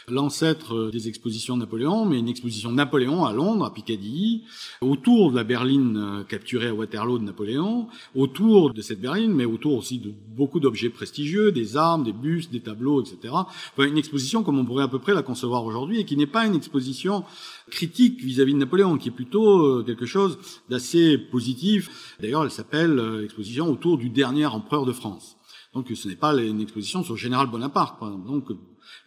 l'ancêtre 0.09 0.91
des 0.91 1.09
expositions 1.09 1.59
Napoléon, 1.59 2.07
mais 2.07 2.19
une 2.19 2.29
exposition 2.29 2.73
Napoléon 2.73 3.27
à 3.27 3.35
Londres, 3.35 3.67
à 3.67 3.75
Piccadilly, 3.75 4.45
autour 4.81 5.31
de 5.31 5.37
la 5.37 5.45
berline 5.45 5.99
euh, 5.99 6.25
capturée 6.25 6.69
à 6.69 6.75
Waterloo 6.75 7.19
de 7.19 7.25
Napoléon, 7.25 7.89
autour 8.15 8.73
de 8.73 8.81
cette 8.81 9.03
berline, 9.03 9.35
mais 9.35 9.45
autour 9.45 9.75
aussi 9.75 9.99
de 9.99 10.11
beaucoup 10.35 10.59
d'objets 10.59 10.89
prestigieux, 10.89 11.53
des 11.53 11.77
armes, 11.77 12.05
des 12.05 12.15
bustes, 12.15 12.51
des 12.51 12.61
tableaux, 12.61 13.03
etc. 13.03 13.35
Enfin, 13.35 13.85
une 13.87 13.99
exposition 13.99 14.43
comme 14.43 14.59
on 14.59 14.65
pourrait 14.65 14.85
à 14.85 14.89
peu 14.89 15.01
près 15.01 15.13
la 15.13 15.23
concevoir 15.23 15.67
aujourd'hui 15.67 16.01
et 16.01 16.07
qui 16.07 16.17
n'est 16.17 16.27
pas 16.27 16.47
une 16.47 16.55
exposition 16.55 17.25
critique 17.71 18.25
vis-à-vis 18.25 18.55
de 18.55 18.59
Napoléon, 18.59 18.97
qui 18.97 19.09
est 19.09 19.13
plutôt 19.13 19.67
euh, 19.67 19.83
quelque 19.83 20.07
chose 20.07 20.39
d'assez 20.71 21.19
positif. 21.19 22.17
D'ailleurs, 22.21 22.45
elle 22.45 22.51
s'appelle 22.51 22.99
euh, 22.99 23.23
exposition 23.23 23.71
autour 23.71 23.99
du 23.99 24.09
dernier 24.09 24.47
empereur 24.47 24.87
de 24.87 24.93
France. 24.93 25.37
Donc 25.75 25.91
ce 25.95 26.09
n'est 26.09 26.17
pas 26.17 26.35
une 26.35 26.61
exposition 26.61 27.05
sur 27.05 27.15
le 27.15 27.19
général 27.19 27.47
Bonaparte, 27.47 27.99
par. 28.01 28.11
Donc 28.11 28.49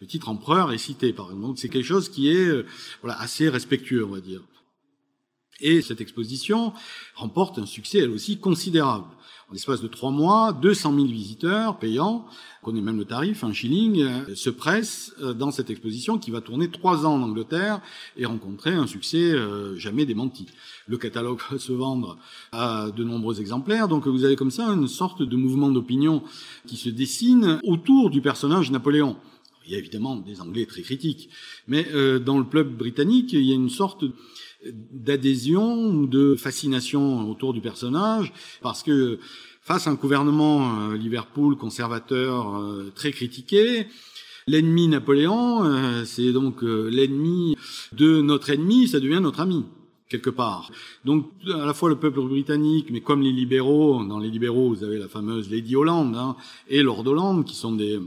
le 0.00 0.06
titre 0.06 0.28
empereur 0.28 0.72
est 0.72 0.78
cité, 0.78 1.12
par 1.12 1.26
exemple. 1.26 1.46
Donc 1.46 1.58
c'est 1.58 1.68
quelque 1.68 1.86
chose 1.86 2.08
qui 2.08 2.30
est 2.30 2.46
euh, 2.46 2.66
assez 3.04 3.48
respectueux, 3.48 4.04
on 4.04 4.10
va 4.10 4.20
dire. 4.20 4.42
Et 5.60 5.82
cette 5.82 6.00
exposition 6.00 6.72
remporte 7.14 7.58
un 7.58 7.66
succès, 7.66 7.98
elle 7.98 8.10
aussi, 8.10 8.38
considérable. 8.38 9.06
En 9.50 9.52
l'espace 9.52 9.82
de 9.82 9.88
trois 9.88 10.10
mois, 10.10 10.54
200 10.54 10.94
000 10.94 11.06
visiteurs 11.06 11.78
payants, 11.78 12.24
on 12.62 12.64
connaît 12.64 12.80
même 12.80 12.96
le 12.96 13.04
tarif, 13.04 13.44
un 13.44 13.52
shilling, 13.52 14.00
euh, 14.00 14.34
se 14.34 14.48
pressent 14.48 15.12
euh, 15.20 15.34
dans 15.34 15.50
cette 15.50 15.68
exposition 15.68 16.16
qui 16.16 16.30
va 16.30 16.40
tourner 16.40 16.70
trois 16.70 17.04
ans 17.04 17.16
en 17.16 17.22
Angleterre 17.22 17.82
et 18.16 18.24
rencontrer 18.24 18.72
un 18.72 18.86
succès 18.86 19.32
euh, 19.32 19.76
jamais 19.76 20.06
démenti. 20.06 20.46
Le 20.88 20.96
catalogue 20.96 21.40
va 21.50 21.58
se 21.58 21.72
vendre 21.72 22.16
à 22.52 22.90
de 22.90 23.04
nombreux 23.04 23.38
exemplaires, 23.38 23.86
donc 23.86 24.06
vous 24.06 24.24
avez 24.24 24.34
comme 24.34 24.50
ça 24.50 24.66
une 24.68 24.88
sorte 24.88 25.22
de 25.22 25.36
mouvement 25.36 25.70
d'opinion 25.70 26.22
qui 26.66 26.76
se 26.76 26.88
dessine 26.88 27.60
autour 27.64 28.08
du 28.08 28.22
personnage 28.22 28.70
Napoléon. 28.70 29.16
Il 29.66 29.72
y 29.72 29.76
a 29.76 29.78
évidemment 29.78 30.16
des 30.16 30.40
Anglais 30.40 30.66
très 30.66 30.82
critiques, 30.82 31.30
mais 31.68 31.86
dans 32.20 32.36
le 32.36 32.44
club 32.44 32.76
britannique, 32.76 33.32
il 33.32 33.44
y 33.44 33.52
a 33.52 33.54
une 33.54 33.70
sorte 33.70 34.04
d'adhésion 34.92 35.86
ou 35.86 36.06
de 36.06 36.34
fascination 36.36 37.28
autour 37.30 37.52
du 37.52 37.60
personnage, 37.60 38.32
parce 38.62 38.82
que 38.82 39.18
face 39.62 39.86
à 39.86 39.90
un 39.90 39.94
gouvernement 39.94 40.90
euh, 40.90 40.96
Liverpool 40.96 41.56
conservateur 41.56 42.56
euh, 42.56 42.92
très 42.94 43.12
critiqué, 43.12 43.86
L'ennemi 44.46 44.88
Napoléon, 44.88 46.04
c'est 46.04 46.30
donc 46.30 46.60
l'ennemi 46.60 47.56
de 47.94 48.20
notre 48.20 48.50
ennemi, 48.50 48.88
ça 48.88 49.00
devient 49.00 49.20
notre 49.22 49.40
ami 49.40 49.64
quelque 50.08 50.30
part. 50.30 50.70
Donc 51.04 51.30
à 51.52 51.66
la 51.66 51.74
fois 51.74 51.88
le 51.88 51.96
peuple 51.96 52.20
britannique, 52.20 52.88
mais 52.90 53.00
comme 53.00 53.22
les 53.22 53.32
libéraux, 53.32 54.04
dans 54.04 54.18
les 54.18 54.30
libéraux 54.30 54.68
vous 54.68 54.84
avez 54.84 54.98
la 54.98 55.08
fameuse 55.08 55.50
Lady 55.50 55.74
Holland 55.76 56.14
hein, 56.14 56.36
et 56.68 56.82
Lord 56.82 57.06
Holland, 57.06 57.44
qui 57.44 57.56
sont 57.56 57.72
des 57.72 57.98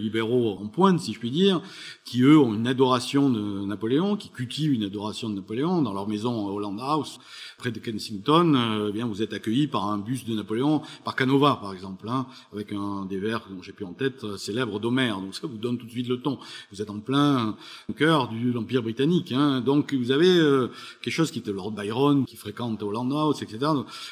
libéraux 0.00 0.58
en 0.60 0.66
pointe, 0.66 1.00
si 1.00 1.12
je 1.12 1.18
puis 1.18 1.30
dire, 1.30 1.60
qui 2.04 2.22
eux 2.22 2.38
ont 2.38 2.54
une 2.54 2.66
adoration 2.66 3.30
de 3.30 3.64
Napoléon, 3.66 4.16
qui 4.16 4.28
cultivent 4.28 4.72
une 4.72 4.84
adoration 4.84 5.28
de 5.28 5.34
Napoléon 5.34 5.82
dans 5.82 5.92
leur 5.92 6.08
maison 6.08 6.46
Holland 6.48 6.78
House, 6.80 7.18
près 7.58 7.70
de 7.70 7.78
Kensington. 7.78 8.54
Euh, 8.54 8.86
eh 8.88 8.92
bien, 8.92 9.06
vous 9.06 9.22
êtes 9.22 9.32
accueillis 9.32 9.66
par 9.66 9.86
un 9.86 9.98
bus 9.98 10.24
de 10.24 10.34
Napoléon, 10.34 10.82
par 11.04 11.16
Canova 11.16 11.58
par 11.60 11.72
exemple, 11.72 12.08
hein, 12.08 12.26
avec 12.52 12.72
un 12.72 13.06
des 13.06 13.18
vers 13.18 13.46
dont 13.50 13.62
j'ai 13.62 13.72
plus 13.72 13.84
en 13.84 13.92
tête 13.92 14.24
euh, 14.24 14.36
célèbre 14.36 14.78
d'Homère. 14.78 15.20
Donc 15.20 15.34
ça 15.34 15.46
vous 15.46 15.58
donne 15.58 15.78
tout 15.78 15.86
de 15.86 15.90
suite 15.90 16.08
le 16.08 16.20
ton. 16.20 16.38
Vous 16.72 16.82
êtes 16.82 16.90
en 16.90 17.00
plein 17.00 17.56
cœur 17.96 18.28
de 18.28 18.52
l'Empire 18.52 18.82
britannique. 18.82 19.32
Hein. 19.32 19.60
Donc 19.60 19.94
vous 19.94 20.10
avez 20.10 20.28
euh, 20.38 20.68
quelque 21.02 21.14
chose 21.14 21.30
qui 21.30 21.38
était 21.38 21.52
Lord 21.52 21.72
Byron, 21.72 22.24
qui 22.24 22.36
fréquente 22.36 22.82
Holland 22.82 23.12
House, 23.12 23.42
etc. 23.42 23.58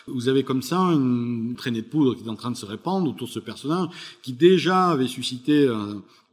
Vous 0.07 0.29
avez 0.29 0.43
comme 0.43 0.63
ça 0.63 0.79
une 0.79 1.55
traînée 1.57 1.83
de 1.83 1.87
poudre 1.87 2.15
qui 2.15 2.25
est 2.25 2.29
en 2.29 2.37
train 2.37 2.51
de 2.51 2.57
se 2.57 2.67
répandre 2.67 3.11
autour 3.11 3.29
de 3.29 3.33
ce 3.33 3.41
personnage 3.41 3.89
qui 4.23 4.33
déjà 4.33 4.89
avait 4.89 5.07
suscité 5.07 5.67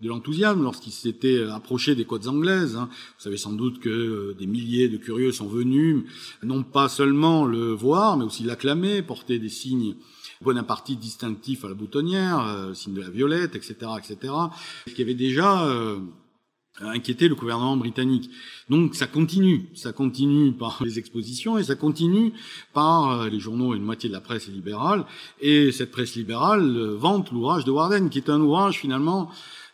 de 0.02 0.08
l'enthousiasme 0.08 0.64
lorsqu'il 0.64 0.92
s'était 0.92 1.44
approché 1.50 1.96
des 1.96 2.06
côtes 2.06 2.28
anglaises. 2.28 2.76
Hein. 2.76 2.90
Vous 2.92 3.24
savez 3.24 3.38
sans 3.38 3.54
doute 3.54 3.80
que 3.80 3.90
euh, 3.90 4.36
des 4.38 4.48
milliers 4.48 4.90
de 4.90 4.98
curieux 4.98 5.32
sont 5.32 5.48
venus, 5.48 6.04
non 6.44 6.64
pas 6.64 6.90
seulement 6.90 7.46
le 7.46 7.72
voir, 7.74 8.18
mais 8.18 8.26
aussi 8.26 8.44
l'acclamer, 8.44 9.02
porter 9.02 9.40
des 9.40 9.50
signes 9.50 9.96
bonapartistes 10.42 11.00
distinctifs 11.00 11.64
à 11.66 11.70
la 11.70 11.76
boutonnière, 11.76 12.40
euh, 12.40 12.74
signe 12.74 12.94
de 12.94 13.02
la 13.02 13.10
violette, 13.10 13.56
etc., 13.56 13.76
etc., 13.98 14.34
ce 14.88 14.94
qui 14.94 15.02
avait 15.02 15.14
déjà 15.14 15.68
euh, 15.68 16.00
inquiété 16.84 17.28
le 17.28 17.36
gouvernement 17.36 17.78
britannique. 17.78 18.30
Donc 18.70 18.96
ça 18.96 19.08
continue, 19.08 19.70
ça 19.76 19.94
continue 19.94 20.52
par 20.52 20.82
les 20.84 21.00
expositions 21.00 21.58
et 21.58 21.64
ça 21.64 21.76
continue 21.76 22.34
par 22.74 23.30
les 23.30 23.40
journaux, 23.40 23.74
une 23.74 23.84
moitié 23.84 24.10
de 24.10 24.14
la 24.14 24.22
presse 24.22 24.48
libérale, 24.48 25.06
et 25.40 25.72
cette 25.72 25.92
presse 25.92 26.16
libérale 26.16 26.78
vante 26.96 27.32
l'ouvrage 27.32 27.66
de 27.66 27.72
Warden, 27.72 28.10
qui 28.10 28.20
est 28.20 28.30
un 28.30 28.42
ouvrage 28.42 28.80
finalement 28.80 29.30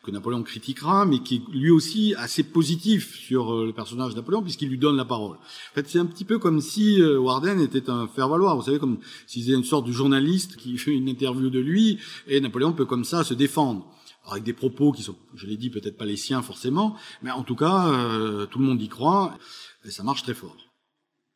que 0.08 0.12
Napoléon 0.12 0.42
critiquera, 0.42 1.06
mais 1.06 1.20
qui 1.20 1.36
est 1.36 1.42
lui 1.52 1.70
aussi 1.70 2.16
assez 2.18 2.42
positif 2.42 3.14
sur 3.20 3.54
euh, 3.54 3.66
le 3.66 3.74
personnage 3.74 4.12
de 4.12 4.16
Napoléon, 4.16 4.42
puisqu'il 4.42 4.70
lui 4.70 4.78
donne 4.78 4.96
la 4.96 5.04
parole. 5.04 5.36
En 5.36 5.76
fait, 5.76 5.86
c'est 5.90 6.00
un 6.00 6.06
petit 6.06 6.24
peu 6.24 6.40
comme 6.40 6.62
si 6.62 7.02
euh, 7.02 7.20
Warden 7.20 7.60
était 7.60 7.90
un 7.90 8.08
faire-valoir, 8.08 8.56
vous 8.56 8.62
savez, 8.62 8.80
comme 8.80 9.00
s'il 9.26 9.44
était 9.44 9.54
une 9.54 9.66
sorte 9.66 9.86
de 9.86 9.92
journaliste 9.92 10.56
qui 10.56 10.78
fait 10.78 10.94
une 10.94 11.10
interview 11.10 11.50
de 11.50 11.60
lui, 11.60 12.00
et 12.26 12.40
Napoléon 12.40 12.72
peut 12.72 12.86
comme 12.86 13.04
ça 13.04 13.26
se 13.26 13.34
défendre 13.34 13.86
avec 14.32 14.44
des 14.44 14.54
propos 14.54 14.92
qui 14.92 15.04
sont, 15.04 15.16
je 15.36 15.48
l'ai 15.48 15.58
dit, 15.58 15.70
peut-être 15.70 15.98
pas 15.98 16.06
les 16.06 16.18
siens 16.18 16.42
forcément, 16.42 16.96
mais 17.22 17.32
en 17.32 17.44
tout 17.44 17.56
cas, 17.56 17.88
euh, 17.88 18.46
tout 18.46 18.60
le 18.60 18.66
monde 18.66 18.82
y 18.82 18.90
croit, 18.90 19.38
et 19.86 19.92
ça 19.92 20.04
marche 20.04 20.24
très 20.24 20.34
fort. 20.34 20.56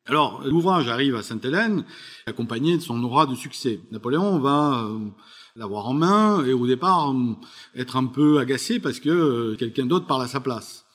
Alors, 0.08 0.42
l'ouvrage 0.44 0.88
arrive 0.88 1.16
à 1.16 1.24
Sainte-Hélène, 1.24 1.86
accompagné 2.26 2.76
de 2.76 2.82
son 2.82 3.02
aura 3.04 3.28
de 3.28 3.36
succès. 3.36 3.80
Napoléon 3.92 4.40
va 4.40 4.90
l'avoir 5.56 5.88
en 5.88 5.94
main 5.94 6.46
et 6.46 6.54
au 6.54 6.66
départ 6.66 7.14
être 7.76 7.96
un 7.96 8.06
peu 8.06 8.40
agacé 8.40 8.80
parce 8.80 9.00
que 9.00 9.10
euh, 9.10 9.56
quelqu'un 9.56 9.86
d'autre 9.86 10.08
parle 10.08 10.24
à 10.24 10.28
sa 10.28 10.40
place. 10.40 10.86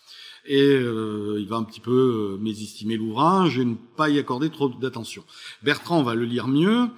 Et 0.46 0.60
euh, 0.60 1.38
il 1.40 1.48
va 1.48 1.56
un 1.56 1.64
petit 1.64 1.80
peu 1.80 2.36
euh, 2.36 2.42
mésestimer 2.42 2.96
l'ouvrage 2.96 3.58
et 3.58 3.64
ne 3.64 3.74
pas 3.74 4.08
y 4.08 4.18
accorder 4.18 4.48
trop 4.50 4.68
d'attention. 4.68 5.24
Bertrand 5.62 6.02
va 6.02 6.14
le 6.14 6.24
lire 6.24 6.46
mieux 6.46 6.88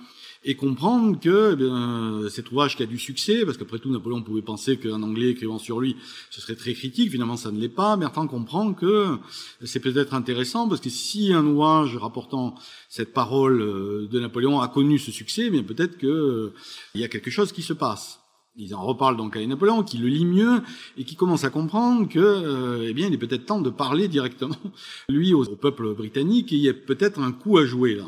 et 0.49 0.55
comprendre 0.55 1.21
que 1.21 2.25
eh 2.25 2.31
cet 2.31 2.51
ouvrage 2.51 2.75
qui 2.75 2.83
a 2.83 2.87
du 2.87 2.99
succès, 2.99 3.45
parce 3.45 3.59
qu'après 3.59 3.79
tout 3.79 3.91
Napoléon 3.91 4.23
pouvait 4.23 4.41
penser 4.41 4.79
qu'un 4.79 5.03
Anglais 5.03 5.29
écrivant 5.29 5.59
sur 5.59 5.79
lui, 5.79 5.95
ce 6.31 6.41
serait 6.41 6.55
très 6.55 6.73
critique, 6.73 7.11
finalement 7.11 7.37
ça 7.37 7.51
ne 7.51 7.61
l'est 7.61 7.69
pas, 7.69 7.99
Bertrand 7.99 8.27
comprend 8.27 8.73
que 8.73 9.19
c'est 9.63 9.79
peut-être 9.81 10.15
intéressant, 10.15 10.67
parce 10.67 10.81
que 10.81 10.89
si 10.89 11.35
un 11.35 11.45
ouvrage 11.45 11.99
rapportant 11.99 12.55
cette 12.89 13.13
parole 13.13 13.61
euh, 13.61 14.09
de 14.11 14.21
Napoléon 14.21 14.61
a 14.61 14.69
connu 14.69 14.99
ce 14.99 15.13
succès, 15.13 15.51
bien 15.51 15.63
peut-être 15.63 15.99
qu'il 15.99 16.09
euh, 16.09 16.55
y 16.95 17.05
a 17.05 17.09
quelque 17.09 17.31
chose 17.31 17.53
qui 17.53 17.61
se 17.61 17.75
passe. 17.75 18.21
Ils 18.57 18.75
en 18.75 18.83
reparlent 18.83 19.19
donc 19.19 19.37
à 19.37 19.47
Napoléon, 19.47 19.83
qui 19.83 19.99
le 19.99 20.09
lit 20.09 20.25
mieux 20.25 20.63
et 20.97 21.05
qui 21.05 21.15
commence 21.15 21.45
à 21.45 21.51
comprendre 21.51 22.09
que, 22.09 22.19
euh, 22.19 22.87
eh 22.89 22.95
bien, 22.95 23.09
il 23.09 23.13
est 23.13 23.19
peut-être 23.19 23.45
temps 23.45 23.61
de 23.61 23.69
parler 23.69 24.09
directement, 24.09 24.57
lui, 25.11 25.35
au, 25.35 25.45
peuple 25.57 25.93
britannique, 25.93 26.55
et 26.55 26.57
il 26.57 26.63
y 26.63 26.71
a 26.71 26.75
peut-être 26.75 27.21
un 27.21 27.33
coup 27.33 27.59
à 27.59 27.67
jouer 27.67 27.95
là 27.95 28.07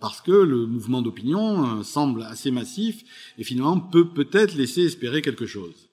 parce 0.00 0.20
que 0.20 0.32
le 0.32 0.66
mouvement 0.66 1.02
d'opinion 1.02 1.80
euh, 1.80 1.82
semble 1.82 2.22
assez 2.22 2.50
massif 2.50 3.04
et 3.38 3.44
finalement 3.44 3.78
peut 3.78 4.08
peut-être 4.08 4.54
laisser 4.54 4.84
espérer 4.84 5.22
quelque 5.22 5.46
chose. 5.46 5.89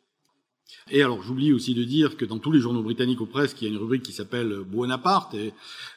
Et 0.89 1.03
alors, 1.03 1.21
j'oublie 1.21 1.51
aussi 1.51 1.73
de 1.73 1.83
dire 1.83 2.15
que 2.15 2.23
dans 2.23 2.39
tous 2.39 2.51
les 2.51 2.61
journaux 2.61 2.81
britanniques 2.81 3.19
ou 3.19 3.25
presque, 3.25 3.61
il 3.61 3.65
y 3.65 3.67
a 3.67 3.71
une 3.71 3.79
rubrique 3.79 4.03
qui 4.03 4.13
s'appelle 4.13 4.59
Bonaparte 4.65 5.35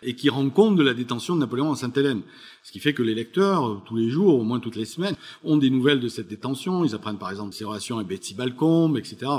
et, 0.03 0.15
qui 0.15 0.29
rend 0.29 0.49
compte 0.51 0.75
de 0.75 0.83
la 0.83 0.95
détention 0.95 1.37
de 1.37 1.41
Napoléon 1.41 1.71
à 1.71 1.77
Sainte-Hélène. 1.77 2.23
Ce 2.65 2.73
qui 2.73 2.81
fait 2.81 2.93
que 2.93 3.03
les 3.03 3.15
lecteurs, 3.15 3.83
tous 3.87 3.97
les 3.97 4.11
jours, 4.11 4.35
au 4.35 4.43
moins 4.43 4.59
toutes 4.59 4.75
les 4.75 4.85
semaines, 4.85 5.15
ont 5.45 5.57
des 5.57 5.71
nouvelles 5.71 6.01
de 6.01 6.09
cette 6.09 6.27
détention. 6.27 6.85
Ils 6.85 6.95
apprennent 6.95 7.19
par 7.19 7.31
exemple 7.31 7.55
ses 7.55 7.65
relations 7.65 7.97
avec 7.97 8.09
Betsy 8.09 8.35
Balcombe, 8.35 8.99
etc., 8.99 9.31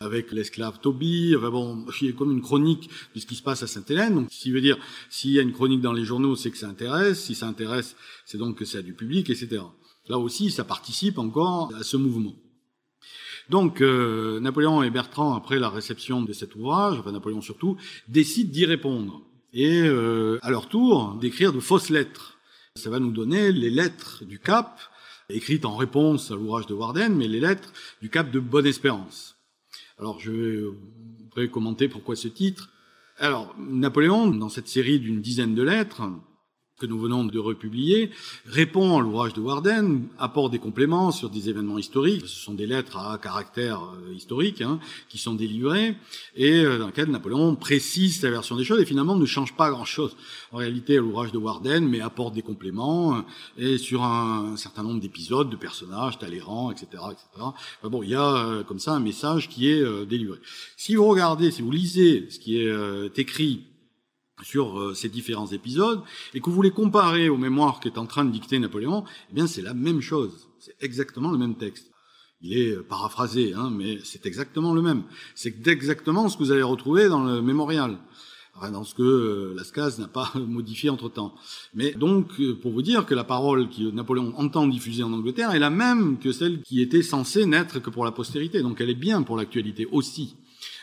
avec 0.00 0.32
l'esclave 0.32 0.80
Toby. 0.80 1.34
Enfin 1.36 1.50
bon, 1.50 1.84
il 2.00 2.06
y 2.06 2.10
a 2.10 2.12
comme 2.14 2.32
une 2.32 2.42
chronique 2.42 2.88
de 3.14 3.20
ce 3.20 3.26
qui 3.26 3.34
se 3.34 3.42
passe 3.42 3.62
à 3.62 3.66
Sainte-Hélène. 3.66 4.14
Donc, 4.14 4.28
ce 4.30 4.40
qui 4.40 4.50
veut 4.50 4.62
dire, 4.62 4.78
s'il 5.10 5.32
y 5.32 5.38
a 5.38 5.42
une 5.42 5.52
chronique 5.52 5.82
dans 5.82 5.92
les 5.92 6.04
journaux, 6.04 6.36
c'est 6.36 6.50
que 6.50 6.58
ça 6.58 6.68
intéresse. 6.68 7.22
Si 7.22 7.34
ça 7.34 7.46
intéresse, 7.46 7.96
c'est 8.24 8.38
donc 8.38 8.56
que 8.56 8.64
c'est 8.64 8.82
du 8.82 8.94
public, 8.94 9.28
etc. 9.28 9.60
Là 10.08 10.18
aussi, 10.18 10.50
ça 10.50 10.64
participe 10.64 11.18
encore 11.18 11.70
à 11.78 11.82
ce 11.82 11.98
mouvement. 11.98 12.34
Donc 13.48 13.80
euh, 13.80 14.40
Napoléon 14.40 14.82
et 14.82 14.90
Bertrand, 14.90 15.34
après 15.34 15.58
la 15.58 15.68
réception 15.68 16.22
de 16.22 16.32
cet 16.32 16.54
ouvrage, 16.56 16.98
enfin 16.98 17.12
Napoléon 17.12 17.40
surtout, 17.40 17.76
décident 18.08 18.50
d'y 18.50 18.64
répondre 18.64 19.22
et 19.52 19.82
euh, 19.82 20.38
à 20.42 20.50
leur 20.50 20.68
tour 20.68 21.16
d'écrire 21.20 21.52
de 21.52 21.60
fausses 21.60 21.90
lettres. 21.90 22.38
Ça 22.74 22.90
va 22.90 22.98
nous 22.98 23.12
donner 23.12 23.52
les 23.52 23.70
lettres 23.70 24.24
du 24.24 24.38
Cap, 24.38 24.80
écrites 25.30 25.64
en 25.64 25.76
réponse 25.76 26.30
à 26.30 26.34
l'ouvrage 26.34 26.66
de 26.66 26.74
Warden, 26.74 27.14
mais 27.14 27.28
les 27.28 27.40
lettres 27.40 27.72
du 28.02 28.10
Cap 28.10 28.30
de 28.30 28.40
Bonne-Espérance. 28.40 29.36
Alors 29.98 30.20
je 30.20 30.72
vais 31.36 31.48
commenter 31.48 31.88
pourquoi 31.88 32.16
ce 32.16 32.28
titre. 32.28 32.68
Alors 33.18 33.54
Napoléon, 33.58 34.26
dans 34.26 34.48
cette 34.48 34.68
série 34.68 34.98
d'une 34.98 35.22
dizaine 35.22 35.54
de 35.54 35.62
lettres, 35.62 36.02
que 36.78 36.84
nous 36.84 36.98
venons 36.98 37.24
de 37.24 37.38
republier, 37.38 38.10
répond 38.44 38.98
à 38.98 39.00
l'ouvrage 39.00 39.32
de 39.32 39.40
Warden, 39.40 40.08
apporte 40.18 40.52
des 40.52 40.58
compléments 40.58 41.10
sur 41.10 41.30
des 41.30 41.48
événements 41.48 41.78
historiques. 41.78 42.26
Ce 42.26 42.38
sont 42.38 42.52
des 42.52 42.66
lettres 42.66 42.98
à 42.98 43.16
caractère 43.16 43.80
euh, 43.80 44.12
historique 44.12 44.60
hein, 44.60 44.78
qui 45.08 45.16
sont 45.16 45.32
délivrées 45.32 45.96
et 46.34 46.60
euh, 46.60 46.78
dans 46.78 46.88
lesquelles 46.88 47.10
Napoléon 47.10 47.54
précise 47.54 48.20
sa 48.20 48.30
version 48.30 48.56
des 48.56 48.64
choses 48.64 48.82
et 48.82 48.84
finalement 48.84 49.16
ne 49.16 49.24
change 49.24 49.54
pas 49.54 49.70
grand-chose 49.70 50.16
en 50.52 50.58
réalité 50.58 50.98
à 50.98 51.00
l'ouvrage 51.00 51.32
de 51.32 51.38
Warden, 51.38 51.88
mais 51.88 52.02
apporte 52.02 52.34
des 52.34 52.42
compléments 52.42 53.16
euh, 53.16 53.20
et 53.56 53.78
sur 53.78 54.02
un, 54.04 54.54
certain 54.58 54.82
nombre 54.82 55.00
d'épisodes, 55.00 55.48
de 55.48 55.56
personnages, 55.56 56.18
Talleyrand, 56.18 56.70
etc., 56.72 56.88
etc. 57.10 57.46
bon, 57.84 58.02
il 58.02 58.10
y 58.10 58.14
a 58.14 58.62
comme 58.64 58.78
ça 58.78 58.92
un 58.92 59.00
message 59.00 59.48
qui 59.48 59.68
est 59.68 60.06
délivré. 60.06 60.38
Si 60.76 60.94
vous 60.94 61.06
regardez, 61.06 61.50
si 61.50 61.62
vous 61.62 61.70
lisez 61.70 62.26
ce 62.30 62.38
qui 62.38 62.58
est 62.58 63.18
écrit 63.18 63.64
sur 64.42 64.78
euh, 64.78 64.94
ces 64.94 65.08
différents 65.08 65.46
épisodes, 65.46 66.02
et 66.34 66.40
que 66.40 66.50
vous 66.50 66.62
les 66.62 66.70
comparez 66.70 67.28
aux 67.28 67.38
mémoires 67.38 67.80
qu'est 67.80 67.98
en 67.98 68.06
train 68.06 68.24
de 68.24 68.30
dicter 68.30 68.58
Napoléon, 68.58 69.04
eh 69.30 69.34
bien 69.34 69.46
c'est 69.46 69.62
la 69.62 69.74
même 69.74 70.00
chose, 70.00 70.48
c'est 70.58 70.76
exactement 70.80 71.30
le 71.30 71.38
même 71.38 71.56
texte. 71.56 71.90
Il 72.42 72.56
est 72.56 72.72
euh, 72.72 72.82
paraphrasé, 72.82 73.54
hein, 73.54 73.70
mais 73.72 73.98
c'est 74.04 74.26
exactement 74.26 74.74
le 74.74 74.82
même. 74.82 75.04
C'est 75.34 75.66
exactement 75.68 76.28
ce 76.28 76.36
que 76.36 76.42
vous 76.42 76.52
allez 76.52 76.62
retrouver 76.62 77.08
dans 77.08 77.24
le 77.24 77.40
mémorial, 77.40 77.96
enfin, 78.54 78.70
dans 78.70 78.84
ce 78.84 78.94
que 78.94 79.02
euh, 79.02 79.54
Lascaz 79.56 79.98
n'a 79.98 80.08
pas 80.08 80.30
modifié 80.46 80.90
entre-temps. 80.90 81.34
Mais 81.72 81.92
donc, 81.92 82.38
pour 82.60 82.72
vous 82.72 82.82
dire 82.82 83.06
que 83.06 83.14
la 83.14 83.24
parole 83.24 83.70
que 83.70 83.90
Napoléon 83.90 84.34
entend 84.36 84.66
diffuser 84.66 85.02
en 85.02 85.14
Angleterre 85.14 85.52
est 85.52 85.58
la 85.58 85.70
même 85.70 86.18
que 86.18 86.30
celle 86.30 86.60
qui 86.60 86.82
était 86.82 87.02
censée 87.02 87.46
n'être 87.46 87.78
que 87.80 87.88
pour 87.88 88.04
la 88.04 88.12
postérité, 88.12 88.60
donc 88.60 88.82
elle 88.82 88.90
est 88.90 88.94
bien 88.94 89.22
pour 89.22 89.38
l'actualité 89.38 89.86
aussi. 89.90 90.36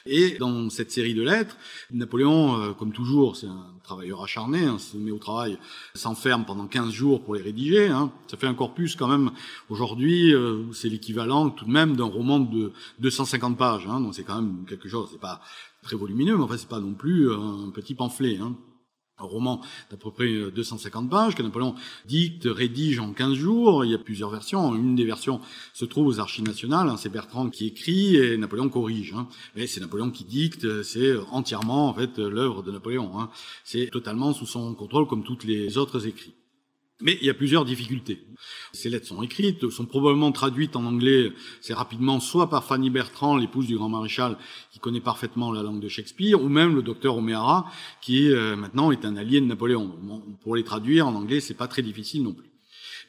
Et 0.05 0.37
dans 0.37 0.69
cette 0.69 0.91
série 0.91 1.13
de 1.13 1.21
lettres, 1.21 1.55
Napoléon, 1.91 2.59
euh, 2.59 2.73
comme 2.73 2.91
toujours, 2.91 3.37
c'est 3.37 3.47
un 3.47 3.73
travailleur 3.83 4.21
acharné, 4.21 4.65
hein, 4.65 4.77
se 4.77 4.97
met 4.97 5.11
au 5.11 5.17
travail, 5.17 5.57
s'enferme 5.95 6.43
pendant 6.43 6.67
15 6.67 6.91
jours 6.91 7.23
pour 7.23 7.35
les 7.35 7.41
rédiger. 7.41 7.87
Hein. 7.87 8.11
Ça 8.27 8.35
fait 8.35 8.47
un 8.47 8.53
corpus 8.53 8.97
quand 8.97 9.07
même, 9.07 9.31
aujourd'hui, 9.69 10.33
euh, 10.33 10.71
c'est 10.73 10.89
l'équivalent 10.89 11.49
tout 11.49 11.65
de 11.65 11.71
même 11.71 11.95
d'un 11.95 12.03
roman 12.03 12.39
de 12.39 12.73
250 12.99 13.57
pages. 13.57 13.87
Hein, 13.87 14.01
donc 14.01 14.13
c'est 14.13 14.23
quand 14.23 14.41
même 14.41 14.65
quelque 14.67 14.89
chose, 14.89 15.07
c'est 15.11 15.21
pas 15.21 15.41
très 15.83 15.95
volumineux, 15.95 16.35
mais 16.35 16.43
enfin 16.43 16.57
c'est 16.57 16.67
pas 16.67 16.79
non 16.79 16.93
plus 16.93 17.31
un 17.31 17.69
petit 17.73 17.95
pamphlet. 17.95 18.39
Hein 18.41 18.55
un 19.19 19.25
roman 19.25 19.61
d'à 19.91 19.97
peu 19.97 20.11
près 20.11 20.27
250 20.51 21.05
euh, 21.05 21.09
pages 21.09 21.35
que 21.35 21.43
Napoléon 21.43 21.75
dicte, 22.05 22.45
rédige 22.45 22.99
en 22.99 23.13
15 23.13 23.33
jours. 23.33 23.85
Il 23.85 23.91
y 23.91 23.93
a 23.93 23.99
plusieurs 23.99 24.29
versions. 24.29 24.73
Une 24.75 24.95
des 24.95 25.05
versions 25.05 25.39
se 25.73 25.85
trouve 25.85 26.07
aux 26.07 26.19
archives 26.19 26.45
nationales. 26.45 26.89
Hein. 26.89 26.97
c'est 26.97 27.09
Bertrand 27.09 27.49
qui 27.49 27.67
écrit 27.67 28.15
et 28.15 28.37
Napoléon 28.37 28.69
corrige. 28.69 29.13
Hein. 29.13 29.27
Mais 29.55 29.67
c'est 29.67 29.81
Napoléon 29.81 30.09
qui 30.09 30.23
dicte. 30.23 30.83
C'est 30.83 31.15
entièrement 31.31 31.89
en 31.89 31.93
fait 31.93 32.17
l'œuvre 32.17 32.63
de 32.63 32.71
Napoléon. 32.71 33.19
Hein. 33.19 33.29
C'est 33.63 33.89
totalement 33.91 34.33
sous 34.33 34.47
son 34.47 34.73
contrôle 34.73 35.07
comme 35.07 35.23
toutes 35.23 35.43
les 35.43 35.77
autres 35.77 36.07
écrits. 36.07 36.33
Mais 37.01 37.17
il 37.21 37.27
y 37.27 37.29
a 37.29 37.33
plusieurs 37.33 37.65
difficultés. 37.65 38.23
Ces 38.71 38.89
lettres 38.89 39.07
sont 39.07 39.21
écrites, 39.23 39.69
sont 39.69 39.85
probablement 39.85 40.31
traduites 40.31 40.75
en 40.75 40.85
anglais 40.85 41.33
c'est 41.59 41.73
rapidement, 41.73 42.19
soit 42.19 42.49
par 42.49 42.63
Fanny 42.63 42.89
Bertrand, 42.89 43.35
l'épouse 43.35 43.67
du 43.67 43.77
grand 43.77 43.89
maréchal, 43.89 44.37
qui 44.71 44.79
connaît 44.79 45.01
parfaitement 45.01 45.51
la 45.51 45.63
langue 45.63 45.81
de 45.81 45.89
Shakespeare, 45.89 46.41
ou 46.41 46.49
même 46.49 46.75
le 46.75 46.81
docteur 46.81 47.17
O'Meara, 47.17 47.69
qui 48.01 48.29
euh, 48.29 48.55
maintenant 48.55 48.91
est 48.91 49.05
un 49.05 49.17
allié 49.17 49.41
de 49.41 49.45
Napoléon. 49.45 49.95
pour 50.41 50.55
les 50.55 50.63
traduire 50.63 51.07
en 51.07 51.15
anglais, 51.15 51.39
c'est 51.39 51.55
pas 51.55 51.67
très 51.67 51.81
difficile 51.81 52.23
non 52.23 52.33
plus. 52.33 52.49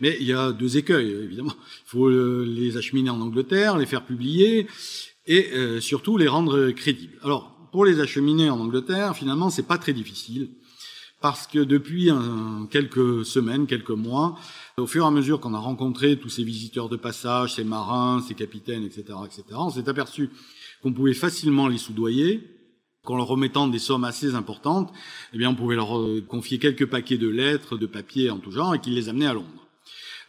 Mais 0.01 0.17
il 0.21 0.27
y 0.27 0.33
a 0.33 0.53
deux 0.53 0.77
écueils, 0.77 1.11
évidemment. 1.11 1.55
Il 1.87 1.91
faut 1.91 2.09
euh, 2.09 2.45
les 2.49 2.77
acheminer 2.77 3.11
en 3.11 3.21
Angleterre, 3.21 3.79
les 3.79 3.87
faire 3.87 4.05
publier, 4.05 4.67
et 5.27 5.53
euh, 5.53 5.81
surtout 5.81 6.17
les 6.17 6.29
rendre 6.29 6.71
crédibles. 6.71 7.19
Alors, 7.23 7.55
pour 7.71 7.85
les 7.85 8.01
acheminer 8.01 8.51
en 8.51 8.61
Angleterre, 8.61 9.17
finalement, 9.17 9.51
c'est 9.51 9.67
pas 9.67 9.79
très 9.79 9.93
difficile 9.93 10.49
parce 11.25 11.47
que 11.47 11.61
depuis 11.61 12.11
quelques 12.71 13.25
semaines, 13.25 13.67
quelques 13.67 13.89
mois, 13.89 14.39
au 14.77 14.87
fur 14.87 15.05
et 15.05 15.07
à 15.07 15.11
mesure 15.11 15.41
qu'on 15.41 15.55
a 15.55 15.59
rencontré 15.59 16.19
tous 16.19 16.29
ces 16.29 16.45
visiteurs 16.45 16.91
de 16.91 16.97
passage, 16.97 17.55
ces 17.55 17.65
marins, 17.65 18.21
ces 18.21 18.35
capitaines, 18.35 18.85
etc., 18.85 19.05
etc., 19.25 19.43
on 19.53 19.71
s'est 19.71 19.89
aperçu 19.89 20.29
qu'on 20.83 20.93
pouvait 20.93 21.15
facilement 21.15 21.67
les 21.67 21.79
soudoyer, 21.79 22.43
qu'en 23.05 23.17
leur 23.17 23.27
remettant 23.27 23.69
des 23.69 23.79
sommes 23.79 24.05
assez 24.05 24.35
importantes, 24.35 24.93
eh 25.33 25.39
bien, 25.39 25.49
on 25.49 25.55
pouvait 25.55 25.77
leur 25.77 25.99
euh, 25.99 26.21
confier 26.21 26.59
quelques 26.59 26.85
paquets 26.85 27.17
de 27.17 27.29
lettres, 27.29 27.79
de 27.79 27.87
papiers 27.87 28.29
en 28.29 28.37
tout 28.37 28.51
genre, 28.51 28.75
et 28.75 28.79
qu'ils 28.79 28.95
les 28.95 29.09
amenaient 29.09 29.29
à 29.29 29.33
Londres. 29.33 29.64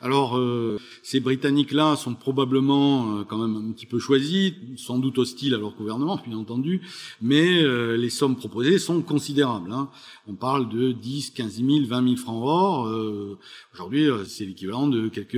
Alors, 0.01 0.37
euh, 0.37 0.79
ces 1.03 1.19
Britanniques-là 1.19 1.95
sont 1.95 2.15
probablement 2.15 3.19
euh, 3.19 3.23
quand 3.23 3.37
même 3.37 3.55
un 3.55 3.71
petit 3.71 3.85
peu 3.85 3.97
choisis, 3.97 4.53
sans 4.77 4.99
doute 4.99 5.17
hostiles 5.17 5.53
à 5.53 5.57
leur 5.57 5.73
gouvernement, 5.73 6.19
bien 6.25 6.37
entendu, 6.37 6.81
mais 7.21 7.63
euh, 7.63 7.95
les 7.95 8.09
sommes 8.09 8.35
proposées 8.35 8.77
sont 8.77 9.01
considérables. 9.01 9.71
Hein. 9.71 9.89
On 10.27 10.35
parle 10.35 10.69
de 10.69 10.91
10, 10.91 11.31
15 11.31 11.63
000, 11.63 11.69
20 11.87 12.03
000 12.03 12.15
francs 12.17 12.41
or. 12.43 13.37
Aujourd'hui, 13.73 14.07
c'est 14.27 14.45
l'équivalent 14.45 14.87
de 14.87 15.07
quelques 15.07 15.35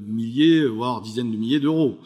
milliers, 0.00 0.66
voire 0.66 1.00
dizaines 1.00 1.30
de 1.30 1.36
milliers 1.36 1.60
d'euros. 1.60 1.98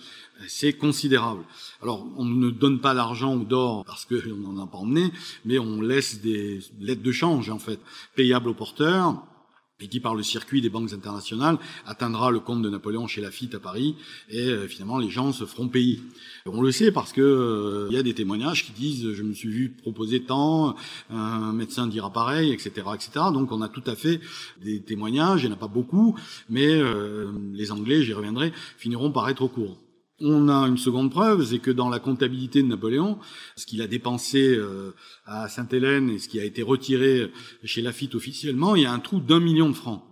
C'est 0.48 0.72
considérable. 0.72 1.44
Alors, 1.82 2.06
on 2.16 2.24
ne 2.24 2.50
donne 2.50 2.80
pas 2.80 2.94
d'argent 2.94 3.36
ou 3.36 3.44
d'or 3.44 3.84
parce 3.84 4.04
qu'on 4.04 4.36
n'en 4.36 4.62
a 4.62 4.66
pas 4.66 4.78
emmené, 4.78 5.10
mais 5.44 5.58
on 5.58 5.80
laisse 5.80 6.20
des 6.20 6.60
lettres 6.80 7.02
de 7.02 7.12
change, 7.12 7.50
en 7.50 7.58
fait, 7.58 7.80
payables 8.14 8.48
aux 8.48 8.54
porteurs 8.54 9.14
et 9.14 9.35
qui 9.78 10.00
par 10.00 10.14
le 10.14 10.22
circuit 10.22 10.62
des 10.62 10.70
banques 10.70 10.94
internationales 10.94 11.58
atteindra 11.84 12.30
le 12.30 12.40
compte 12.40 12.62
de 12.62 12.70
Napoléon 12.70 13.06
chez 13.06 13.20
Lafitte 13.20 13.54
à 13.54 13.60
Paris 13.60 13.94
et 14.30 14.48
euh, 14.48 14.66
finalement 14.66 14.98
les 14.98 15.10
gens 15.10 15.32
se 15.32 15.44
feront 15.44 15.68
payer. 15.68 16.00
On 16.46 16.62
le 16.62 16.72
sait 16.72 16.90
parce 16.90 17.12
que 17.12 17.20
euh, 17.20 17.86
il 17.90 17.94
y 17.94 17.98
a 17.98 18.02
des 18.02 18.14
témoignages 18.14 18.64
qui 18.64 18.72
disent 18.72 19.12
je 19.12 19.22
me 19.22 19.34
suis 19.34 19.50
vu 19.50 19.68
proposer 19.68 20.22
tant, 20.22 20.76
un 21.10 21.52
médecin 21.52 21.86
dira 21.86 22.10
pareil, 22.10 22.52
etc., 22.52 22.70
etc. 22.94 23.26
Donc 23.34 23.52
on 23.52 23.60
a 23.60 23.68
tout 23.68 23.84
à 23.86 23.96
fait 23.96 24.20
des 24.62 24.80
témoignages, 24.80 25.42
il 25.42 25.48
n'y 25.48 25.52
en 25.52 25.56
a 25.56 25.60
pas 25.60 25.68
beaucoup, 25.68 26.18
mais 26.48 26.68
euh, 26.68 27.30
les 27.52 27.70
Anglais, 27.70 28.02
j'y 28.02 28.14
reviendrai, 28.14 28.52
finiront 28.78 29.12
par 29.12 29.28
être 29.28 29.42
au 29.42 29.48
courant. 29.48 29.76
On 30.20 30.48
a 30.48 30.66
une 30.66 30.78
seconde 30.78 31.10
preuve, 31.10 31.44
c'est 31.44 31.58
que 31.58 31.70
dans 31.70 31.90
la 31.90 31.98
comptabilité 31.98 32.62
de 32.62 32.68
Napoléon, 32.68 33.18
ce 33.54 33.66
qu'il 33.66 33.82
a 33.82 33.86
dépensé 33.86 34.56
euh, 34.56 34.94
à 35.26 35.48
Sainte-Hélène 35.48 36.08
et 36.08 36.18
ce 36.18 36.28
qui 36.28 36.40
a 36.40 36.44
été 36.44 36.62
retiré 36.62 37.30
chez 37.64 37.82
Lafitte 37.82 38.14
officiellement, 38.14 38.76
il 38.76 38.82
y 38.82 38.86
a 38.86 38.92
un 38.92 38.98
trou 38.98 39.20
d'un 39.20 39.40
million 39.40 39.68
de 39.68 39.74
francs. 39.74 40.02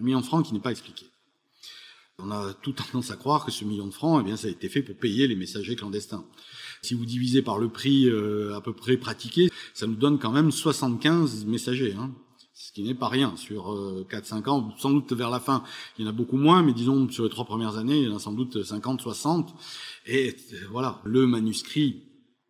Un 0.00 0.02
million 0.02 0.20
de 0.20 0.24
francs 0.24 0.44
qui 0.44 0.54
n'est 0.54 0.60
pas 0.60 0.72
expliqué. 0.72 1.06
On 2.18 2.32
a 2.32 2.52
tout 2.52 2.72
tendance 2.72 3.12
à 3.12 3.16
croire 3.16 3.44
que 3.44 3.52
ce 3.52 3.64
million 3.64 3.86
de 3.86 3.94
francs, 3.94 4.20
eh 4.20 4.24
bien, 4.24 4.36
ça 4.36 4.48
a 4.48 4.50
été 4.50 4.68
fait 4.68 4.82
pour 4.82 4.96
payer 4.96 5.28
les 5.28 5.36
messagers 5.36 5.76
clandestins. 5.76 6.24
Si 6.82 6.94
vous 6.94 7.06
divisez 7.06 7.42
par 7.42 7.58
le 7.58 7.68
prix 7.68 8.08
euh, 8.08 8.56
à 8.56 8.60
peu 8.60 8.72
près 8.72 8.96
pratiqué, 8.96 9.50
ça 9.72 9.86
nous 9.86 9.94
donne 9.94 10.18
quand 10.18 10.32
même 10.32 10.50
75 10.50 11.44
messagers. 11.44 11.94
Hein 11.96 12.12
ce 12.58 12.72
qui 12.72 12.82
n'est 12.82 12.94
pas 12.94 13.08
rien 13.08 13.36
sur 13.36 13.72
4-5 14.10 14.42
euh, 14.42 14.50
ans, 14.50 14.74
sans 14.78 14.90
doute 14.90 15.12
vers 15.12 15.30
la 15.30 15.38
fin, 15.38 15.62
il 15.96 16.04
y 16.04 16.08
en 16.08 16.10
a 16.10 16.12
beaucoup 16.12 16.36
moins, 16.36 16.64
mais 16.64 16.72
disons 16.72 17.08
sur 17.08 17.22
les 17.22 17.30
trois 17.30 17.44
premières 17.44 17.76
années, 17.76 17.98
il 17.98 18.08
y 18.08 18.12
en 18.12 18.16
a 18.16 18.18
sans 18.18 18.32
doute 18.32 18.64
50, 18.64 19.00
60. 19.00 19.54
Et 20.06 20.34
euh, 20.52 20.56
voilà, 20.68 21.00
le 21.04 21.28
manuscrit 21.28 22.02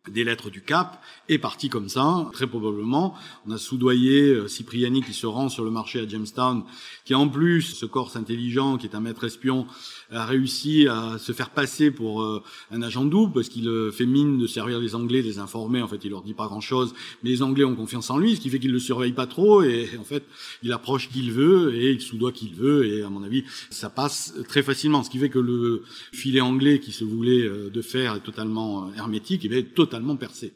des 0.09 0.23
lettres 0.23 0.49
du 0.49 0.63
Cap 0.63 0.99
est 1.27 1.37
parti 1.37 1.69
comme 1.69 1.89
ça, 1.89 2.27
très 2.33 2.47
probablement. 2.47 3.13
On 3.45 3.51
a 3.51 3.59
soudoyé 3.59 4.29
euh, 4.29 4.47
Cipriani 4.47 5.03
qui 5.03 5.13
se 5.13 5.27
rend 5.27 5.47
sur 5.47 5.63
le 5.63 5.69
marché 5.69 5.99
à 5.99 6.07
Jamestown, 6.07 6.63
qui 7.05 7.13
en 7.13 7.29
plus, 7.29 7.61
ce 7.61 7.85
Corse 7.85 8.15
intelligent, 8.15 8.77
qui 8.77 8.87
est 8.87 8.95
un 8.95 9.01
maître 9.01 9.25
espion, 9.25 9.67
a 10.11 10.25
réussi 10.25 10.87
à 10.87 11.17
se 11.17 11.31
faire 11.31 11.49
passer 11.49 11.91
pour 11.91 12.21
euh, 12.21 12.41
un 12.71 12.81
agent 12.81 13.05
double, 13.05 13.33
parce 13.33 13.49
qu'il 13.49 13.67
euh, 13.67 13.91
fait 13.91 14.05
mine 14.05 14.39
de 14.39 14.47
servir 14.47 14.79
les 14.79 14.95
Anglais, 14.95 15.21
de 15.21 15.27
les 15.27 15.39
informer, 15.39 15.81
en 15.81 15.87
fait 15.87 16.03
il 16.03 16.11
leur 16.11 16.23
dit 16.23 16.33
pas 16.33 16.47
grand-chose, 16.47 16.93
mais 17.23 17.29
les 17.29 17.41
Anglais 17.41 17.63
ont 17.63 17.75
confiance 17.75 18.09
en 18.09 18.17
lui, 18.17 18.35
ce 18.35 18.41
qui 18.41 18.49
fait 18.49 18.59
qu'il 18.59 18.71
le 18.71 18.79
surveille 18.79 19.13
pas 19.13 19.27
trop, 19.27 19.61
et 19.63 19.89
en 19.99 20.03
fait 20.03 20.23
il 20.63 20.71
approche 20.71 21.09
qui 21.09 21.19
il 21.19 21.31
veut, 21.31 21.75
et 21.75 21.91
il 21.91 22.01
soudoie 22.01 22.31
qui 22.31 22.47
il 22.47 22.55
veut, 22.55 22.85
et 22.87 23.03
à 23.03 23.09
mon 23.09 23.23
avis, 23.23 23.43
ça 23.69 23.89
passe 23.89 24.33
très 24.47 24.63
facilement, 24.63 25.03
ce 25.03 25.09
qui 25.09 25.19
fait 25.19 25.29
que 25.29 25.39
le 25.39 25.83
filet 26.11 26.41
anglais 26.41 26.79
qui 26.79 26.91
se 26.91 27.03
voulait 27.03 27.49
de 27.69 27.81
faire 27.81 28.15
est 28.15 28.23
totalement 28.23 28.91
hermétique, 28.95 29.45
et 29.45 29.49
bien 29.49 29.61
totalement 29.61 30.15
percé. 30.15 30.53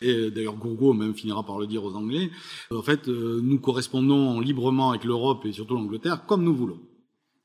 Et 0.00 0.30
d'ailleurs, 0.30 0.56
Gourgaud 0.56 0.94
même 0.94 1.14
finira 1.14 1.44
par 1.44 1.58
le 1.58 1.66
dire 1.66 1.84
aux 1.84 1.94
Anglais. 1.94 2.30
En 2.70 2.82
fait, 2.82 3.08
euh, 3.08 3.40
nous 3.42 3.58
correspondons 3.58 4.40
librement 4.40 4.90
avec 4.90 5.04
l'Europe 5.04 5.44
et 5.44 5.52
surtout 5.52 5.74
l'Angleterre 5.74 6.24
comme 6.26 6.42
nous 6.42 6.54
voulons. 6.54 6.80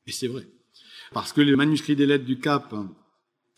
Et 0.06 0.12
c'est 0.12 0.28
vrai. 0.28 0.46
Parce 1.12 1.32
que 1.32 1.40
le 1.40 1.56
manuscrit 1.56 1.96
des 1.96 2.06
lettres 2.06 2.24
du 2.24 2.38
Cap 2.38 2.74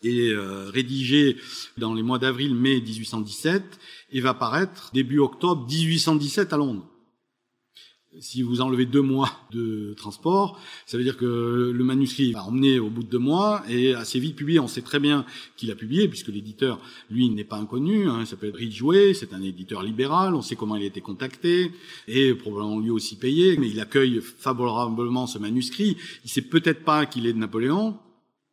est 0.03 0.31
euh, 0.31 0.69
rédigé 0.69 1.37
dans 1.77 1.93
les 1.93 2.03
mois 2.03 2.19
d'avril-mai 2.19 2.81
1817 2.81 3.63
et 4.11 4.21
va 4.21 4.33
paraître 4.33 4.91
début 4.93 5.19
octobre 5.19 5.67
1817 5.67 6.53
à 6.53 6.57
Londres 6.57 6.88
si 8.19 8.41
vous 8.41 8.61
enlevez 8.61 8.85
deux 8.85 9.01
mois 9.01 9.31
de 9.51 9.93
transport, 9.95 10.59
ça 10.85 10.97
veut 10.97 11.03
dire 11.03 11.17
que 11.17 11.71
le 11.73 11.83
manuscrit 11.83 12.31
va 12.33 12.43
emmener 12.43 12.79
au 12.79 12.89
bout 12.89 13.03
de 13.03 13.09
deux 13.09 13.19
mois 13.19 13.63
et 13.69 13.93
assez 13.93 14.19
vite 14.19 14.35
publié. 14.35 14.59
On 14.59 14.67
sait 14.67 14.81
très 14.81 14.99
bien 14.99 15.25
qu'il 15.55 15.71
a 15.71 15.75
publié, 15.75 16.07
puisque 16.07 16.27
l'éditeur, 16.27 16.79
lui, 17.09 17.29
n'est 17.29 17.43
pas 17.43 17.57
inconnu. 17.57 18.07
Hein, 18.07 18.17
il 18.21 18.27
s'appelle 18.27 18.53
Ridgway, 18.55 19.13
c'est 19.13 19.33
un 19.33 19.41
éditeur 19.41 19.83
libéral. 19.83 20.35
On 20.35 20.41
sait 20.41 20.55
comment 20.55 20.75
il 20.75 20.83
a 20.83 20.87
été 20.87 21.01
contacté 21.01 21.71
et 22.07 22.33
probablement 22.33 22.79
lui 22.79 22.91
aussi 22.91 23.15
payé. 23.15 23.57
Mais 23.57 23.69
il 23.69 23.79
accueille 23.79 24.21
favorablement 24.21 25.27
ce 25.27 25.39
manuscrit. 25.39 25.97
Il 26.25 26.29
sait 26.29 26.41
peut-être 26.41 26.83
pas 26.83 27.05
qu'il 27.05 27.25
est 27.25 27.33
de 27.33 27.37
Napoléon, 27.37 27.97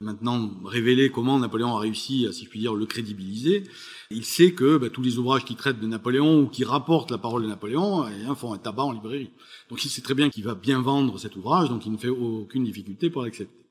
maintenant 0.01 0.51
révéler 0.65 1.11
comment 1.11 1.39
Napoléon 1.39 1.75
a 1.77 1.81
réussi 1.81 2.27
à, 2.27 2.33
si 2.33 2.45
je 2.45 2.51
puis 2.51 2.61
dire, 2.61 2.75
le 2.75 2.87
crédibiliser. 2.87 3.65
Il 4.11 4.25
sait 4.25 4.53
que 4.53 4.77
bah, 4.77 4.91
tous 4.91 5.03
les 5.03 5.19
ouvrages 5.19 5.45
qui 5.45 5.57
traitent 5.57 5.81
de 5.81 5.87
Napoléon 5.87 6.41
ou 6.41 6.49
qui 6.49 6.65
rapportent 6.65 7.11
la 7.11 7.19
parole 7.19 7.43
de 7.43 7.49
Napoléon 7.49 8.07
eh, 8.07 8.35
font 8.35 8.53
un 8.53 8.59
tabac 8.59 8.85
en 8.85 8.93
librairie. 8.93 9.31
Donc 9.71 9.85
il 9.85 9.89
sait 9.89 10.03
très 10.03 10.15
bien 10.15 10.29
qu'il 10.29 10.45
va 10.45 10.55
bien 10.55 10.83
vendre 10.83 11.19
cet 11.19 11.37
ouvrage, 11.37 11.69
donc 11.69 11.87
il 11.87 11.93
ne 11.93 11.97
fait 11.97 12.09
aucune 12.09 12.65
difficulté 12.65 13.09
pour 13.09 13.23
l'accepter. 13.23 13.67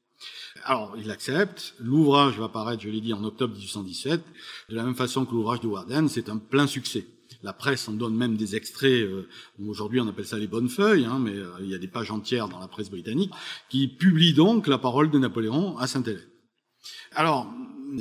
Alors, 0.64 0.96
il 0.98 1.12
accepte. 1.12 1.76
L'ouvrage 1.80 2.40
va 2.40 2.50
paraître, 2.50 2.82
je 2.82 2.90
l'ai 2.90 3.02
dit, 3.02 3.14
en 3.14 3.24
octobre 3.24 3.54
1817. 3.54 4.22
De 4.70 4.76
la 4.76 4.84
même 4.84 4.96
façon 4.96 5.26
que 5.26 5.32
l'ouvrage 5.32 5.60
de 5.60 5.68
Warden, 5.68 6.08
c'est 6.08 6.30
un 6.30 6.38
plein 6.38 6.66
succès. 6.66 7.06
La 7.46 7.54
presse 7.54 7.88
en 7.88 7.92
donne 7.92 8.16
même 8.16 8.38
des 8.38 8.56
extraits, 8.56 9.04
euh, 9.04 9.28
aujourd'hui 9.68 10.00
on 10.00 10.08
appelle 10.08 10.26
ça 10.26 10.40
les 10.40 10.48
bonnes 10.48 10.68
feuilles, 10.68 11.06
hein, 11.06 11.20
mais 11.22 11.36
euh, 11.38 11.52
il 11.60 11.70
y 11.70 11.76
a 11.76 11.78
des 11.78 11.88
pages 11.88 12.10
entières 12.10 12.50
dans 12.50 12.58
la 12.58 12.68
presse 12.68 12.90
britannique, 12.90 13.32
qui 13.70 13.88
publient 13.88 14.34
donc 14.34 14.66
la 14.66 14.80
parole 14.80 15.12
de 15.12 15.20
Napoléon 15.20 15.78
à 15.78 15.86
Sainte-Hélène. 15.86 16.28
Alors, 17.14 17.46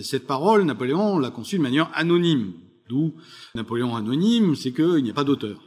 cette 0.03 0.27
parole, 0.27 0.63
Napoléon 0.63 1.19
l'a 1.19 1.31
conçue 1.31 1.59
de 1.59 1.63
manière 1.63 1.91
anonyme. 1.93 2.55
D'où 2.89 3.17
Napoléon 3.55 3.95
anonyme, 3.95 4.55
c'est 4.57 4.73
qu'il 4.73 5.05
n'y 5.05 5.11
a 5.11 5.15
pas 5.15 5.25
d'auteur. 5.25 5.61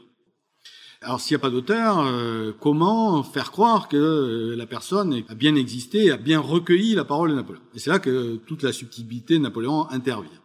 Alors 1.03 1.21
s'il 1.21 1.35
n'y 1.35 1.41
a 1.41 1.45
pas 1.45 1.51
d'auteur, 1.51 1.99
euh, 1.99 2.53
comment 2.59 3.21
faire 3.21 3.51
croire 3.51 3.89
que 3.89 4.55
la 4.57 4.65
personne 4.65 5.21
a 5.29 5.35
bien 5.35 5.53
existé, 5.53 6.09
a 6.09 6.17
bien 6.17 6.39
recueilli 6.39 6.95
la 6.95 7.05
parole 7.05 7.29
de 7.29 7.35
Napoléon? 7.35 7.61
Et 7.75 7.79
c'est 7.79 7.91
là 7.91 7.99
que 7.99 8.37
toute 8.37 8.63
la 8.63 8.73
subtilité 8.73 9.35
de 9.35 9.43
Napoléon 9.43 9.87
intervient. 9.91 10.41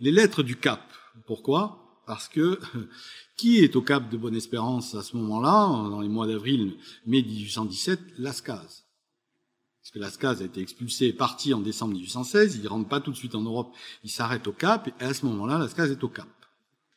Les 0.00 0.10
lettres 0.10 0.42
du 0.42 0.56
Cap, 0.56 0.82
pourquoi? 1.26 1.87
Parce 2.08 2.26
que 2.26 2.58
qui 3.36 3.58
est 3.58 3.76
au 3.76 3.82
cap 3.82 4.10
de 4.10 4.16
Bonne-Espérance 4.16 4.96
à 4.96 5.02
ce 5.02 5.16
moment-là, 5.18 5.66
dans 5.90 6.00
les 6.00 6.08
mois 6.08 6.26
d'avril, 6.26 6.76
mai 7.06 7.22
1817 7.22 8.00
Lascaz. 8.18 8.86
Parce 9.82 9.90
que 9.92 9.98
Lascaz 10.00 10.42
a 10.42 10.46
été 10.46 10.60
expulsé, 10.60 11.12
parti 11.12 11.52
en 11.54 11.60
décembre 11.60 11.92
1816, 11.92 12.56
il 12.56 12.62
ne 12.62 12.68
rentre 12.68 12.88
pas 12.88 13.00
tout 13.00 13.12
de 13.12 13.16
suite 13.16 13.34
en 13.34 13.42
Europe, 13.42 13.72
il 14.02 14.10
s'arrête 14.10 14.46
au 14.48 14.52
cap, 14.52 14.88
et 14.88 15.04
à 15.04 15.12
ce 15.14 15.26
moment-là, 15.26 15.58
Lascaz 15.58 15.90
est 15.90 16.02
au 16.02 16.08
cap. 16.08 16.26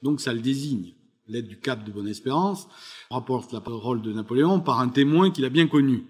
Donc 0.01 0.21
ça 0.21 0.33
le 0.33 0.39
désigne. 0.39 0.93
L'aide 1.27 1.47
du 1.47 1.59
cap 1.59 1.83
de 1.83 1.91
Bonne-Espérance 1.91 2.67
rapporte 3.09 3.51
la 3.51 3.61
parole 3.61 4.01
de 4.01 4.13
Napoléon 4.13 4.61
par 4.61 4.79
un 4.79 4.89
témoin 4.89 5.29
qu'il 5.29 5.45
a 5.45 5.49
bien 5.49 5.67
connu. 5.67 6.05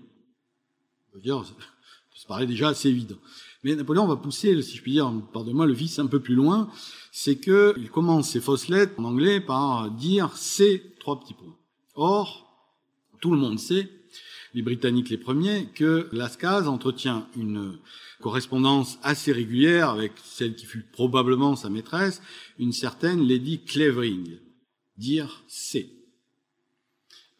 Je 1.16 1.20
dire, 1.20 1.44
ça 2.16 2.28
paraît 2.28 2.48
déjà 2.48 2.70
assez 2.70 2.90
évident. 2.90 3.18
Mais 3.64 3.76
Napoléon 3.76 4.08
va 4.08 4.16
pousser, 4.16 4.60
si 4.62 4.78
je 4.78 4.82
puis 4.82 4.94
dire, 4.94 5.12
pardonnez-moi, 5.34 5.66
le 5.66 5.74
vice 5.74 6.00
un 6.00 6.08
peu 6.08 6.20
plus 6.20 6.36
loin, 6.36 6.70
c'est 7.12 7.40
qu'il 7.40 7.90
commence 7.92 8.32
ses 8.32 8.42
fausses 8.42 8.70
lettres 8.70 8.94
en 8.98 9.04
anglais 9.04 9.42
par 9.42 9.92
dire 9.92 10.36
ces 10.38 10.82
trois 11.00 11.20
petits 11.20 11.34
points. 11.34 11.58
Or, 11.94 12.48
tout 13.20 13.32
le 13.32 13.38
monde 13.38 13.60
sait, 13.60 13.90
les 14.54 14.62
Britanniques 14.62 15.10
les 15.10 15.18
premiers, 15.18 15.68
que 15.76 16.08
Lascaz 16.12 16.68
entretient 16.68 17.28
une 17.36 17.78
correspondance 18.22 18.98
assez 19.04 19.32
régulière 19.32 19.90
avec 19.90 20.14
celle 20.24 20.56
qui 20.56 20.66
fut 20.66 20.84
probablement 20.84 21.56
sa 21.56 21.70
maîtresse, 21.70 22.22
une 22.60 22.72
certaine 22.72 23.28
Lady 23.28 23.60
Clevering. 23.64 24.38
Dire 24.98 25.44
c'est. 25.48 25.90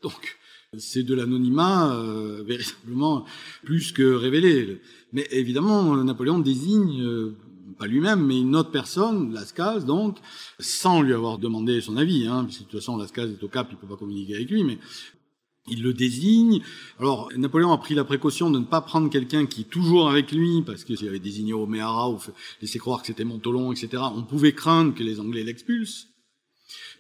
Donc, 0.02 0.38
c'est 0.78 1.04
de 1.04 1.14
l'anonymat 1.14 1.96
euh, 1.96 2.44
véritablement 2.48 3.26
plus 3.64 3.92
que 3.92 4.14
révélé. 4.14 4.82
Mais 5.14 5.28
évidemment, 5.32 5.96
Napoléon 5.98 6.40
désigne, 6.40 7.02
euh, 7.02 7.36
pas 7.82 7.88
lui-même, 7.88 8.24
mais 8.24 8.40
une 8.40 8.56
autre 8.56 8.70
personne, 8.70 9.34
Lascaz, 9.34 9.86
donc, 9.86 10.18
sans 10.60 11.02
lui 11.02 11.16
avoir 11.16 11.40
demandé 11.40 11.82
son 11.82 11.98
avis, 11.98 12.28
hein, 12.28 12.44
puisque 12.46 12.60
de 12.60 12.66
toute 12.66 12.80
façon 12.80 12.96
Lascaz 12.96 13.28
est 13.32 13.44
au 13.44 13.48
Cap, 13.48 13.70
il 13.72 13.74
ne 13.74 13.80
peut 13.80 13.88
pas 13.88 13.98
communiquer 13.98 14.36
avec 14.36 14.52
lui, 14.52 14.64
mais 14.64 14.78
il 15.68 15.82
le 15.82 15.92
désigne. 15.92 16.62
Alors, 17.00 17.32
Napoléon 17.36 17.72
a 17.72 17.80
pris 17.80 17.96
la 17.96 18.04
précaution 18.04 18.52
de 18.52 18.60
ne 18.60 18.66
pas 18.66 18.82
prendre 18.82 19.10
quelqu'un 19.10 19.48
qui 19.48 19.62
est 19.62 19.70
toujours 19.70 20.12
avec 20.12 20.32
lui, 20.32 20.62
parce 20.62 20.84
que 20.84 20.96
s'il 20.96 21.08
avait 21.08 21.18
désigné 21.18 21.54
Oméhara 21.54 22.12
ou 22.12 22.20
laissé 22.62 22.78
croire 22.78 23.02
que 23.02 23.08
c'était 23.08 23.24
Montolon, 23.24 23.72
etc., 23.72 24.04
on 24.16 24.22
pouvait 24.22 24.54
craindre 24.54 24.94
que 24.94 25.02
les 25.02 25.20
Anglais 25.20 25.44
l'expulsent. 25.44 26.08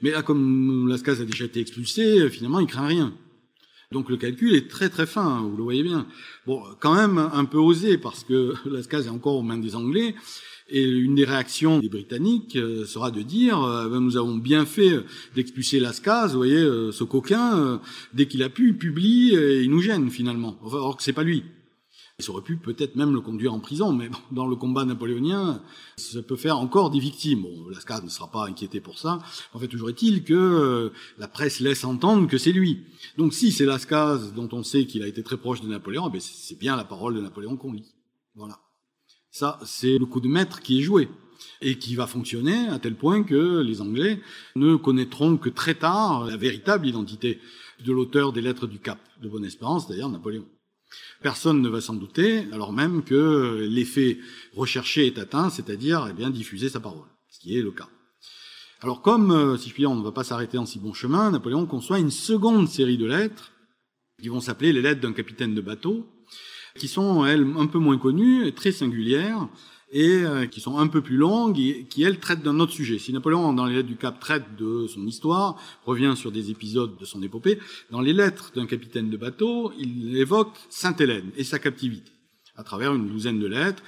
Mais 0.01 0.09
là, 0.09 0.23
comme 0.23 0.87
Lascaz 0.87 1.21
a 1.21 1.25
déjà 1.25 1.45
été 1.45 1.59
expulsé, 1.59 2.27
finalement, 2.31 2.59
il 2.59 2.65
craint 2.65 2.87
rien. 2.87 3.13
Donc 3.91 4.09
le 4.09 4.17
calcul 4.17 4.55
est 4.55 4.69
très 4.69 4.89
très 4.89 5.05
fin, 5.05 5.27
hein, 5.27 5.41
vous 5.41 5.57
le 5.57 5.63
voyez 5.63 5.83
bien. 5.83 6.07
Bon, 6.47 6.63
quand 6.79 6.95
même 6.95 7.17
un 7.17 7.45
peu 7.45 7.57
osé, 7.57 7.97
parce 7.97 8.23
que 8.23 8.53
Lascaz 8.65 9.05
est 9.05 9.09
encore 9.09 9.35
aux 9.35 9.43
mains 9.43 9.57
des 9.57 9.75
Anglais, 9.75 10.15
et 10.71 10.83
une 10.83 11.15
des 11.15 11.25
réactions 11.25 11.79
des 11.79 11.89
Britanniques 11.89 12.55
euh, 12.55 12.85
sera 12.85 13.11
de 13.11 13.21
dire 13.21 13.61
euh, 13.61 13.89
ben, 13.89 13.99
nous 13.99 14.17
avons 14.17 14.35
bien 14.35 14.65
fait 14.65 15.03
d'expulser 15.35 15.79
Lascaz, 15.79 16.31
vous 16.31 16.37
voyez, 16.37 16.55
euh, 16.55 16.91
ce 16.91 17.03
coquin, 17.03 17.81
dès 18.13 18.27
qu'il 18.27 18.41
a 18.43 18.49
pu, 18.49 18.69
il 18.69 18.77
publie 18.77 19.35
et 19.35 19.61
il 19.61 19.69
nous 19.69 19.81
gêne 19.81 20.09
finalement. 20.09 20.57
Alors 20.65 20.97
que 20.97 21.03
c'est 21.03 21.13
pas 21.13 21.23
lui. 21.23 21.43
Il 22.19 22.29
aurait 22.29 22.43
pu 22.43 22.55
peut-être 22.57 22.95
même 22.95 23.13
le 23.13 23.21
conduire 23.21 23.51
en 23.51 23.59
prison, 23.59 23.91
mais 23.93 24.09
dans 24.31 24.45
le 24.45 24.55
combat 24.55 24.85
napoléonien, 24.85 25.61
ça 25.97 26.21
peut 26.21 26.35
faire 26.35 26.59
encore 26.59 26.91
des 26.91 26.99
victimes. 26.99 27.41
Bon, 27.41 27.67
Lascaz 27.69 28.03
ne 28.03 28.09
sera 28.09 28.29
pas 28.29 28.45
inquiété 28.45 28.79
pour 28.79 28.99
ça. 28.99 29.19
En 29.53 29.59
fait, 29.59 29.67
toujours 29.67 29.89
est-il 29.89 30.23
que 30.23 30.91
la 31.17 31.27
presse 31.27 31.59
laisse 31.59 31.83
entendre 31.83 32.27
que 32.27 32.37
c'est 32.37 32.51
lui. 32.51 32.83
Donc 33.17 33.33
si 33.33 33.51
c'est 33.51 33.65
Lascaz 33.65 34.33
dont 34.35 34.49
on 34.51 34.63
sait 34.63 34.85
qu'il 34.85 35.01
a 35.01 35.07
été 35.07 35.23
très 35.23 35.37
proche 35.37 35.61
de 35.61 35.67
Napoléon, 35.67 36.11
eh 36.13 36.19
c'est 36.19 36.59
bien 36.59 36.75
la 36.75 36.83
parole 36.83 37.15
de 37.15 37.21
Napoléon 37.21 37.57
qu'on 37.57 37.73
lit. 37.73 37.91
Voilà. 38.35 38.59
Ça, 39.31 39.59
c'est 39.65 39.97
le 39.97 40.05
coup 40.05 40.19
de 40.19 40.27
maître 40.27 40.61
qui 40.61 40.79
est 40.79 40.81
joué 40.81 41.07
et 41.61 41.77
qui 41.77 41.95
va 41.95 42.05
fonctionner 42.05 42.67
à 42.67 42.79
tel 42.79 42.95
point 42.95 43.23
que 43.23 43.61
les 43.61 43.81
Anglais 43.81 44.19
ne 44.57 44.75
connaîtront 44.75 45.37
que 45.37 45.47
très 45.47 45.75
tard 45.75 46.25
la 46.25 46.35
véritable 46.35 46.85
identité 46.85 47.39
de 47.83 47.93
l'auteur 47.93 48.33
des 48.33 48.41
lettres 48.41 48.67
du 48.67 48.77
Cap 48.79 48.99
de 49.21 49.29
Bonne-Espérance, 49.29 49.87
c'est-à-dire 49.87 50.09
Napoléon. 50.09 50.45
Personne 51.21 51.61
ne 51.61 51.69
va 51.69 51.79
s'en 51.79 51.93
douter, 51.93 52.45
alors 52.51 52.73
même 52.73 53.03
que 53.03 53.65
l'effet 53.69 54.19
recherché 54.53 55.07
est 55.07 55.17
atteint, 55.17 55.49
c'est-à-dire 55.49 56.07
eh 56.09 56.13
bien 56.13 56.29
diffuser 56.29 56.67
sa 56.67 56.81
parole, 56.81 57.07
ce 57.29 57.39
qui 57.39 57.57
est 57.57 57.61
le 57.61 57.71
cas. 57.71 57.87
Alors 58.81 59.01
comme, 59.01 59.31
euh, 59.31 59.57
si 59.57 59.69
je 59.69 59.73
puis 59.73 59.83
dire, 59.83 59.91
on 59.91 59.95
ne 59.95 60.03
va 60.03 60.11
pas 60.11 60.25
s'arrêter 60.25 60.57
en 60.57 60.65
si 60.65 60.77
bon 60.77 60.91
chemin, 60.91 61.31
Napoléon 61.31 61.65
conçoit 61.65 61.99
une 61.99 62.11
seconde 62.11 62.67
série 62.67 62.97
de 62.97 63.05
lettres 63.05 63.51
qui 64.21 64.27
vont 64.27 64.41
s'appeler 64.41 64.73
les 64.73 64.81
lettres 64.81 65.01
d'un 65.01 65.13
capitaine 65.13 65.55
de 65.55 65.61
bateau, 65.61 66.05
qui 66.77 66.87
sont, 66.87 67.25
elles, 67.25 67.45
un 67.57 67.67
peu 67.67 67.79
moins 67.79 67.97
connues 67.97 68.51
très 68.53 68.71
singulières, 68.71 69.47
et 69.91 70.23
euh, 70.23 70.47
qui 70.47 70.61
sont 70.61 70.77
un 70.77 70.87
peu 70.87 71.01
plus 71.01 71.17
longues 71.17 71.59
et 71.59 71.85
qui, 71.89 72.03
elles, 72.03 72.19
traitent 72.19 72.43
d'un 72.43 72.59
autre 72.59 72.71
sujet. 72.71 72.97
Si 72.97 73.11
Napoléon, 73.11 73.53
dans 73.53 73.65
les 73.65 73.75
lettres 73.75 73.89
du 73.89 73.97
Cap, 73.97 74.19
traite 74.19 74.55
de 74.57 74.87
son 74.87 75.05
histoire, 75.05 75.57
revient 75.85 76.13
sur 76.15 76.31
des 76.31 76.49
épisodes 76.49 76.97
de 76.97 77.05
son 77.05 77.21
épopée, 77.21 77.59
dans 77.91 78.01
les 78.01 78.13
lettres 78.13 78.51
d'un 78.55 78.65
capitaine 78.65 79.09
de 79.09 79.17
bateau, 79.17 79.73
il 79.77 80.17
évoque 80.17 80.55
Sainte-Hélène 80.69 81.31
et 81.35 81.43
sa 81.43 81.59
captivité, 81.59 82.11
à 82.55 82.63
travers 82.63 82.93
une 82.93 83.07
douzaine 83.07 83.39
de 83.39 83.47
lettres. 83.47 83.83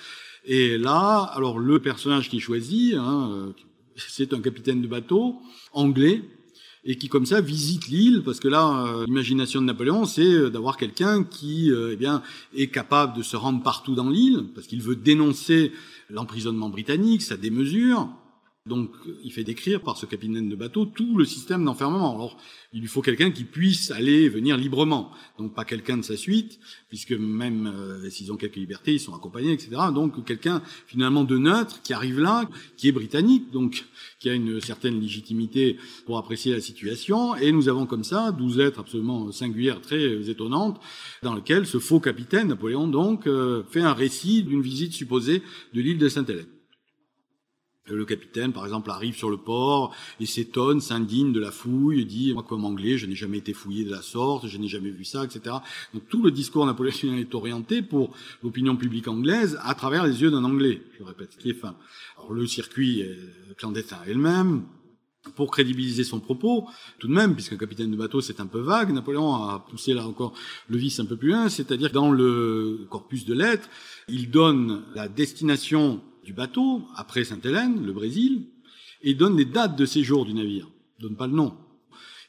Et 0.45 0.77
là, 0.77 1.21
alors 1.33 1.57
le 1.57 1.79
personnage 1.79 2.29
qui 2.29 2.41
choisit, 2.41 2.95
hein, 2.95 3.31
euh, 3.31 3.51
c'est 3.95 4.33
un 4.33 4.41
capitaine 4.41 4.81
de 4.81 4.87
bateau 4.87 5.37
anglais, 5.71 6.21
et 6.85 6.95
qui 6.97 7.07
comme 7.07 7.25
ça 7.25 7.41
visite 7.41 7.87
l'île, 7.87 8.23
parce 8.23 8.39
que 8.39 8.47
là, 8.47 8.85
euh, 8.87 9.05
l'imagination 9.05 9.61
de 9.61 9.65
Napoléon, 9.65 10.05
c'est 10.05 10.21
euh, 10.21 10.49
d'avoir 10.49 10.77
quelqu'un 10.77 11.23
qui 11.23 11.71
euh, 11.71 11.91
eh 11.93 11.95
bien, 11.95 12.21
est 12.55 12.67
capable 12.67 13.15
de 13.15 13.23
se 13.23 13.37
rendre 13.37 13.63
partout 13.63 13.95
dans 13.95 14.09
l'île, 14.09 14.45
parce 14.53 14.67
qu'il 14.67 14.81
veut 14.81 14.95
dénoncer 14.95 15.71
l'emprisonnement 16.09 16.69
britannique, 16.69 17.21
sa 17.21 17.37
démesure, 17.37 18.09
donc, 18.65 18.91
il 19.25 19.33
fait 19.33 19.43
décrire 19.43 19.81
par 19.81 19.97
ce 19.97 20.05
capitaine 20.05 20.47
de 20.47 20.55
bateau 20.55 20.85
tout 20.85 21.17
le 21.17 21.25
système 21.25 21.65
d'enfermement. 21.65 22.15
Alors, 22.15 22.37
il 22.71 22.79
lui 22.79 22.87
faut 22.87 23.01
quelqu'un 23.01 23.29
qui 23.29 23.43
puisse 23.43 23.91
aller 23.91 24.21
et 24.21 24.29
venir 24.29 24.55
librement. 24.55 25.11
Donc, 25.37 25.53
pas 25.53 25.65
quelqu'un 25.65 25.97
de 25.97 26.01
sa 26.01 26.15
suite, 26.15 26.61
puisque 26.87 27.11
même 27.11 27.67
euh, 27.67 28.09
s'ils 28.09 28.31
ont 28.31 28.37
quelques 28.37 28.55
libertés, 28.55 28.93
ils 28.93 29.01
sont 29.01 29.13
accompagnés, 29.13 29.51
etc. 29.51 29.71
Donc, 29.93 30.23
quelqu'un 30.23 30.61
finalement 30.87 31.25
de 31.25 31.37
neutre 31.37 31.81
qui 31.81 31.91
arrive 31.91 32.21
là, 32.21 32.49
qui 32.77 32.87
est 32.87 32.93
britannique, 32.93 33.51
donc 33.51 33.83
qui 34.19 34.29
a 34.29 34.33
une 34.33 34.61
certaine 34.61 34.97
légitimité 34.97 35.75
pour 36.05 36.17
apprécier 36.17 36.53
la 36.53 36.61
situation. 36.61 37.35
Et 37.35 37.51
nous 37.51 37.67
avons 37.67 37.85
comme 37.85 38.05
ça 38.05 38.31
douze 38.31 38.59
lettres 38.59 38.79
absolument 38.79 39.29
singulières, 39.33 39.81
très 39.81 40.29
étonnantes, 40.29 40.79
dans 41.21 41.35
lesquelles 41.35 41.67
ce 41.67 41.79
faux 41.79 41.99
capitaine, 41.99 42.47
Napoléon 42.47 42.87
donc, 42.87 43.27
euh, 43.27 43.63
fait 43.69 43.81
un 43.81 43.93
récit 43.93 44.41
d'une 44.43 44.61
visite 44.61 44.93
supposée 44.93 45.41
de 45.73 45.81
l'île 45.81 45.97
de 45.97 46.07
Sainte-Hélène. 46.07 46.47
Le 47.87 48.05
capitaine, 48.05 48.53
par 48.53 48.63
exemple, 48.63 48.89
arrive 48.91 49.17
sur 49.17 49.29
le 49.29 49.35
port 49.35 49.93
et 50.21 50.25
s'étonne, 50.25 50.79
s'indigne 50.79 51.33
de 51.33 51.41
la 51.41 51.51
fouille, 51.51 52.05
dit 52.05 52.33
moi 52.33 52.43
comme 52.43 52.63
anglais, 52.63 52.97
je 52.97 53.05
n'ai 53.05 53.15
jamais 53.15 53.39
été 53.39 53.51
fouillé 53.51 53.83
de 53.83 53.91
la 53.91 54.01
sorte, 54.01 54.47
je 54.47 54.57
n'ai 54.57 54.69
jamais 54.69 54.89
vu 54.89 55.03
ça, 55.03 55.25
etc. 55.25 55.57
Donc 55.93 56.07
tout 56.07 56.23
le 56.23 56.31
discours 56.31 56.65
napoléonien 56.65 57.17
est 57.17 57.35
orienté 57.35 57.81
pour 57.81 58.15
l'opinion 58.41 58.77
publique 58.77 59.09
anglaise 59.09 59.59
à 59.63 59.75
travers 59.75 60.05
les 60.05 60.21
yeux 60.21 60.31
d'un 60.31 60.45
anglais. 60.45 60.81
Je 60.97 61.03
répète, 61.03 61.35
qui 61.37 61.49
est 61.49 61.53
fin. 61.53 61.75
Alors 62.17 62.31
le 62.31 62.47
circuit 62.47 63.01
est 63.01 63.17
clandestin 63.57 63.97
elle-même. 64.07 64.63
Pour 65.35 65.51
crédibiliser 65.51 66.03
son 66.03 66.19
propos, 66.19 66.67
tout 66.99 67.07
de 67.07 67.13
même, 67.13 67.33
puisque 67.33 67.57
capitaine 67.57 67.89
de 67.89 67.95
bateau 67.95 68.19
c'est 68.19 68.41
un 68.41 68.45
peu 68.45 68.59
vague, 68.59 68.91
Napoléon 68.91 69.33
a 69.33 69.59
poussé 69.59 69.93
là 69.93 70.05
encore 70.05 70.33
le 70.67 70.77
vice 70.77 70.99
un 70.99 71.05
peu 71.05 71.15
plus 71.15 71.29
loin, 71.29 71.47
c'est-à-dire 71.47 71.91
dans 71.91 72.11
le 72.11 72.85
corpus 72.89 73.23
de 73.23 73.33
lettres, 73.33 73.69
il 74.09 74.29
donne 74.31 74.83
la 74.95 75.07
destination 75.07 76.01
du 76.23 76.33
bateau, 76.33 76.81
après 76.95 77.23
Sainte-Hélène, 77.23 77.85
le 77.85 77.93
Brésil, 77.93 78.45
et 79.01 79.13
donne 79.13 79.37
les 79.37 79.45
dates 79.45 79.75
de 79.75 79.85
séjour 79.85 80.25
du 80.25 80.33
navire. 80.33 80.69
Donne 80.99 81.15
pas 81.15 81.27
le 81.27 81.33
nom. 81.33 81.53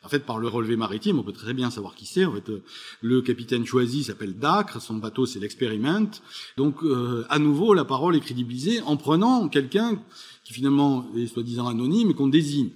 En 0.04 0.08
fait, 0.08 0.20
par 0.20 0.38
le 0.38 0.48
relevé 0.48 0.76
maritime, 0.76 1.18
on 1.18 1.22
peut 1.22 1.32
très 1.32 1.54
bien 1.54 1.70
savoir 1.70 1.94
qui 1.94 2.04
c'est. 2.04 2.26
En 2.26 2.32
fait, 2.32 2.50
euh, 2.50 2.62
le 3.00 3.22
capitaine 3.22 3.64
choisi 3.64 4.04
s'appelle 4.04 4.38
Dacre, 4.38 4.80
son 4.80 4.96
bateau 4.96 5.24
c'est 5.24 5.38
l'Experiment. 5.38 6.10
Donc, 6.58 6.82
euh, 6.82 7.24
à 7.30 7.38
nouveau, 7.38 7.72
la 7.72 7.86
parole 7.86 8.14
est 8.14 8.20
crédibilisée 8.20 8.82
en 8.82 8.98
prenant 8.98 9.48
quelqu'un 9.48 9.98
qui 10.44 10.52
finalement 10.52 11.06
est 11.16 11.26
soi-disant 11.26 11.68
anonyme 11.68 12.10
et 12.10 12.14
qu'on 12.14 12.28
désigne. 12.28 12.70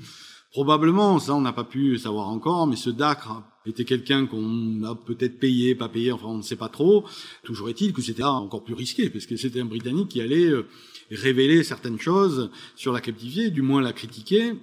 Probablement, 0.52 1.18
ça 1.18 1.34
on 1.34 1.42
n'a 1.42 1.52
pas 1.52 1.64
pu 1.64 1.98
savoir 1.98 2.28
encore, 2.28 2.66
mais 2.66 2.76
ce 2.76 2.88
Dacre 2.88 3.42
était 3.70 3.84
quelqu'un 3.84 4.26
qu'on 4.26 4.82
a 4.84 4.94
peut-être 4.94 5.38
payé, 5.38 5.74
pas 5.74 5.88
payé, 5.88 6.12
enfin 6.12 6.26
on 6.26 6.38
ne 6.38 6.42
sait 6.42 6.56
pas 6.56 6.68
trop. 6.68 7.04
Toujours 7.44 7.68
est-il 7.68 7.92
que 7.92 8.02
c'était 8.02 8.22
encore 8.22 8.64
plus 8.64 8.74
risqué, 8.74 9.10
parce 9.10 9.26
que 9.26 9.36
c'était 9.36 9.60
un 9.60 9.66
Britannique 9.66 10.08
qui 10.08 10.20
allait 10.20 10.46
euh, 10.46 10.66
révéler 11.10 11.62
certaines 11.62 11.98
choses 11.98 12.50
sur 12.76 12.92
la 12.92 13.00
captivité, 13.00 13.50
du 13.50 13.62
moins 13.62 13.80
la 13.80 13.92
critiquer, 13.92 14.54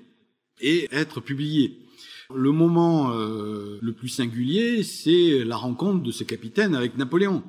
et 0.61 0.87
être 0.91 1.21
publié. 1.21 1.79
Le 2.33 2.51
moment 2.51 3.11
euh, 3.11 3.77
le 3.81 3.93
plus 3.93 4.09
singulier, 4.09 4.83
c'est 4.83 5.43
la 5.43 5.57
rencontre 5.57 6.03
de 6.03 6.11
ce 6.11 6.23
capitaine 6.23 6.73
avec 6.73 6.97
Napoléon. 6.97 7.43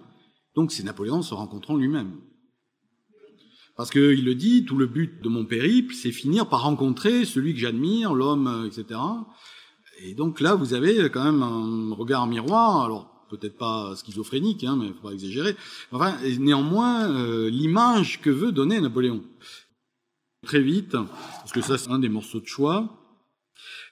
Donc 0.55 0.73
c'est 0.73 0.83
Napoléon 0.83 1.23
se 1.23 1.35
rencontrant 1.35 1.77
lui-même. 1.77 2.13
Parce 3.77 3.91
qu'il 3.91 4.25
le 4.25 4.35
dit, 4.35 4.65
tout 4.65 4.77
le 4.77 4.87
but 4.87 5.23
de 5.23 5.29
mon 5.29 5.45
périple, 5.45 5.95
c'est 5.95 6.11
finir 6.11 6.49
par 6.49 6.63
rencontrer 6.63 7.27
celui 7.27 7.53
que 7.53 7.61
j'admire, 7.61 8.15
l'homme, 8.15 8.47
euh, 8.47 8.67
etc. 8.67 8.99
Et 10.03 10.15
donc 10.15 10.41
là, 10.41 10.55
vous 10.55 10.75
avez 10.75 11.11
quand 11.11 11.25
même 11.25 11.43
un 11.43 11.95
regard 11.95 12.27
miroir. 12.27 12.85
Alors 12.85 13.17
peut-être 13.29 13.57
pas 13.57 13.95
schizophrénique, 13.97 14.65
hein, 14.65 14.77
mais 14.79 14.89
faut 14.89 15.09
pas 15.09 15.13
exagérer. 15.13 15.57
Enfin, 15.93 16.17
néanmoins, 16.39 17.11
euh, 17.11 17.51
l'image 17.51 18.21
que 18.21 18.31
veut 18.31 18.53
donner 18.53 18.81
Napoléon. 18.81 19.23
Très 20.45 20.61
vite, 20.61 20.93
parce 20.93 21.53
que 21.53 21.61
ça 21.61 21.77
c'est 21.77 21.91
un 21.91 21.99
des 21.99 22.09
morceaux 22.09 22.41
de 22.41 22.47
choix, 22.47 22.89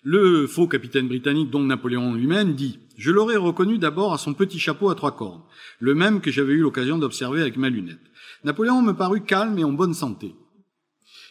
le 0.02 0.46
faux 0.46 0.68
capitaine 0.68 1.08
britannique, 1.08 1.50
dont 1.50 1.60
Napoléon 1.60 2.14
lui-même, 2.14 2.54
dit 2.54 2.78
«Je 2.96 3.10
l'aurais 3.10 3.36
reconnu 3.36 3.78
d'abord 3.78 4.12
à 4.12 4.18
son 4.18 4.34
petit 4.34 4.58
chapeau 4.58 4.90
à 4.90 4.94
trois 4.94 5.16
cornes, 5.16 5.42
le 5.80 5.94
même 5.94 6.20
que 6.20 6.30
j'avais 6.30 6.52
eu 6.52 6.60
l'occasion 6.60 6.98
d'observer 6.98 7.40
avec 7.40 7.56
ma 7.56 7.70
lunette. 7.70 7.98
Napoléon 8.44 8.82
me 8.82 8.92
parut 8.92 9.22
calme 9.22 9.58
et 9.58 9.64
en 9.64 9.72
bonne 9.72 9.94
santé. 9.94 10.34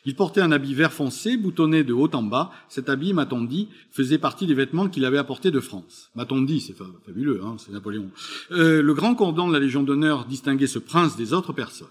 Il 0.05 0.15
portait 0.15 0.41
un 0.41 0.51
habit 0.51 0.73
vert 0.73 0.91
foncé, 0.91 1.37
boutonné 1.37 1.83
de 1.83 1.93
haut 1.93 2.09
en 2.13 2.23
bas. 2.23 2.51
Cet 2.67 2.89
habit, 2.89 3.13
m'a-t-on 3.13 3.43
dit, 3.43 3.69
faisait 3.91 4.17
partie 4.17 4.45
des 4.45 4.53
vêtements 4.53 4.89
qu'il 4.89 5.05
avait 5.05 5.17
apportés 5.17 5.51
de 5.51 5.61
France. 5.61 6.09
M'a-t-on 6.15 6.41
dit, 6.41 6.59
c'est 6.59 6.75
fabuleux, 7.05 7.41
hein, 7.43 7.55
c'est 7.57 7.71
Napoléon. 7.71 8.09
Euh, 8.51 8.81
le 8.81 8.93
grand 8.93 9.15
cordon 9.15 9.47
de 9.47 9.53
la 9.53 9.59
Légion 9.59 9.83
d'honneur 9.83 10.25
distinguait 10.25 10.67
ce 10.67 10.79
prince 10.79 11.15
des 11.15 11.31
autres 11.31 11.53
personnes. 11.53 11.87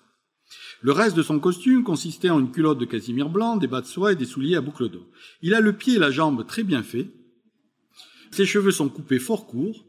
Le 0.82 0.92
reste 0.92 1.16
de 1.16 1.22
son 1.22 1.38
costume 1.38 1.84
consistait 1.84 2.30
en 2.30 2.40
une 2.40 2.50
culotte 2.50 2.78
de 2.78 2.84
casimir 2.84 3.28
blanc, 3.28 3.56
des 3.56 3.68
bas 3.68 3.80
de 3.80 3.86
soie 3.86 4.12
et 4.12 4.16
des 4.16 4.24
souliers 4.24 4.56
à 4.56 4.60
boucle 4.60 4.90
d'eau. 4.90 5.06
Il 5.40 5.54
a 5.54 5.60
le 5.60 5.72
pied 5.72 5.94
et 5.94 5.98
la 5.98 6.10
jambe 6.10 6.44
très 6.46 6.64
bien 6.64 6.82
faits. 6.82 7.08
Ses 8.32 8.46
cheveux 8.46 8.72
sont 8.72 8.88
coupés 8.88 9.20
fort 9.20 9.46
courts. 9.46 9.84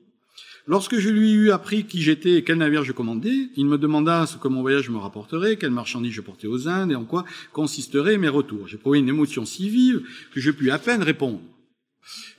Lorsque 0.65 0.97
je 0.97 1.09
lui 1.09 1.33
eus 1.33 1.51
appris 1.51 1.85
qui 1.85 2.01
j'étais 2.01 2.35
et 2.35 2.43
quel 2.43 2.57
navire 2.57 2.85
je 2.85 2.93
commandais, 2.93 3.49
il 3.57 3.65
me 3.65 3.77
demanda 3.77 4.25
ce 4.25 4.37
que 4.37 4.47
mon 4.47 4.61
voyage 4.61 4.89
me 4.89 4.97
rapporterait, 4.97 5.57
quelle 5.57 5.71
marchandise 5.71 6.13
je 6.13 6.21
portais 6.21 6.47
aux 6.47 6.69
Indes 6.69 6.91
et 6.91 6.95
en 6.95 7.03
quoi 7.03 7.25
consisteraient 7.51 8.17
mes 8.17 8.29
retours. 8.29 8.67
Trouvé 8.79 8.99
une 8.99 9.09
émotion 9.09 9.45
si 9.45 9.67
vive 9.67 10.03
que 10.33 10.39
je 10.39 10.51
pus 10.51 10.71
à 10.71 10.79
peine 10.79 11.03
répondre. 11.03 11.41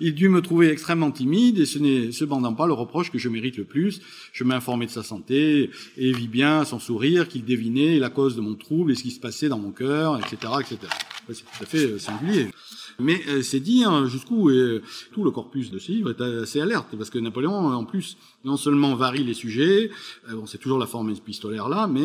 Il 0.00 0.14
dut 0.14 0.28
me 0.28 0.40
trouver 0.40 0.68
extrêmement 0.70 1.10
timide 1.10 1.58
et 1.58 1.66
ce 1.66 1.78
n'est 1.78 2.12
cependant 2.12 2.54
pas 2.54 2.66
le 2.66 2.72
reproche 2.72 3.10
que 3.10 3.18
je 3.18 3.28
mérite 3.28 3.56
le 3.56 3.64
plus. 3.64 4.00
Je 4.32 4.44
m'informais 4.44 4.86
de 4.86 4.90
sa 4.90 5.02
santé 5.02 5.70
et 5.96 6.12
vis 6.12 6.28
bien 6.28 6.64
son 6.64 6.78
sourire 6.78 7.28
qu'il 7.28 7.44
devinait 7.44 7.98
la 7.98 8.10
cause 8.10 8.36
de 8.36 8.40
mon 8.40 8.54
trouble 8.54 8.92
et 8.92 8.94
ce 8.94 9.02
qui 9.02 9.10
se 9.10 9.20
passait 9.20 9.48
dans 9.48 9.58
mon 9.58 9.70
cœur, 9.70 10.18
etc., 10.18 10.52
etc. 10.60 10.78
C'est 11.28 11.42
tout 11.44 11.62
à 11.62 11.66
fait 11.66 11.86
euh, 11.86 11.98
singulier. 11.98 12.48
Mais 12.98 13.20
euh, 13.28 13.42
c'est 13.42 13.60
dire 13.60 14.06
jusqu'où 14.06 14.50
euh, 14.50 14.82
tout 15.12 15.24
le 15.24 15.30
corpus 15.30 15.70
de 15.70 15.78
ce 15.78 15.92
livre 15.92 16.10
est 16.10 16.20
assez 16.20 16.60
alerte, 16.60 16.88
parce 16.96 17.10
que 17.10 17.18
Napoléon, 17.18 17.52
en 17.52 17.84
plus, 17.84 18.16
non 18.44 18.56
seulement 18.56 18.94
varie 18.94 19.24
les 19.24 19.34
sujets, 19.34 19.90
bon, 20.30 20.46
c'est 20.46 20.58
toujours 20.58 20.78
la 20.78 20.86
forme 20.86 21.10
épistolaire 21.10 21.68
là, 21.68 21.86
mais 21.86 22.04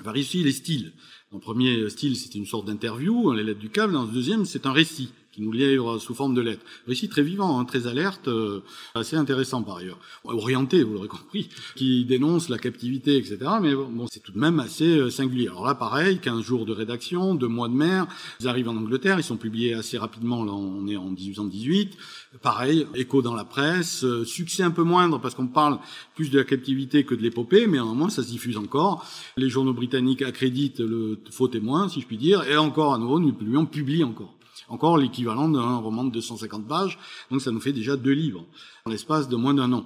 varie 0.00 0.20
aussi 0.22 0.42
les 0.42 0.52
styles. 0.52 0.92
Dans 1.30 1.38
le 1.38 1.42
premier 1.42 1.88
style, 1.88 2.16
c'était 2.16 2.38
une 2.38 2.46
sorte 2.46 2.66
d'interview, 2.66 3.30
hein, 3.30 3.36
les 3.36 3.44
lettres 3.44 3.60
du 3.60 3.70
câble. 3.70 3.92
Dans 3.92 4.04
le 4.04 4.12
deuxième, 4.12 4.44
c'est 4.44 4.66
un 4.66 4.72
récit 4.72 5.10
qui 5.32 5.40
nous 5.40 5.50
livre 5.50 5.98
sous 5.98 6.14
forme 6.14 6.34
de 6.34 6.42
lettres. 6.42 6.64
Récit 6.86 7.08
très 7.08 7.22
vivant, 7.22 7.58
hein, 7.58 7.64
très 7.64 7.86
alerte, 7.86 8.28
euh, 8.28 8.60
assez 8.94 9.16
intéressant 9.16 9.62
par 9.62 9.78
ailleurs. 9.78 9.98
Orienté, 10.24 10.82
vous 10.82 10.92
l'aurez 10.92 11.08
compris, 11.08 11.48
qui 11.74 12.04
dénonce 12.04 12.50
la 12.50 12.58
captivité, 12.58 13.16
etc. 13.16 13.38
Mais 13.60 13.74
bon, 13.74 14.06
c'est 14.10 14.20
tout 14.20 14.32
de 14.32 14.38
même 14.38 14.60
assez 14.60 14.98
euh, 14.98 15.10
singulier. 15.10 15.48
Alors 15.48 15.66
là, 15.66 15.74
pareil, 15.74 16.18
15 16.18 16.42
jours 16.42 16.66
de 16.66 16.72
rédaction, 16.72 17.34
deux 17.34 17.48
mois 17.48 17.68
de 17.68 17.74
mer, 17.74 18.06
ils 18.40 18.48
arrivent 18.48 18.68
en 18.68 18.76
Angleterre, 18.76 19.18
ils 19.18 19.24
sont 19.24 19.38
publiés 19.38 19.72
assez 19.72 19.96
rapidement, 19.96 20.44
là 20.44 20.52
on 20.52 20.86
est 20.86 20.96
en 20.96 21.10
1818. 21.10 21.96
Pareil, 22.42 22.86
écho 22.94 23.22
dans 23.22 23.34
la 23.34 23.44
presse, 23.44 24.04
euh, 24.04 24.24
succès 24.24 24.62
un 24.62 24.70
peu 24.70 24.82
moindre 24.82 25.18
parce 25.18 25.34
qu'on 25.34 25.46
parle 25.46 25.78
plus 26.14 26.30
de 26.30 26.38
la 26.38 26.44
captivité 26.44 27.04
que 27.04 27.14
de 27.14 27.22
l'épopée, 27.22 27.66
mais 27.66 27.78
en 27.78 27.94
moins 27.94 28.10
ça 28.10 28.22
se 28.22 28.28
diffuse 28.28 28.58
encore. 28.58 29.06
Les 29.38 29.48
journaux 29.48 29.74
britanniques 29.74 30.22
accréditent 30.22 30.80
le 30.80 31.18
faux 31.30 31.48
témoin, 31.48 31.88
si 31.88 32.02
je 32.02 32.06
puis 32.06 32.18
dire, 32.18 32.42
et 32.44 32.56
encore 32.56 32.92
à 32.92 32.98
nouveau, 32.98 33.18
nous 33.18 33.32
publions 33.66 34.08
encore 34.08 34.34
encore 34.72 34.96
l'équivalent 34.96 35.48
d'un 35.48 35.76
roman 35.76 36.04
de 36.04 36.10
250 36.10 36.66
pages, 36.66 36.98
donc 37.30 37.42
ça 37.42 37.50
nous 37.50 37.60
fait 37.60 37.72
déjà 37.72 37.96
deux 37.96 38.12
livres 38.12 38.46
en 38.86 38.90
l'espace 38.90 39.28
de 39.28 39.36
moins 39.36 39.54
d'un 39.54 39.72
an. 39.72 39.84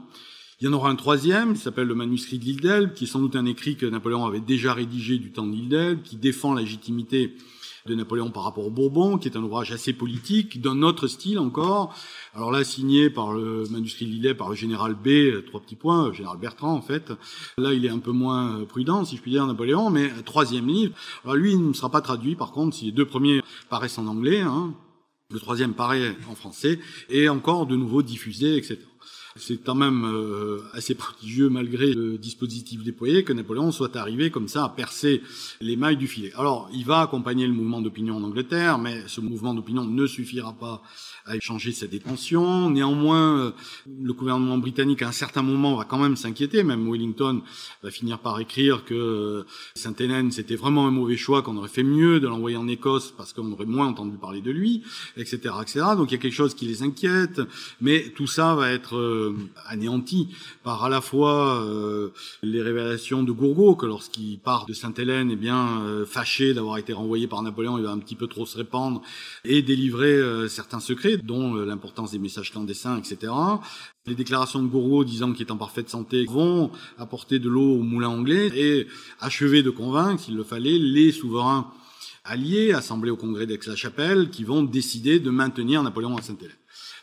Il 0.60 0.64
y 0.64 0.68
en 0.68 0.72
aura 0.72 0.88
un 0.88 0.96
troisième, 0.96 1.52
qui 1.52 1.60
s'appelle 1.60 1.88
le 1.88 1.94
manuscrit 1.94 2.38
de 2.38 2.44
l'île 2.44 2.60
d'Elbe, 2.60 2.94
qui 2.94 3.04
est 3.04 3.08
sans 3.08 3.20
doute 3.20 3.36
un 3.36 3.44
écrit 3.44 3.76
que 3.76 3.84
Napoléon 3.84 4.24
avait 4.24 4.40
déjà 4.40 4.72
rédigé 4.72 5.18
du 5.18 5.30
temps 5.32 5.46
de 5.46 5.52
l'île 5.52 5.68
d'Elbe, 5.68 6.02
qui 6.02 6.16
défend 6.16 6.54
la 6.54 6.62
légitimité 6.62 7.36
de 7.86 7.94
Napoléon 7.94 8.30
par 8.30 8.44
rapport 8.44 8.66
au 8.66 8.70
Bourbon, 8.70 9.18
qui 9.18 9.28
est 9.28 9.36
un 9.36 9.42
ouvrage 9.42 9.72
assez 9.72 9.92
politique, 9.92 10.60
d'un 10.60 10.82
autre 10.82 11.06
style 11.06 11.38
encore. 11.38 11.94
Alors 12.34 12.50
là, 12.50 12.64
signé 12.64 13.08
par 13.08 13.32
le 13.32 13.64
manuscrit 13.70 14.06
Lillet, 14.06 14.34
par 14.34 14.50
le 14.50 14.54
général 14.54 14.94
B, 14.94 15.44
trois 15.46 15.60
petits 15.60 15.76
points, 15.76 16.08
le 16.08 16.12
général 16.12 16.38
Bertrand 16.38 16.74
en 16.74 16.82
fait. 16.82 17.12
Là, 17.58 17.72
il 17.72 17.84
est 17.84 17.90
un 17.90 17.98
peu 17.98 18.12
moins 18.12 18.64
prudent, 18.64 19.04
si 19.04 19.16
je 19.16 19.22
puis 19.22 19.30
dire, 19.30 19.46
Napoléon, 19.46 19.90
mais 19.90 20.10
troisième 20.24 20.66
livre. 20.66 20.94
Alors 21.24 21.36
lui, 21.36 21.52
il 21.52 21.68
ne 21.68 21.72
sera 21.72 21.90
pas 21.90 22.00
traduit, 22.00 22.34
par 22.34 22.52
contre, 22.52 22.76
si 22.76 22.86
les 22.86 22.92
deux 22.92 23.06
premiers 23.06 23.40
paraissent 23.70 23.98
en 23.98 24.06
anglais, 24.06 24.40
hein, 24.40 24.74
le 25.30 25.40
troisième 25.40 25.74
paraît 25.74 26.16
en 26.30 26.34
français, 26.34 26.78
et 27.08 27.28
encore 27.28 27.66
de 27.66 27.76
nouveau 27.76 28.02
diffusé, 28.02 28.56
etc. 28.56 28.78
C'est 29.36 29.58
quand 29.58 29.74
même 29.74 30.04
euh, 30.04 30.60
assez 30.72 30.94
prodigieux 30.94 31.48
malgré 31.48 31.92
le 31.92 32.18
dispositif 32.18 32.82
déployé 32.82 33.24
que 33.24 33.32
Napoléon 33.32 33.72
soit 33.72 33.96
arrivé 33.96 34.30
comme 34.30 34.48
ça 34.48 34.64
à 34.64 34.68
percer 34.68 35.22
les 35.60 35.76
mailles 35.76 35.96
du 35.96 36.08
filet. 36.08 36.32
Alors, 36.36 36.68
il 36.72 36.84
va 36.84 37.00
accompagner 37.00 37.46
le 37.46 37.52
mouvement 37.52 37.80
d'opinion 37.80 38.16
en 38.16 38.22
Angleterre, 38.22 38.78
mais 38.78 39.02
ce 39.06 39.20
mouvement 39.20 39.54
d'opinion 39.54 39.84
ne 39.84 40.06
suffira 40.06 40.52
pas 40.52 40.82
à 41.26 41.36
échanger 41.36 41.72
sa 41.72 41.86
détention. 41.86 42.70
Néanmoins, 42.70 43.38
euh, 43.38 43.50
le 44.00 44.12
gouvernement 44.12 44.58
britannique 44.58 45.02
à 45.02 45.08
un 45.08 45.12
certain 45.12 45.42
moment 45.42 45.76
va 45.76 45.84
quand 45.84 45.98
même 45.98 46.16
s'inquiéter. 46.16 46.62
Même 46.62 46.88
Wellington 46.90 47.42
va 47.82 47.90
finir 47.90 48.18
par 48.18 48.38
écrire 48.40 48.84
que 48.84 48.94
euh, 48.94 49.46
Sainte-Hélène 49.74 50.30
c'était 50.30 50.56
vraiment 50.56 50.86
un 50.86 50.90
mauvais 50.90 51.16
choix, 51.16 51.42
qu'on 51.42 51.56
aurait 51.56 51.68
fait 51.68 51.82
mieux 51.82 52.20
de 52.20 52.28
l'envoyer 52.28 52.56
en 52.56 52.68
Écosse 52.68 53.12
parce 53.16 53.32
qu'on 53.32 53.50
aurait 53.52 53.66
moins 53.66 53.88
entendu 53.88 54.16
parler 54.16 54.40
de 54.40 54.50
lui, 54.50 54.82
etc., 55.16 55.54
etc. 55.60 55.80
Donc 55.96 56.10
il 56.10 56.14
y 56.14 56.18
a 56.18 56.20
quelque 56.20 56.32
chose 56.32 56.54
qui 56.54 56.66
les 56.66 56.82
inquiète, 56.82 57.40
mais 57.80 58.12
tout 58.14 58.26
ça 58.26 58.54
va 58.54 58.70
être 58.70 59.25
anéanti 59.66 60.28
par 60.62 60.84
à 60.84 60.88
la 60.88 61.00
fois 61.00 61.62
euh, 61.62 62.10
les 62.42 62.62
révélations 62.62 63.22
de 63.22 63.32
Gourgaud, 63.32 63.76
que 63.76 63.86
lorsqu'il 63.86 64.38
part 64.38 64.66
de 64.66 64.72
Sainte-Hélène, 64.72 65.30
eh 65.30 65.36
bien, 65.36 65.82
euh, 65.82 66.04
fâché 66.04 66.54
d'avoir 66.54 66.78
été 66.78 66.92
renvoyé 66.92 67.26
par 67.26 67.42
Napoléon, 67.42 67.78
il 67.78 67.84
va 67.84 67.90
un 67.90 67.98
petit 67.98 68.16
peu 68.16 68.26
trop 68.26 68.46
se 68.46 68.56
répandre 68.56 69.02
et 69.44 69.62
délivrer 69.62 70.48
certains 70.48 70.80
secrets, 70.80 71.16
dont 71.16 71.54
l'importance 71.54 72.12
des 72.12 72.18
messages 72.18 72.50
clandestins, 72.52 72.98
etc. 72.98 73.32
Les 74.06 74.14
déclarations 74.14 74.62
de 74.62 74.68
Gourgaud 74.68 75.04
disant 75.04 75.32
qu'il 75.32 75.46
est 75.46 75.50
en 75.50 75.56
parfaite 75.56 75.90
santé 75.90 76.26
vont 76.26 76.70
apporter 76.98 77.38
de 77.38 77.48
l'eau 77.48 77.74
au 77.74 77.82
moulin 77.82 78.08
anglais 78.08 78.50
et 78.54 78.86
achever 79.20 79.62
de 79.62 79.70
convaincre, 79.70 80.22
s'il 80.22 80.36
le 80.36 80.44
fallait, 80.44 80.78
les 80.78 81.10
souverains 81.10 81.70
alliés 82.24 82.72
assemblés 82.72 83.10
au 83.10 83.16
congrès 83.16 83.46
d'Aix-la-Chapelle 83.46 84.30
qui 84.30 84.44
vont 84.44 84.62
décider 84.62 85.18
de 85.18 85.30
maintenir 85.30 85.82
Napoléon 85.82 86.16
à 86.16 86.22
Sainte-Hélène. 86.22 86.56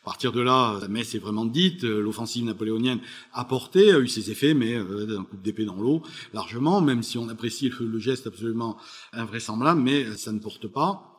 À 0.03 0.05
partir 0.05 0.33
de 0.33 0.41
là, 0.41 0.79
la 0.81 0.89
messe 0.89 1.15
est 1.15 1.19
vraiment 1.19 1.45
dite. 1.45 1.85
Euh, 1.85 2.01
l'offensive 2.01 2.43
napoléonienne 2.43 2.99
a 3.31 3.45
porté, 3.45 3.91
a 3.91 3.99
eu 3.99 4.09
ses 4.09 4.31
effets, 4.31 4.53
mais 4.53 4.75
euh, 4.75 5.19
un 5.19 5.23
coup 5.23 5.37
d'épée 5.37 5.63
dans 5.63 5.77
l'eau, 5.77 6.01
largement, 6.33 6.81
même 6.81 7.03
si 7.03 7.17
on 7.17 7.29
apprécie 7.29 7.71
le 7.79 7.99
geste 7.99 8.27
absolument 8.27 8.75
invraisemblable, 9.13 9.79
mais 9.79 10.17
ça 10.17 10.33
ne 10.33 10.39
porte 10.39 10.67
pas. 10.67 11.12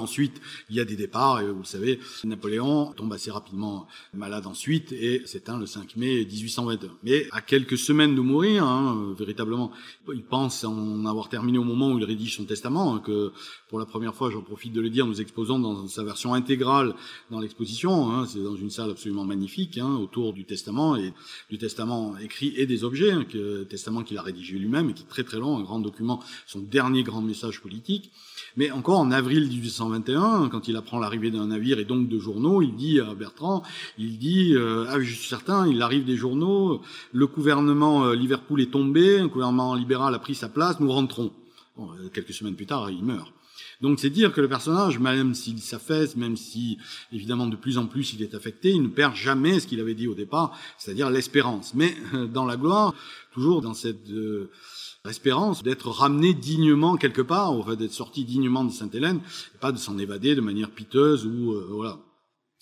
Ensuite, 0.00 0.40
il 0.70 0.76
y 0.76 0.80
a 0.80 0.84
des 0.84 0.94
départs, 0.94 1.40
et 1.40 1.50
vous 1.50 1.58
le 1.58 1.64
savez, 1.64 1.98
Napoléon 2.22 2.92
tombe 2.92 3.12
assez 3.12 3.32
rapidement 3.32 3.88
malade 4.14 4.46
ensuite 4.46 4.92
et 4.92 5.26
s'éteint 5.26 5.58
le 5.58 5.66
5 5.66 5.96
mai 5.96 6.24
1821. 6.24 6.90
Mais 7.02 7.26
à 7.32 7.40
quelques 7.40 7.76
semaines 7.76 8.14
de 8.14 8.20
mourir, 8.20 8.62
hein, 8.62 9.12
véritablement, 9.18 9.72
il 10.14 10.22
pense 10.22 10.62
en 10.62 11.04
avoir 11.04 11.28
terminé 11.28 11.58
au 11.58 11.64
moment 11.64 11.90
où 11.90 11.98
il 11.98 12.04
rédige 12.04 12.36
son 12.36 12.44
testament, 12.44 12.94
hein, 12.94 13.02
que 13.04 13.32
pour 13.68 13.80
la 13.80 13.86
première 13.86 14.14
fois, 14.14 14.30
j'en 14.30 14.40
profite 14.40 14.72
de 14.72 14.80
le 14.80 14.88
dire, 14.88 15.04
nous 15.04 15.20
exposons 15.20 15.58
dans 15.58 15.88
sa 15.88 16.04
version 16.04 16.32
intégrale 16.32 16.94
dans 17.32 17.40
l'exposition, 17.40 18.12
hein, 18.12 18.24
c'est 18.24 18.44
dans 18.44 18.54
une 18.54 18.70
salle 18.70 18.92
absolument 18.92 19.24
magnifique, 19.24 19.78
hein, 19.78 19.96
autour 19.96 20.32
du 20.32 20.44
testament, 20.44 20.94
et 20.94 21.12
du 21.50 21.58
testament 21.58 22.16
écrit 22.18 22.54
et 22.56 22.66
des 22.66 22.84
objets, 22.84 23.10
hein, 23.10 23.24
que, 23.24 23.64
testament 23.64 24.04
qu'il 24.04 24.16
a 24.16 24.22
rédigé 24.22 24.60
lui-même 24.60 24.90
et 24.90 24.94
qui 24.94 25.02
est 25.02 25.08
très 25.08 25.24
très 25.24 25.40
long, 25.40 25.58
un 25.58 25.62
grand 25.62 25.80
document, 25.80 26.22
son 26.46 26.60
dernier 26.60 27.02
grand 27.02 27.20
message 27.20 27.60
politique. 27.60 28.12
Mais 28.56 28.70
encore 28.70 28.98
en 28.98 29.10
avril 29.10 29.48
1821, 29.48 30.48
quand 30.48 30.68
il 30.68 30.76
apprend 30.76 30.98
l'arrivée 30.98 31.30
d'un 31.30 31.46
navire 31.48 31.78
et 31.78 31.84
donc 31.84 32.08
de 32.08 32.18
journaux, 32.18 32.62
il 32.62 32.74
dit 32.74 33.00
à 33.00 33.14
Bertrand, 33.14 33.62
il 33.98 34.18
dit, 34.18 34.54
euh, 34.54 34.86
ah, 34.88 35.00
je 35.00 35.14
suis 35.14 35.28
certain, 35.28 35.66
il 35.66 35.82
arrive 35.82 36.04
des 36.04 36.16
journaux, 36.16 36.80
le 37.12 37.26
gouvernement 37.26 38.06
euh, 38.06 38.14
Liverpool 38.14 38.60
est 38.60 38.70
tombé, 38.70 39.18
un 39.18 39.26
gouvernement 39.26 39.74
libéral 39.74 40.14
a 40.14 40.18
pris 40.18 40.34
sa 40.34 40.48
place, 40.48 40.80
nous 40.80 40.90
rentrons. 40.90 41.32
Bon, 41.76 41.90
euh, 41.92 42.08
quelques 42.12 42.32
semaines 42.32 42.56
plus 42.56 42.66
tard, 42.66 42.90
il 42.90 43.04
meurt. 43.04 43.32
Donc 43.80 44.00
c'est 44.00 44.10
dire 44.10 44.32
que 44.32 44.40
le 44.40 44.48
personnage, 44.48 44.98
même 44.98 45.34
s'il 45.34 45.60
s'affaisse, 45.60 46.16
même 46.16 46.36
si 46.36 46.78
évidemment 47.12 47.46
de 47.46 47.54
plus 47.54 47.78
en 47.78 47.86
plus 47.86 48.12
il 48.12 48.22
est 48.22 48.34
affecté, 48.34 48.70
il 48.70 48.82
ne 48.82 48.88
perd 48.88 49.14
jamais 49.14 49.60
ce 49.60 49.68
qu'il 49.68 49.78
avait 49.78 49.94
dit 49.94 50.08
au 50.08 50.14
départ, 50.14 50.58
c'est-à-dire 50.78 51.10
l'espérance. 51.10 51.74
Mais 51.74 51.96
dans 52.32 52.44
la 52.44 52.56
gloire, 52.56 52.92
toujours 53.32 53.62
dans 53.62 53.74
cette 53.74 54.10
espérance 55.08 55.62
d'être 55.62 55.88
ramené 55.88 56.34
dignement 56.34 56.96
quelque 56.96 57.22
part, 57.22 57.52
enfin 57.52 57.76
d'être 57.76 57.92
sorti 57.92 58.24
dignement 58.24 58.64
de 58.64 58.72
Sainte-Hélène, 58.72 59.20
pas 59.60 59.72
de 59.72 59.78
s'en 59.78 59.98
évader 59.98 60.34
de 60.34 60.40
manière 60.40 60.70
piteuse 60.70 61.26
ou 61.26 61.52
euh, 61.52 61.66
voilà 61.70 61.98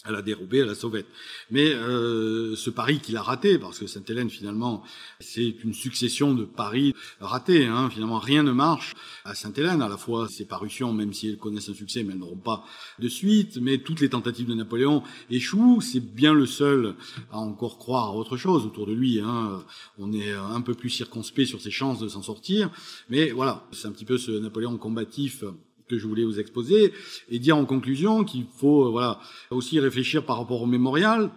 elle 0.08 0.14
a 0.14 0.22
dérobé, 0.22 0.58
elle 0.58 0.68
a 0.68 0.74
sauvette. 0.74 1.06
Mais 1.50 1.72
euh, 1.72 2.56
ce 2.56 2.70
pari 2.70 3.00
qu'il 3.00 3.16
a 3.16 3.22
raté, 3.22 3.58
parce 3.58 3.78
que 3.78 3.86
Sainte-Hélène 3.86 4.30
finalement, 4.30 4.82
c'est 5.20 5.54
une 5.64 5.74
succession 5.74 6.34
de 6.34 6.44
paris 6.44 6.94
ratés. 7.20 7.66
Hein. 7.66 7.90
Finalement, 7.90 8.18
rien 8.18 8.42
ne 8.42 8.52
marche 8.52 8.94
à 9.24 9.34
Sainte-Hélène. 9.34 9.82
À 9.82 9.88
la 9.88 9.96
fois 9.96 10.28
ses 10.28 10.44
parutions, 10.44 10.92
même 10.92 11.12
si 11.12 11.28
elles 11.28 11.38
connaissent 11.38 11.68
un 11.68 11.74
succès, 11.74 12.02
mais 12.02 12.12
elles 12.12 12.18
n'auront 12.18 12.36
pas 12.36 12.64
de 12.98 13.08
suite. 13.08 13.58
Mais 13.60 13.78
toutes 13.78 14.00
les 14.00 14.08
tentatives 14.08 14.46
de 14.46 14.54
Napoléon 14.54 15.02
échouent. 15.30 15.80
C'est 15.80 16.00
bien 16.00 16.34
le 16.34 16.46
seul 16.46 16.94
à 17.30 17.38
encore 17.38 17.78
croire 17.78 18.08
à 18.08 18.14
autre 18.14 18.36
chose 18.36 18.64
autour 18.64 18.86
de 18.86 18.92
lui. 18.92 19.20
Hein. 19.20 19.62
On 19.98 20.12
est 20.12 20.32
un 20.32 20.60
peu 20.60 20.74
plus 20.74 20.90
circonspect 20.90 21.48
sur 21.48 21.60
ses 21.60 21.70
chances 21.70 21.98
de 21.98 22.08
s'en 22.08 22.22
sortir. 22.22 22.70
Mais 23.08 23.30
voilà, 23.30 23.66
c'est 23.72 23.88
un 23.88 23.92
petit 23.92 24.04
peu 24.04 24.18
ce 24.18 24.30
Napoléon 24.30 24.76
combatif 24.76 25.44
que 25.88 25.98
je 25.98 26.06
voulais 26.06 26.24
vous 26.24 26.40
exposer 26.40 26.92
et 27.28 27.38
dire 27.38 27.56
en 27.56 27.64
conclusion 27.64 28.24
qu'il 28.24 28.44
faut 28.58 28.86
euh, 28.86 28.90
voilà 28.90 29.20
aussi 29.50 29.78
réfléchir 29.80 30.24
par 30.24 30.38
rapport 30.38 30.62
au 30.62 30.66
mémorial 30.66 31.30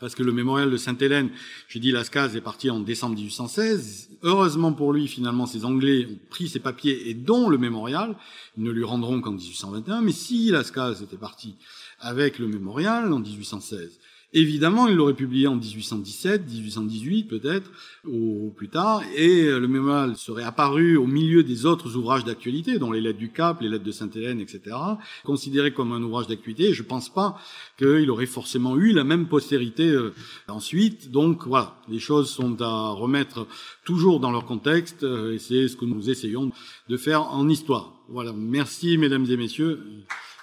parce 0.00 0.14
que 0.14 0.22
le 0.22 0.32
mémorial 0.32 0.70
de 0.70 0.76
Sainte-Hélène, 0.76 1.30
j'ai 1.68 1.80
dit 1.80 1.90
Lascaz 1.90 2.36
est 2.36 2.40
parti 2.40 2.70
en 2.70 2.78
décembre 2.80 3.16
1816. 3.16 4.10
Heureusement 4.22 4.72
pour 4.72 4.92
lui, 4.92 5.08
finalement, 5.08 5.46
ces 5.46 5.64
Anglais 5.64 6.06
ont 6.08 6.18
pris 6.30 6.48
ses 6.48 6.60
papiers 6.60 7.10
et 7.10 7.14
dont 7.14 7.48
le 7.48 7.58
mémorial. 7.58 8.14
Ils 8.56 8.62
ne 8.62 8.70
lui 8.70 8.84
rendront 8.84 9.20
qu'en 9.20 9.32
1821. 9.32 10.02
Mais 10.02 10.12
si 10.12 10.50
Lascaz 10.50 11.02
était 11.02 11.16
parti 11.16 11.56
avec 11.98 12.38
le 12.38 12.46
mémorial 12.46 13.12
en 13.12 13.18
1816, 13.18 13.98
Évidemment, 14.34 14.88
il 14.88 14.96
l'aurait 14.96 15.14
publié 15.14 15.46
en 15.46 15.56
1817, 15.56 16.46
1818 16.46 17.24
peut-être, 17.24 17.70
ou 18.06 18.52
plus 18.54 18.68
tard, 18.68 19.02
et 19.16 19.44
le 19.44 19.66
mémorial 19.66 20.16
serait 20.16 20.42
apparu 20.42 20.98
au 20.98 21.06
milieu 21.06 21.42
des 21.42 21.64
autres 21.64 21.96
ouvrages 21.96 22.24
d'actualité, 22.24 22.78
dont 22.78 22.92
les 22.92 23.00
lettres 23.00 23.18
du 23.18 23.30
Cap, 23.30 23.62
les 23.62 23.70
lettres 23.70 23.84
de 23.84 23.90
Sainte-Hélène, 23.90 24.40
etc., 24.40 24.76
considéré 25.24 25.72
comme 25.72 25.92
un 25.92 26.02
ouvrage 26.02 26.26
d'actualité. 26.26 26.74
Je 26.74 26.82
ne 26.82 26.88
pense 26.88 27.08
pas 27.08 27.40
qu'il 27.78 28.10
aurait 28.10 28.26
forcément 28.26 28.76
eu 28.76 28.92
la 28.92 29.04
même 29.04 29.28
postérité 29.28 29.88
euh, 29.88 30.12
ensuite. 30.46 31.10
Donc 31.10 31.46
voilà, 31.46 31.76
les 31.88 31.98
choses 31.98 32.28
sont 32.28 32.60
à 32.60 32.90
remettre 32.90 33.46
toujours 33.84 34.20
dans 34.20 34.30
leur 34.30 34.44
contexte, 34.44 35.04
euh, 35.04 35.34
et 35.34 35.38
c'est 35.38 35.68
ce 35.68 35.76
que 35.76 35.86
nous 35.86 36.10
essayons 36.10 36.52
de 36.88 36.96
faire 36.98 37.22
en 37.32 37.48
histoire. 37.48 37.94
Voilà, 38.08 38.32
merci 38.34 38.98
mesdames 38.98 39.26
et 39.30 39.36
messieurs. 39.38 39.80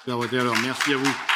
Merci 0.07 0.93
à 0.93 0.97
vous. 0.97 1.34